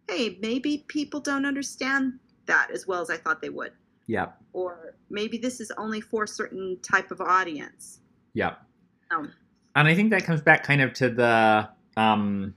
hey 0.08 0.38
maybe 0.40 0.84
people 0.88 1.20
don't 1.20 1.46
understand 1.46 2.18
that 2.46 2.70
as 2.72 2.86
well 2.86 3.00
as 3.00 3.10
i 3.10 3.16
thought 3.16 3.40
they 3.40 3.48
would 3.50 3.72
Yeah. 4.06 4.28
or 4.52 4.96
maybe 5.10 5.38
this 5.38 5.60
is 5.60 5.70
only 5.78 6.00
for 6.00 6.24
a 6.24 6.28
certain 6.28 6.78
type 6.82 7.10
of 7.10 7.20
audience 7.20 8.00
Yeah. 8.34 8.56
Um, 9.10 9.32
and 9.76 9.88
I 9.88 9.94
think 9.94 10.10
that 10.10 10.24
comes 10.24 10.40
back 10.40 10.62
kind 10.64 10.80
of 10.80 10.92
to 10.94 11.08
the, 11.10 11.68
um, 11.96 12.54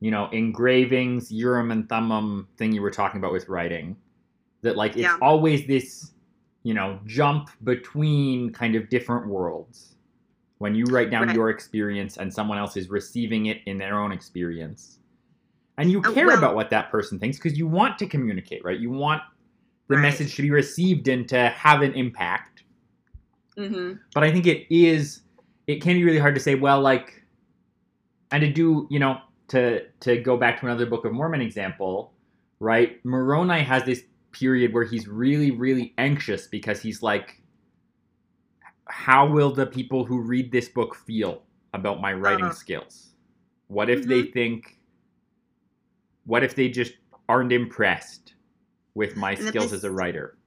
you 0.00 0.10
know, 0.10 0.28
engravings, 0.30 1.30
Urim 1.32 1.70
and 1.70 1.88
Thummim 1.88 2.48
thing 2.56 2.72
you 2.72 2.82
were 2.82 2.90
talking 2.90 3.18
about 3.18 3.32
with 3.32 3.48
writing. 3.48 3.96
That, 4.62 4.76
like, 4.76 4.92
it's 4.92 5.02
Yeah. 5.02 5.18
always 5.22 5.66
this, 5.66 6.12
you 6.62 6.74
know, 6.74 6.98
jump 7.06 7.50
between 7.62 8.50
kind 8.52 8.74
of 8.74 8.88
different 8.88 9.26
worlds. 9.28 9.94
When 10.58 10.74
you 10.74 10.84
write 10.86 11.10
down 11.10 11.26
Right. 11.28 11.34
your 11.36 11.50
experience 11.50 12.16
and 12.16 12.32
someone 12.32 12.58
else 12.58 12.76
is 12.76 12.88
receiving 12.88 13.46
it 13.46 13.60
in 13.66 13.76
their 13.78 13.98
own 13.98 14.12
experience. 14.12 14.98
And 15.76 15.90
you 15.90 16.00
Oh, 16.04 16.12
care 16.14 16.28
well- 16.28 16.38
about 16.38 16.54
what 16.54 16.70
that 16.70 16.90
person 16.90 17.18
thinks 17.18 17.36
because 17.36 17.58
you 17.58 17.66
want 17.66 17.98
to 17.98 18.06
communicate, 18.06 18.64
right? 18.64 18.78
You 18.78 18.90
want 18.90 19.22
the 19.88 19.96
Right. 19.96 20.02
message 20.02 20.34
to 20.36 20.42
be 20.42 20.50
received 20.50 21.08
and 21.08 21.28
to 21.28 21.48
have 21.50 21.82
an 21.82 21.92
impact 21.94 22.50
hmm 23.56 23.92
but 24.14 24.24
I 24.24 24.32
think 24.32 24.46
it 24.48 24.66
is 24.74 25.20
it 25.66 25.82
can 25.82 25.94
be 25.94 26.04
really 26.04 26.18
hard 26.18 26.34
to 26.34 26.40
say 26.40 26.54
well 26.54 26.80
like 26.80 27.22
and 28.30 28.40
to 28.42 28.52
do 28.52 28.86
you 28.90 28.98
know 28.98 29.18
to 29.48 29.80
to 30.00 30.20
go 30.20 30.36
back 30.36 30.60
to 30.60 30.66
another 30.66 30.86
Book 30.86 31.04
of 31.04 31.12
Mormon 31.12 31.40
example 31.40 32.14
right? 32.60 33.04
Moroni 33.04 33.62
has 33.62 33.84
this 33.84 34.02
period 34.32 34.72
where 34.72 34.84
he's 34.84 35.06
really, 35.06 35.50
really 35.50 35.94
anxious 35.98 36.46
because 36.46 36.80
he's 36.80 37.02
like, 37.02 37.40
how 38.86 39.26
will 39.28 39.52
the 39.52 39.66
people 39.66 40.04
who 40.04 40.20
read 40.20 40.50
this 40.50 40.68
book 40.68 40.94
feel 40.94 41.42
about 41.72 42.00
my 42.00 42.12
writing 42.12 42.46
Uh-huh. 42.46 42.54
skills? 42.54 43.12
What 43.68 43.90
if 43.90 44.06
they 44.06 44.22
think, 44.22 44.78
what 46.24 46.42
if 46.42 46.54
they 46.54 46.68
just 46.68 46.94
aren't 47.28 47.52
impressed 47.52 48.34
with 48.94 49.16
my 49.16 49.34
skills 49.34 49.72
as 49.72 49.84
a 49.84 49.90
writer? 49.90 50.38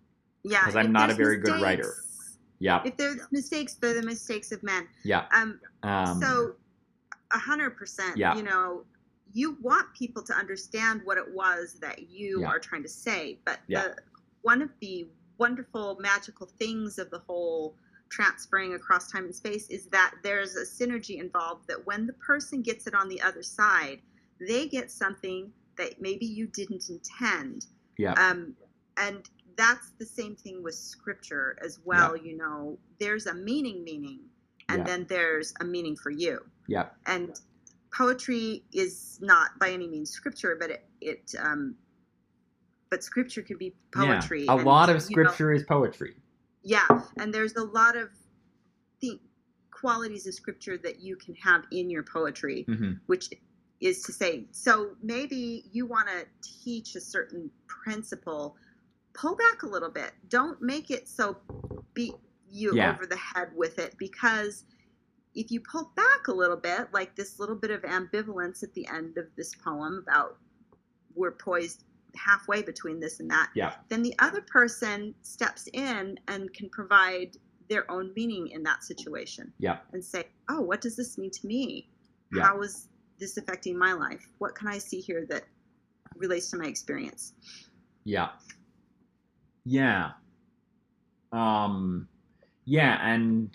Yeah, 0.43 0.61
because 0.61 0.75
I'm 0.75 0.91
not 0.91 1.09
a 1.09 1.13
very 1.13 1.37
good 1.37 1.61
writer. 1.61 1.93
Yeah, 2.59 2.81
If 2.85 2.97
there's 2.97 3.19
mistakes, 3.31 3.75
they're 3.75 3.93
the 3.93 4.01
mistakes 4.01 4.51
of 4.51 4.63
men. 4.63 4.87
yeah. 5.03 5.27
Um, 5.31 5.59
Um, 5.83 6.19
so 6.21 6.55
a 7.31 7.37
hundred 7.37 7.71
percent. 7.77 8.17
Yeah. 8.17 8.35
You 8.35 8.43
know, 8.43 8.85
you 9.33 9.57
want 9.61 9.93
people 9.93 10.23
to 10.23 10.33
understand 10.33 11.01
what 11.03 11.17
it 11.17 11.33
was 11.33 11.77
that 11.81 12.09
you 12.09 12.41
Yeah. 12.41 12.47
are 12.47 12.59
trying 12.59 12.83
to 12.83 12.89
say, 12.89 13.39
but 13.45 13.59
Yeah. 13.67 13.89
the 13.89 13.97
one 14.41 14.61
of 14.61 14.69
the 14.79 15.07
wonderful 15.37 15.97
magical 15.99 16.47
things 16.47 16.97
of 16.97 17.09
the 17.11 17.19
whole 17.19 17.75
transferring 18.09 18.73
across 18.73 19.11
time 19.11 19.25
and 19.25 19.35
space 19.35 19.67
is 19.67 19.87
that 19.87 20.15
there's 20.23 20.55
a 20.55 20.63
synergy 20.63 21.19
involved 21.19 21.67
that 21.67 21.85
when 21.85 22.07
the 22.07 22.13
person 22.13 22.61
gets 22.61 22.87
it 22.87 22.95
on 22.95 23.09
the 23.09 23.21
other 23.21 23.43
side 23.43 24.01
they 24.39 24.65
get 24.67 24.89
something 24.89 25.51
that 25.75 25.99
maybe 26.01 26.25
you 26.25 26.47
didn't 26.47 26.89
intend 26.89 27.65
yeah, 27.97 28.13
um, 28.13 28.55
and 28.97 29.29
that's 29.57 29.91
the 29.99 30.05
same 30.05 30.35
thing 30.35 30.63
with 30.63 30.75
scripture 30.75 31.57
as 31.63 31.79
well 31.83 32.15
you 32.15 32.37
know 32.37 32.77
there's 32.99 33.25
a 33.25 33.33
meaning 33.33 33.83
meaning 33.83 34.19
and 34.69 34.79
Yeah. 34.79 34.83
then 34.85 35.05
there's 35.09 35.53
a 35.59 35.65
meaning 35.65 35.95
for 35.95 36.11
you 36.11 36.39
yeah, 36.67 36.87
and 37.05 37.39
poetry 37.93 38.63
is 38.73 39.17
not 39.21 39.57
by 39.59 39.71
any 39.71 39.87
means 39.87 40.09
scripture 40.11 40.55
but 40.59 40.69
it, 40.69 40.85
it 41.01 41.31
um, 41.39 41.75
but 42.89 43.03
scripture 43.03 43.41
can 43.41 43.57
be 43.57 43.73
poetry 43.93 44.45
Yeah. 44.45 44.53
A 44.53 44.57
and, 44.57 44.65
lot 44.65 44.89
of 44.89 44.95
you 45.09 45.17
know, 45.17 45.23
scripture 45.23 45.51
is 45.53 45.63
poetry. 45.63 46.15
yeah 46.63 46.87
and 47.17 47.33
there's 47.33 47.55
a 47.55 47.63
lot 47.63 47.95
of 47.97 48.09
the 49.01 49.19
qualities 49.71 50.25
of 50.27 50.33
scripture 50.33 50.77
that 50.77 50.99
you 51.01 51.15
can 51.15 51.35
have 51.35 51.63
in 51.71 51.89
your 51.89 52.03
poetry 52.03 52.65
hmm 52.67 52.93
which 53.07 53.29
is 53.79 54.01
to 54.03 54.11
say 54.11 54.45
so 54.51 54.91
maybe 55.03 55.63
you 55.71 55.85
want 55.85 56.07
to 56.07 56.25
teach 56.63 56.95
a 56.95 57.01
certain 57.01 57.49
principle 57.67 58.55
pull 59.17 59.35
back 59.35 59.63
a 59.63 59.67
little 59.67 59.89
bit 59.89 60.11
don't 60.29 60.61
make 60.61 60.91
it 60.91 61.07
so 61.09 61.37
beat 61.93 62.13
you 62.49 62.73
Yeah. 62.75 62.93
over 62.93 63.05
the 63.05 63.17
head 63.17 63.49
with 63.55 63.79
it 63.79 63.95
because 63.97 64.63
if 65.35 65.51
you 65.51 65.59
pull 65.59 65.91
back 65.95 66.27
a 66.27 66.31
little 66.33 66.55
bit 66.57 66.87
like 66.93 67.15
this 67.15 67.39
little 67.39 67.55
bit 67.55 67.71
of 67.71 67.81
ambivalence 67.81 68.63
at 68.63 68.73
the 68.73 68.87
end 68.87 69.17
of 69.17 69.25
this 69.35 69.53
poem 69.55 70.03
about 70.07 70.37
we're 71.15 71.31
poised 71.31 71.83
halfway 72.15 72.61
between 72.61 72.99
this 72.99 73.19
and 73.19 73.29
that 73.29 73.49
Yeah. 73.53 73.75
then 73.89 74.01
the 74.03 74.15
other 74.19 74.41
person 74.41 75.13
steps 75.23 75.67
in 75.73 76.19
and 76.27 76.53
can 76.53 76.69
provide 76.69 77.37
their 77.69 77.89
own 77.91 78.13
meaning 78.15 78.47
in 78.47 78.63
that 78.63 78.83
situation 78.83 79.51
Yeah. 79.57 79.79
and 79.93 80.03
say 80.03 80.27
oh 80.49 80.61
what 80.61 80.79
does 80.81 80.95
this 80.95 81.17
mean 81.17 81.31
to 81.31 81.47
me 81.47 81.89
Yeah. 82.31 82.43
how 82.43 82.61
is 82.61 82.87
this 83.19 83.37
affecting 83.37 83.77
my 83.77 83.93
life 83.93 84.25
what 84.37 84.53
can 84.55 84.67
i 84.67 84.77
see 84.77 85.01
here 85.01 85.25
that 85.25 85.45
relates 86.15 86.49
to 86.51 86.57
my 86.57 86.65
experience 86.65 87.33
Yeah. 88.05 88.29
Yeah. 89.67 90.11
Um 91.33 92.07
yeah, 92.63 93.05
and 93.05 93.49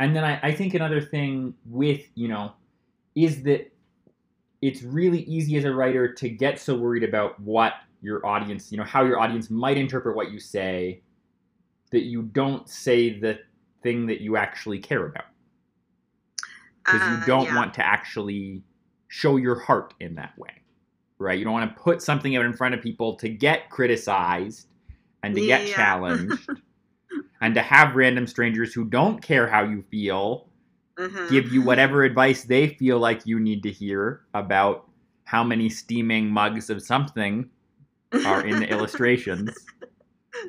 and 0.00 0.14
then 0.14 0.24
I, 0.24 0.40
I 0.42 0.52
think 0.52 0.74
another 0.74 1.00
thing 1.00 1.54
with, 1.64 2.02
you 2.14 2.28
know, 2.28 2.52
is 3.14 3.42
that 3.44 3.72
it's 4.60 4.82
really 4.82 5.20
easy 5.22 5.56
as 5.56 5.64
a 5.64 5.72
writer 5.72 6.12
to 6.14 6.28
get 6.28 6.58
so 6.58 6.76
worried 6.76 7.04
about 7.04 7.38
what 7.40 7.74
your 8.02 8.26
audience, 8.26 8.70
you 8.72 8.78
know, 8.78 8.84
how 8.84 9.04
your 9.04 9.18
audience 9.18 9.50
might 9.50 9.76
interpret 9.78 10.16
what 10.16 10.30
you 10.32 10.40
say 10.40 11.00
that 11.92 12.02
you 12.02 12.22
don't 12.22 12.68
say 12.68 13.18
the 13.18 13.38
thing 13.82 14.06
that 14.06 14.20
you 14.20 14.36
actually 14.36 14.78
care 14.78 15.06
about. 15.06 15.26
Because 16.84 17.02
Uh, 17.02 17.18
you 17.20 17.26
don't 17.26 17.46
yeah. 17.46 17.56
want 17.56 17.72
to 17.74 17.86
actually 17.86 18.62
show 19.08 19.36
your 19.36 19.58
heart 19.58 19.94
in 20.00 20.14
that 20.16 20.36
way. 20.36 20.62
Right? 21.18 21.38
You 21.38 21.44
don't 21.44 21.54
want 21.54 21.74
to 21.74 21.82
put 21.82 22.02
something 22.02 22.36
out 22.36 22.44
in 22.44 22.52
front 22.52 22.74
of 22.74 22.82
people 22.82 23.16
to 23.16 23.28
get 23.28 23.70
criticized 23.70 24.68
and 25.22 25.34
to 25.34 25.40
get 25.40 25.66
Yeah. 25.68 25.74
challenged 25.76 26.48
and 27.40 27.54
to 27.54 27.62
have 27.62 27.96
random 27.96 28.26
strangers 28.26 28.72
who 28.74 28.84
don't 28.84 29.22
care 29.22 29.46
how 29.46 29.62
you 29.64 29.82
feel 29.90 30.48
Uh-huh. 30.98 31.26
give 31.30 31.50
you 31.52 31.62
whatever 31.62 32.04
advice 32.04 32.44
they 32.44 32.68
feel 32.68 32.98
like 32.98 33.26
you 33.26 33.38
need 33.40 33.62
to 33.62 33.70
hear 33.70 34.22
about 34.34 34.88
how 35.24 35.42
many 35.42 35.68
steaming 35.68 36.28
mugs 36.30 36.70
of 36.70 36.82
something 36.82 37.48
are 38.24 38.46
in 38.46 38.60
the 38.60 38.68
illustrations. 38.74 39.50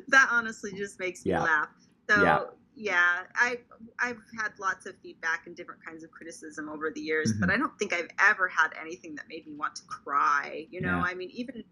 that 0.08 0.28
honestly 0.30 0.72
just 0.72 0.98
makes 1.00 1.24
me 1.24 1.32
laugh 1.32 1.68
so 2.08 2.22
Yeah. 2.22 2.44
Yeah. 2.78 3.24
i 3.34 3.58
i've 4.00 4.18
had 4.40 4.52
lots 4.60 4.86
of 4.86 4.94
feedback 5.02 5.46
and 5.46 5.56
different 5.56 5.84
kinds 5.84 6.04
of 6.04 6.10
criticism 6.10 6.68
over 6.68 6.90
the 6.90 7.00
years 7.00 7.32
but 7.40 7.48
Mhm. 7.48 7.54
i 7.54 7.56
don't 7.56 7.76
think 7.78 7.92
i've 7.92 8.08
ever 8.30 8.46
had 8.48 8.68
anything 8.80 9.14
that 9.16 9.26
made 9.28 9.46
me 9.46 9.54
want 9.54 9.74
to 9.76 9.82
cry 9.84 10.66
you 10.70 10.80
know 10.80 10.98
Yeah. 10.98 11.02
i 11.10 11.14
mean 11.14 11.30
even 11.30 11.64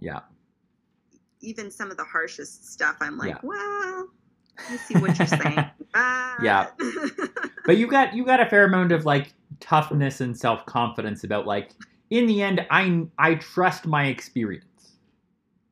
Yeah. 0.00 0.20
even 1.40 1.70
some 1.70 1.90
of 1.90 1.96
the 1.96 2.04
harshest 2.04 2.72
stuff 2.72 2.96
i'm 3.00 3.18
like 3.18 3.30
Yeah. 3.30 3.38
well 3.42 4.08
i 4.70 4.76
see 4.76 4.94
what 4.98 5.18
you're 5.18 5.26
saying 5.26 5.64
but... 5.92 6.42
Yeah. 6.42 6.68
But 7.64 7.78
you 7.78 7.86
got 7.86 8.14
you 8.14 8.24
got 8.24 8.40
a 8.40 8.46
fair 8.46 8.64
amount 8.64 8.92
of 8.92 9.04
like 9.04 9.32
toughness 9.60 10.20
and 10.20 10.36
self-confidence 10.38 11.24
about 11.24 11.46
like 11.46 11.70
in 12.10 12.26
the 12.26 12.42
end 12.42 12.64
I 12.70 13.06
I 13.18 13.34
trust 13.36 13.86
my 13.86 14.04
experience. 14.06 14.75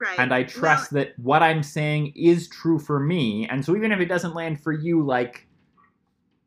Right 0.01 0.18
and 0.18 0.32
I 0.32 0.42
trust 0.45 0.92
that 0.92 1.18
what 1.18 1.42
I'm 1.42 1.62
saying 1.62 2.12
is 2.16 2.49
true 2.49 2.78
for 2.78 3.01
me. 3.01 3.47
And 3.49 3.64
so 3.64 3.76
even 3.76 3.92
if 3.92 4.01
it 4.01 4.07
doesn't 4.07 4.34
land 4.34 4.61
for 4.62 4.72
you, 4.72 5.05
like, 5.05 5.47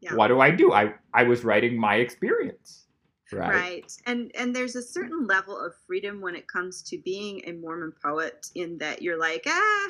Yeah. 0.02 0.16
what 0.16 0.28
do 0.28 0.40
I 0.40 0.52
do? 0.52 0.72
I 0.74 0.94
I 1.14 1.24
was 1.24 1.44
writing 1.44 1.80
my 1.80 1.96
experience, 1.96 2.88
Right. 3.32 3.50
right? 3.50 3.92
And 4.06 4.32
and 4.36 4.56
there's 4.56 4.76
a 4.76 4.82
certain 4.82 5.28
level 5.28 5.58
of 5.60 5.74
freedom 5.86 6.22
when 6.22 6.36
it 6.36 6.48
comes 6.48 6.82
to 6.84 6.98
being 6.98 7.42
a 7.46 7.54
Mormon 7.54 7.94
poet 8.04 8.48
in 8.56 8.78
that 8.80 9.02
you're 9.02 9.20
like, 9.20 9.44
ah, 9.48 9.88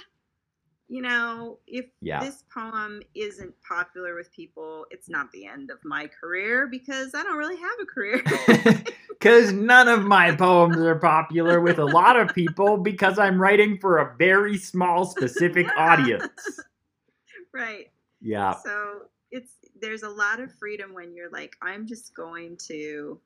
you 0.87 1.01
know, 1.01 1.59
if 1.67 1.85
Yeah. 2.01 2.21
this 2.21 2.43
poem 2.53 3.01
isn't 3.13 3.53
popular 3.67 4.15
with 4.15 4.31
people, 4.31 4.85
it's 4.89 5.09
not 5.09 5.31
the 5.31 5.45
end 5.45 5.69
of 5.69 5.79
my 5.83 6.07
career 6.07 6.67
because 6.67 7.13
I 7.13 7.23
don't 7.23 7.37
really 7.37 7.57
have 7.57 7.79
a 7.81 7.85
career. 7.85 8.23
Because 9.19 9.51
none 9.51 9.87
of 9.87 10.03
my 10.03 10.35
poems 10.35 10.77
are 10.77 10.95
popular 10.95 11.59
with 11.59 11.79
a 11.79 11.85
lot 11.85 12.19
of 12.19 12.35
people 12.35 12.77
because 12.77 13.17
I'm 13.17 13.41
writing 13.41 13.79
for 13.79 13.97
a 13.97 14.15
very 14.17 14.57
small, 14.57 15.05
specific 15.05 15.67
audience. 15.75 16.61
right. 17.53 17.89
Yeah, 18.21 18.55
So 18.63 19.03
it's 19.31 19.53
there's 19.79 20.03
a 20.03 20.09
lot 20.09 20.39
of 20.39 20.51
freedom 20.53 20.93
when 20.93 21.15
you're 21.15 21.29
like, 21.31 21.55
I'm 21.61 21.87
just 21.87 22.15
going 22.15 22.57
to 22.67 23.19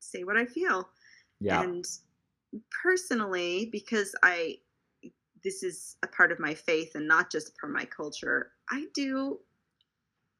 say 0.00 0.24
what 0.24 0.36
I 0.36 0.46
feel. 0.46 0.88
yeah, 1.40 1.62
And 1.62 1.84
personally, 2.82 3.68
because 3.72 4.14
I 4.22 4.58
this 5.42 5.62
is 5.62 5.96
a 6.02 6.06
part 6.06 6.32
of 6.32 6.38
my 6.38 6.52
faith 6.52 6.94
and 6.94 7.08
not 7.08 7.32
just 7.32 7.56
part 7.58 7.70
of 7.70 7.76
my 7.76 7.86
culture, 7.86 8.52
I 8.70 8.86
do 8.94 9.38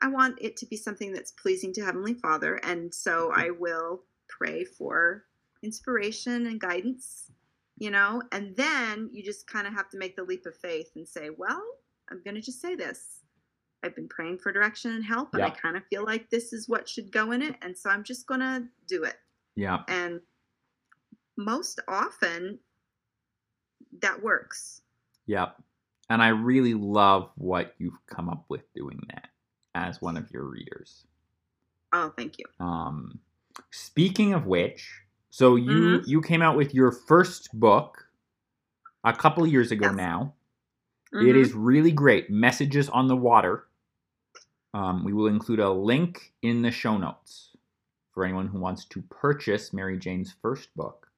I 0.02 0.08
want 0.08 0.38
it 0.40 0.56
to 0.58 0.66
be 0.66 0.76
something 0.76 1.12
that's 1.12 1.32
pleasing 1.32 1.72
to 1.74 1.84
Heavenly 1.84 2.14
Father, 2.14 2.56
and 2.62 2.92
so 2.92 3.30
mm-hmm. 3.30 3.40
I 3.40 3.50
will 3.50 4.02
pray 4.38 4.64
for 4.64 5.24
inspiration 5.62 6.46
and 6.46 6.60
guidance, 6.60 7.30
you 7.76 7.90
know, 7.90 8.22
and 8.32 8.56
then 8.56 9.10
you 9.12 9.22
just 9.22 9.46
kind 9.46 9.66
of 9.66 9.74
have 9.74 9.88
to 9.90 9.98
make 9.98 10.16
the 10.16 10.24
leap 10.24 10.46
of 10.46 10.56
faith 10.56 10.90
and 10.96 11.06
say, 11.06 11.30
well, 11.36 11.62
I'm 12.10 12.22
going 12.24 12.34
to 12.34 12.40
just 12.40 12.60
say 12.60 12.74
this. 12.74 13.20
I've 13.82 13.94
been 13.94 14.08
praying 14.08 14.38
for 14.38 14.52
direction 14.52 14.92
and 14.92 15.04
help, 15.04 15.34
and 15.34 15.42
I 15.42 15.50
kind 15.50 15.76
of 15.76 15.82
feel 15.86 16.04
like 16.04 16.28
this 16.28 16.52
is 16.52 16.68
what 16.68 16.88
should 16.88 17.10
go 17.10 17.32
in 17.32 17.40
it, 17.40 17.56
and 17.62 17.76
so 17.76 17.88
I'm 17.88 18.04
just 18.04 18.26
going 18.26 18.40
to 18.40 18.64
do 18.86 19.04
it 19.04 19.16
yeah, 19.56 19.78
and 19.88 20.20
most 21.36 21.80
often 21.88 22.58
that 24.00 24.22
works 24.22 24.82
Yep. 25.26 25.56
And 26.08 26.20
I 26.22 26.28
really 26.28 26.74
love 26.74 27.30
what 27.36 27.74
you've 27.78 28.04
come 28.06 28.28
up 28.28 28.44
with 28.48 28.62
doing 28.74 29.00
that 29.12 29.28
as 29.76 30.00
one 30.02 30.16
of 30.16 30.30
your 30.32 30.44
readers. 30.44 31.06
oh 31.92 32.12
thank 32.16 32.36
you 32.38 32.46
Um, 32.64 33.18
speaking 33.70 34.32
of 34.34 34.46
which, 34.46 34.88
so 35.30 35.56
you 35.56 36.00
Mhm. 36.00 36.06
you 36.06 36.20
came 36.22 36.42
out 36.42 36.56
with 36.56 36.74
your 36.74 36.90
first 36.92 37.50
book 37.58 38.08
a 39.04 39.12
couple 39.12 39.46
years 39.46 39.70
ago 39.72 39.86
Yes. 39.86 39.96
now. 39.96 40.34
It 41.12 41.34
Mhm. 41.34 41.36
is 41.36 41.52
really 41.54 41.92
great. 41.92 42.30
Messages 42.30 42.88
on 42.88 43.08
the 43.08 43.16
Water. 43.16 43.66
Um, 44.74 45.04
we 45.04 45.12
will 45.12 45.26
include 45.26 45.58
a 45.60 45.70
link 45.70 46.32
in 46.42 46.62
the 46.62 46.70
show 46.70 46.96
notes 46.96 47.56
for 48.12 48.24
anyone 48.24 48.46
who 48.48 48.60
wants 48.60 48.84
to 48.86 49.02
purchase 49.02 49.72
Mary 49.72 49.98
Jane's 49.98 50.32
first 50.32 50.74
book. 50.76 51.10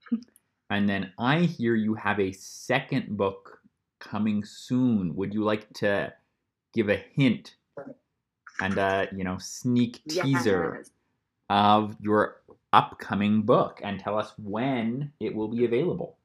and 0.70 0.88
then 0.88 1.12
I 1.18 1.40
hear 1.40 1.74
you 1.74 1.94
have 1.94 2.20
a 2.20 2.32
second 2.32 3.16
book 3.16 3.60
coming 3.98 4.44
soon. 4.44 5.14
Would 5.16 5.34
you 5.34 5.42
like 5.44 5.72
to 5.74 6.14
give 6.72 6.88
a 6.88 6.96
hint 6.96 7.56
and 8.60 8.78
a 8.78 9.08
you 9.12 9.24
know 9.24 9.38
sneak 9.38 10.02
teaser 10.08 10.76
Yes. 10.78 10.90
Of 11.52 11.94
your 12.00 12.40
upcoming 12.72 13.42
book 13.42 13.78
and 13.84 14.00
tell 14.00 14.18
us 14.18 14.32
when 14.38 15.12
it 15.20 15.34
will 15.34 15.48
be 15.48 15.66
available. 15.66 16.16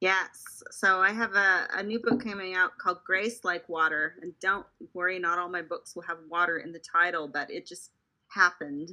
Yes. 0.00 0.62
So 0.72 1.00
I 1.00 1.12
have 1.12 1.34
a, 1.34 1.68
a 1.74 1.82
new 1.84 2.00
book 2.00 2.20
coming 2.24 2.54
out 2.54 2.76
called 2.76 2.98
Grace 3.04 3.44
Like 3.44 3.68
Water. 3.68 4.16
And 4.22 4.32
don't 4.40 4.66
worry, 4.92 5.20
not 5.20 5.38
all 5.38 5.48
my 5.48 5.62
books 5.62 5.94
will 5.94 6.02
have 6.02 6.18
water 6.28 6.58
in 6.58 6.72
the 6.72 6.80
title, 6.80 7.28
but 7.28 7.48
it 7.48 7.64
just 7.64 7.92
happened 8.28 8.92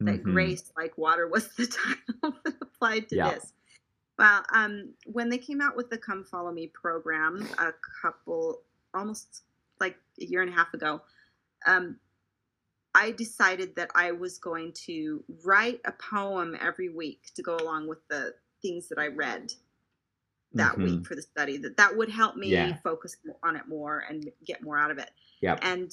that 0.00 0.22
Mhm. 0.22 0.32
Grace 0.32 0.72
Like 0.74 0.96
Water 0.96 1.28
was 1.28 1.48
the 1.54 1.66
title 2.22 2.38
that 2.44 2.54
applied 2.62 3.08
to 3.10 3.16
Yeah. 3.16 3.34
this. 3.34 3.52
Well, 4.18 4.42
um, 4.54 4.94
when 5.04 5.28
they 5.28 5.38
came 5.38 5.60
out 5.60 5.76
with 5.76 5.90
the 5.90 5.98
Come 5.98 6.24
Follow 6.24 6.52
Me 6.52 6.68
program 6.68 7.46
a 7.58 7.72
couple, 8.00 8.62
almost 8.94 9.42
like 9.80 9.98
a 10.20 10.24
year 10.24 10.40
and 10.40 10.50
a 10.50 10.54
half 10.54 10.72
ago, 10.72 11.02
um, 11.66 11.98
I 12.94 13.10
decided 13.10 13.74
that 13.76 13.90
I 13.94 14.12
was 14.12 14.38
going 14.38 14.72
to 14.86 15.24
write 15.44 15.80
a 15.84 15.92
poem 15.92 16.56
every 16.60 16.88
week 16.88 17.30
to 17.34 17.42
go 17.42 17.56
along 17.56 17.88
with 17.88 18.06
the 18.08 18.34
things 18.62 18.88
that 18.88 18.98
I 18.98 19.08
read 19.08 19.52
that 20.52 20.76
Mhm. 20.76 20.84
week 20.84 21.06
for 21.06 21.16
the 21.16 21.22
study. 21.22 21.56
That 21.56 21.76
that 21.76 21.96
would 21.96 22.08
help 22.08 22.36
me 22.36 22.50
Yeah. 22.52 22.76
focus 22.82 23.16
on 23.42 23.56
it 23.56 23.66
more 23.66 24.00
and 24.00 24.32
get 24.44 24.62
more 24.62 24.78
out 24.78 24.92
of 24.92 24.98
it. 24.98 25.10
Yep. 25.40 25.58
And 25.62 25.92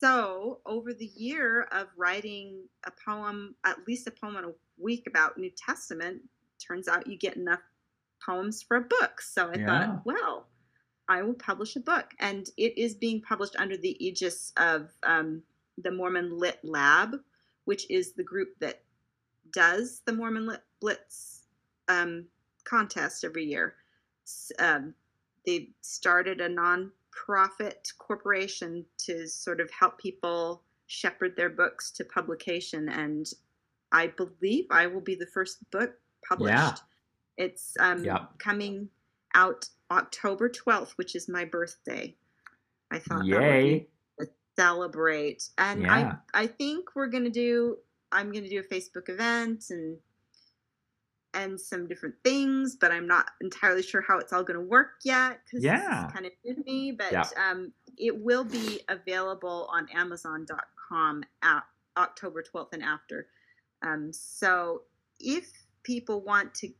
so 0.00 0.60
over 0.64 0.94
the 0.94 1.06
year 1.06 1.62
of 1.72 1.88
writing 1.96 2.68
a 2.84 2.92
poem, 2.92 3.56
at 3.64 3.86
least 3.88 4.06
a 4.06 4.12
poem 4.12 4.36
a 4.36 4.54
week 4.76 5.08
about 5.08 5.36
New 5.36 5.50
Testament, 5.50 6.22
turns 6.60 6.86
out 6.86 7.08
you 7.08 7.16
get 7.18 7.36
enough 7.36 7.62
poems 8.24 8.62
for 8.62 8.76
a 8.76 8.80
book. 8.80 9.20
So 9.20 9.50
I 9.50 9.56
Yeah. 9.58 9.66
thought, 9.66 10.06
well, 10.06 10.48
I 11.08 11.22
will 11.22 11.34
publish 11.34 11.74
a 11.74 11.80
book, 11.80 12.14
and 12.20 12.48
it 12.56 12.76
is 12.78 12.94
being 12.94 13.20
published 13.22 13.56
under 13.56 13.76
the 13.76 13.96
aegis 14.04 14.52
of 14.56 14.92
um, 15.02 15.42
the 15.82 15.90
Mormon 15.90 16.38
Lit 16.38 16.58
Lab, 16.62 17.16
which 17.64 17.90
is 17.90 18.12
the 18.12 18.22
group 18.22 18.58
that 18.60 18.82
does 19.52 20.02
the 20.04 20.12
Mormon 20.12 20.46
Lit 20.46 20.62
Blitz 20.80 21.42
um, 21.88 22.26
contest 22.64 23.24
every 23.24 23.44
year. 23.44 23.74
Um, 24.58 24.94
they 25.46 25.70
started 25.80 26.40
a 26.40 26.48
non-profit 26.48 27.92
corporation 27.98 28.84
to 28.98 29.26
sort 29.26 29.60
of 29.60 29.70
help 29.70 29.98
people 29.98 30.62
shepherd 30.86 31.36
their 31.36 31.50
books 31.50 31.90
to 31.92 32.04
publication, 32.04 32.88
and 32.88 33.30
I 33.92 34.08
believe 34.08 34.66
I 34.70 34.86
will 34.86 35.00
be 35.00 35.14
the 35.14 35.26
first 35.26 35.58
book 35.70 35.94
published. 36.28 36.52
Yeah. 36.52 36.74
It's 37.38 37.76
um, 37.78 38.04
coming 38.38 38.88
out 39.34 39.68
October 39.90 40.48
12th, 40.48 40.92
which 40.96 41.14
is 41.14 41.28
my 41.28 41.44
birthday. 41.44 42.14
I 42.90 42.98
thought 42.98 43.24
Yay. 43.24 43.86
Celebrate. 44.58 45.48
And 45.58 45.82
Yeah. 45.82 46.16
I 46.34 46.42
I 46.42 46.46
think 46.46 46.94
we're 46.96 47.06
gonna 47.08 47.30
do 47.30 47.78
I'm 48.10 48.32
gonna 48.32 48.48
do 48.48 48.58
a 48.60 48.62
Facebook 48.74 49.08
event 49.08 49.66
and 49.70 49.98
and 51.34 51.60
some 51.60 51.86
different 51.86 52.14
things, 52.24 52.74
but 52.74 52.90
I'm 52.90 53.06
not 53.06 53.26
entirely 53.40 53.82
sure 53.82 54.00
how 54.00 54.18
it's 54.18 54.32
all 54.32 54.42
gonna 54.42 54.60
work 54.60 54.92
yet 55.04 55.40
because 55.44 55.62
Yeah. 55.62 56.04
it's 56.06 56.12
kind 56.14 56.26
of 56.26 56.32
new 56.44 56.54
to 56.54 56.62
me. 56.64 56.92
But 56.92 57.12
Yeah. 57.12 57.28
um, 57.36 57.72
it 57.96 58.16
will 58.16 58.44
be 58.44 58.80
available 58.88 59.68
on 59.70 59.88
Amazon.com 59.90 61.24
at 61.42 61.64
October 61.96 62.42
12th 62.42 62.72
and 62.72 62.82
after. 62.82 63.28
Um, 63.82 64.12
so 64.12 64.84
if 65.20 65.52
people 65.82 66.20
want 66.22 66.54
to 66.56 66.72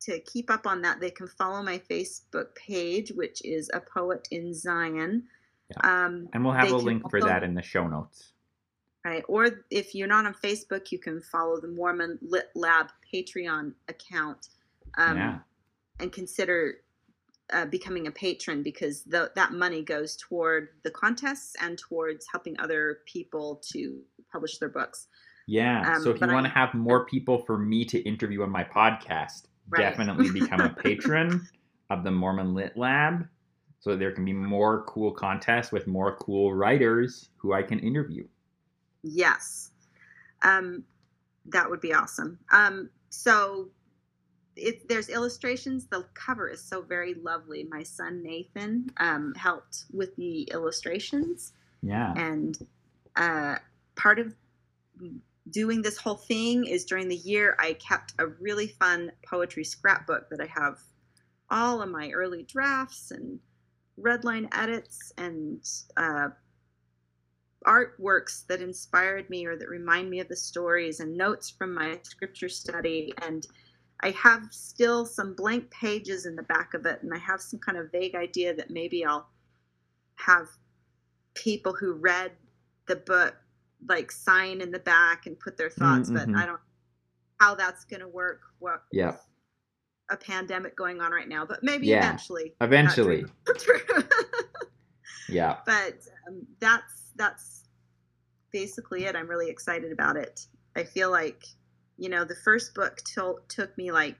to 0.00 0.20
keep 0.20 0.50
up 0.50 0.66
on 0.66 0.82
that, 0.82 1.00
they 1.00 1.10
can 1.10 1.26
follow 1.26 1.62
my 1.62 1.78
Facebook 1.78 2.54
page, 2.54 3.10
which 3.12 3.42
is 3.42 3.70
a 3.72 3.80
poet 3.80 4.28
in 4.30 4.52
Zion. 4.52 5.26
Um, 5.82 6.28
And 6.32 6.44
we'll 6.44 6.54
have 6.54 6.70
a 6.72 6.76
link 6.76 7.08
for 7.10 7.20
that 7.20 7.42
in 7.42 7.54
the 7.54 7.62
show 7.62 7.86
notes. 7.86 8.32
right? 9.04 9.24
Or 9.28 9.48
if 9.70 9.94
you're 9.94 10.08
not 10.08 10.26
on 10.26 10.34
Facebook, 10.34 10.90
you 10.92 10.98
can 10.98 11.20
follow 11.20 11.60
the 11.60 11.68
Mormon 11.68 12.18
Lit 12.22 12.50
Lab 12.54 12.88
Patreon 13.12 13.72
account 13.88 14.48
um, 14.96 15.16
yeah. 15.16 15.38
and 16.00 16.12
consider 16.12 16.76
uh, 17.52 17.66
becoming 17.66 18.06
a 18.06 18.10
patron 18.10 18.62
because 18.62 19.02
the, 19.04 19.30
that 19.36 19.52
money 19.52 19.82
goes 19.82 20.16
toward 20.16 20.68
the 20.82 20.90
contests 20.90 21.54
and 21.60 21.76
towards 21.78 22.26
helping 22.30 22.58
other 22.58 23.00
people 23.06 23.60
to 23.72 24.00
publish 24.32 24.58
their 24.58 24.70
books. 24.70 25.08
Yeah. 25.46 25.96
um, 25.96 26.02
so 26.02 26.10
if 26.10 26.20
you 26.20 26.26
want 26.28 26.46
to 26.46 26.52
have 26.52 26.72
more 26.72 27.04
people 27.04 27.38
for 27.44 27.58
me 27.58 27.84
to 27.86 27.98
interview 28.00 28.42
on 28.42 28.50
my 28.50 28.64
podcast, 28.64 29.46
Right. 29.68 29.80
definitely 29.80 30.30
become 30.30 30.60
a 30.60 30.68
patron 30.82 31.46
of 31.88 32.04
the 32.04 32.10
Mormon 32.10 32.52
Lit 32.54 32.76
Lab 32.76 33.26
so 33.84 33.94
there 33.94 34.12
can 34.12 34.24
be 34.24 34.32
more 34.32 34.82
cool 34.84 35.12
contests 35.12 35.70
with 35.70 35.86
more 35.86 36.16
cool 36.16 36.54
writers 36.54 37.28
who 37.36 37.52
I 37.52 37.62
can 37.62 37.78
interview. 37.80 38.26
Yes. 39.02 39.72
Um, 40.40 40.84
that 41.44 41.68
would 41.68 41.82
be 41.82 41.92
awesome. 41.92 42.38
Um, 42.50 42.88
so 43.10 43.68
it, 44.56 44.88
there's 44.88 45.10
illustrations. 45.10 45.86
The 45.86 46.06
cover 46.14 46.48
is 46.48 46.62
so 46.62 46.80
very 46.80 47.12
lovely. 47.12 47.64
My 47.70 47.82
son 47.82 48.22
Nathan 48.22 48.90
um, 48.96 49.34
helped 49.36 49.84
with 49.92 50.16
the 50.16 50.44
illustrations. 50.44 51.52
Yeah. 51.82 52.14
and 52.16 52.56
uh, 53.16 53.56
part 53.96 54.18
of 54.18 54.34
doing 55.50 55.82
this 55.82 55.98
whole 55.98 56.16
thing 56.16 56.64
is 56.64 56.86
during 56.86 57.08
the 57.08 57.16
year 57.16 57.54
I 57.58 57.74
kept 57.74 58.14
a 58.18 58.28
really 58.28 58.68
fun 58.68 59.12
poetry 59.28 59.64
scrapbook 59.64 60.30
that 60.30 60.40
I 60.40 60.46
have 60.46 60.78
all 61.50 61.82
of 61.82 61.90
my 61.90 62.10
early 62.12 62.44
drafts 62.44 63.10
and 63.10 63.38
redline 64.00 64.48
edits 64.56 65.12
and 65.18 65.64
uh, 65.96 66.28
artworks 67.66 68.46
that 68.46 68.60
inspired 68.60 69.28
me 69.30 69.46
or 69.46 69.56
that 69.56 69.68
remind 69.68 70.10
me 70.10 70.20
of 70.20 70.28
the 70.28 70.36
stories 70.36 71.00
and 71.00 71.16
notes 71.16 71.50
from 71.50 71.74
my 71.74 71.98
scripture 72.02 72.48
study 72.48 73.12
and 73.22 73.46
I 74.00 74.10
have 74.10 74.48
still 74.50 75.06
some 75.06 75.34
blank 75.34 75.70
pages 75.70 76.26
in 76.26 76.36
the 76.36 76.42
back 76.42 76.74
of 76.74 76.84
it 76.84 77.02
and 77.02 77.14
I 77.14 77.18
have 77.18 77.40
some 77.40 77.60
kind 77.60 77.78
of 77.78 77.90
vague 77.90 78.14
idea 78.14 78.54
that 78.54 78.70
maybe 78.70 79.04
I'll 79.04 79.28
have 80.16 80.48
people 81.34 81.72
who 81.72 81.94
read 81.94 82.32
the 82.86 82.96
book 82.96 83.34
like 83.88 84.10
sign 84.10 84.60
in 84.60 84.70
the 84.70 84.78
back 84.78 85.26
and 85.26 85.38
put 85.38 85.56
their 85.56 85.70
thoughts 85.70 86.08
mhm. 86.08 86.14
but 86.14 86.40
i 86.40 86.46
don't 86.46 86.60
how 87.40 87.54
that's 87.54 87.84
going 87.84 88.00
to 88.00 88.08
work 88.08 88.40
what 88.58 88.82
Yeah. 88.92 89.16
A 90.10 90.16
pandemic 90.16 90.76
going 90.76 91.00
on 91.00 91.12
right 91.12 91.28
now 91.28 91.44
but 91.46 91.62
maybe 91.62 91.86
Yeah. 91.86 91.98
eventually 92.06 92.52
Eventually. 92.60 93.16
dream 93.22 93.30
will 93.46 93.54
come 93.54 93.62
true. 93.64 94.02
Yeah. 95.28 95.56
but 95.66 95.94
um, 96.28 96.46
that's 96.60 97.10
that's 97.16 97.64
basically 98.52 99.04
it 99.06 99.16
i'm 99.16 99.26
really 99.28 99.48
excited 99.50 99.90
about 99.92 100.16
it 100.16 100.46
i 100.76 100.84
feel 100.84 101.10
like 101.10 101.44
you 101.96 102.08
know 102.08 102.24
the 102.24 102.34
first 102.36 102.74
book 102.74 102.98
til- 103.04 103.40
took 103.48 103.76
me 103.78 103.90
like 103.90 104.16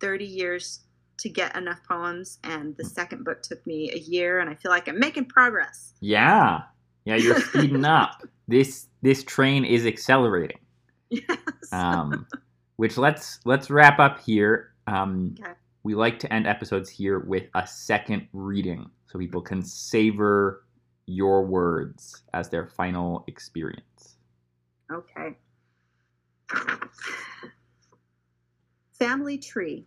30 0.00 0.24
years 0.24 0.80
to 1.18 1.28
get 1.28 1.56
enough 1.56 1.80
poems 1.88 2.38
and 2.44 2.76
the 2.76 2.84
second 2.84 3.24
book 3.24 3.42
took 3.42 3.64
me 3.66 3.90
a 3.92 3.98
year 3.98 4.40
and 4.40 4.48
i 4.48 4.54
feel 4.54 4.70
like 4.70 4.88
i'm 4.88 4.98
making 4.98 5.24
progress 5.26 5.94
Yeah. 6.00 6.62
Yeah, 7.06 7.16
you're 7.16 7.38
speeding 7.40 7.84
up. 8.00 8.22
This 8.48 8.86
this 9.02 9.22
train 9.24 9.66
is 9.66 9.84
accelerating. 9.84 10.56
yes 11.10 11.36
Um, 11.70 12.26
which 12.76 12.96
let's 12.96 13.40
let's 13.44 13.68
wrap 13.68 13.98
up 13.98 14.20
here. 14.24 14.72
Um, 14.86 15.34
Okay. 15.40 15.52
We 15.84 15.94
like 15.94 16.18
to 16.20 16.32
end 16.32 16.46
episodes 16.46 16.88
here 16.88 17.18
with 17.18 17.44
a 17.54 17.66
second 17.66 18.26
reading, 18.32 18.90
so 19.06 19.18
people 19.18 19.42
can 19.42 19.62
savor 19.62 20.64
your 21.04 21.44
words 21.44 22.22
as 22.32 22.48
their 22.48 22.66
final 22.66 23.22
experience. 23.26 24.16
Okay. 24.90 25.36
Family 28.92 29.36
tree. 29.36 29.86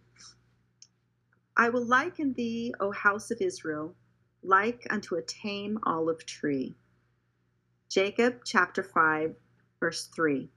I 1.58 1.70
will 1.70 1.86
liken 1.86 2.34
thee, 2.34 2.76
O 2.80 2.92
house 2.92 3.32
of 3.32 3.42
Israel, 3.42 3.96
like 4.44 4.86
unto 4.92 5.16
a 5.16 5.24
tame 5.24 5.80
olive 5.84 6.24
tree. 6.28 6.76
Jacob 7.90 8.42
chapter 8.46 8.84
5, 8.84 9.36
verse 9.80 10.08
3. 10.16 10.48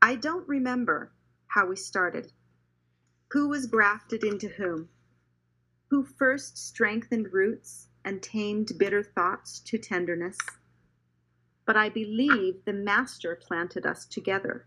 I 0.00 0.14
don't 0.14 0.48
remember 0.48 1.12
how 1.48 1.66
we 1.66 1.76
started, 1.76 2.32
who 3.30 3.48
was 3.48 3.66
grafted 3.66 4.24
into 4.24 4.48
whom, 4.48 4.88
who 5.90 6.04
first 6.04 6.56
strengthened 6.56 7.32
roots 7.32 7.88
and 8.04 8.22
tamed 8.22 8.72
bitter 8.78 9.02
thoughts 9.02 9.60
to 9.60 9.76
tenderness. 9.76 10.38
But 11.66 11.76
I 11.76 11.90
believe 11.90 12.64
the 12.64 12.72
Master 12.72 13.36
planted 13.36 13.84
us 13.84 14.06
together, 14.06 14.66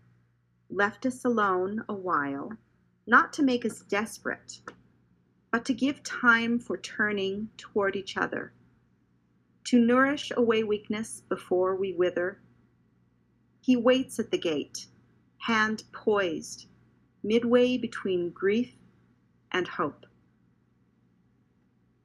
left 0.70 1.04
us 1.06 1.24
alone 1.24 1.84
a 1.88 1.94
while, 1.94 2.52
not 3.06 3.32
to 3.32 3.42
make 3.42 3.64
us 3.66 3.80
desperate, 3.80 4.60
but 5.50 5.64
to 5.64 5.74
give 5.74 6.02
time 6.04 6.60
for 6.60 6.76
turning 6.76 7.48
toward 7.56 7.96
each 7.96 8.16
other, 8.16 8.52
to 9.64 9.84
nourish 9.84 10.30
away 10.36 10.62
weakness 10.62 11.22
before 11.28 11.74
we 11.74 11.92
wither. 11.92 12.40
He 13.60 13.74
waits 13.74 14.20
at 14.20 14.30
the 14.30 14.38
gate, 14.38 14.86
hand 15.38 15.82
poised, 15.92 16.66
midway 17.22 17.76
between 17.76 18.30
grief 18.30 18.74
and 19.52 19.68
hope. 19.68 20.06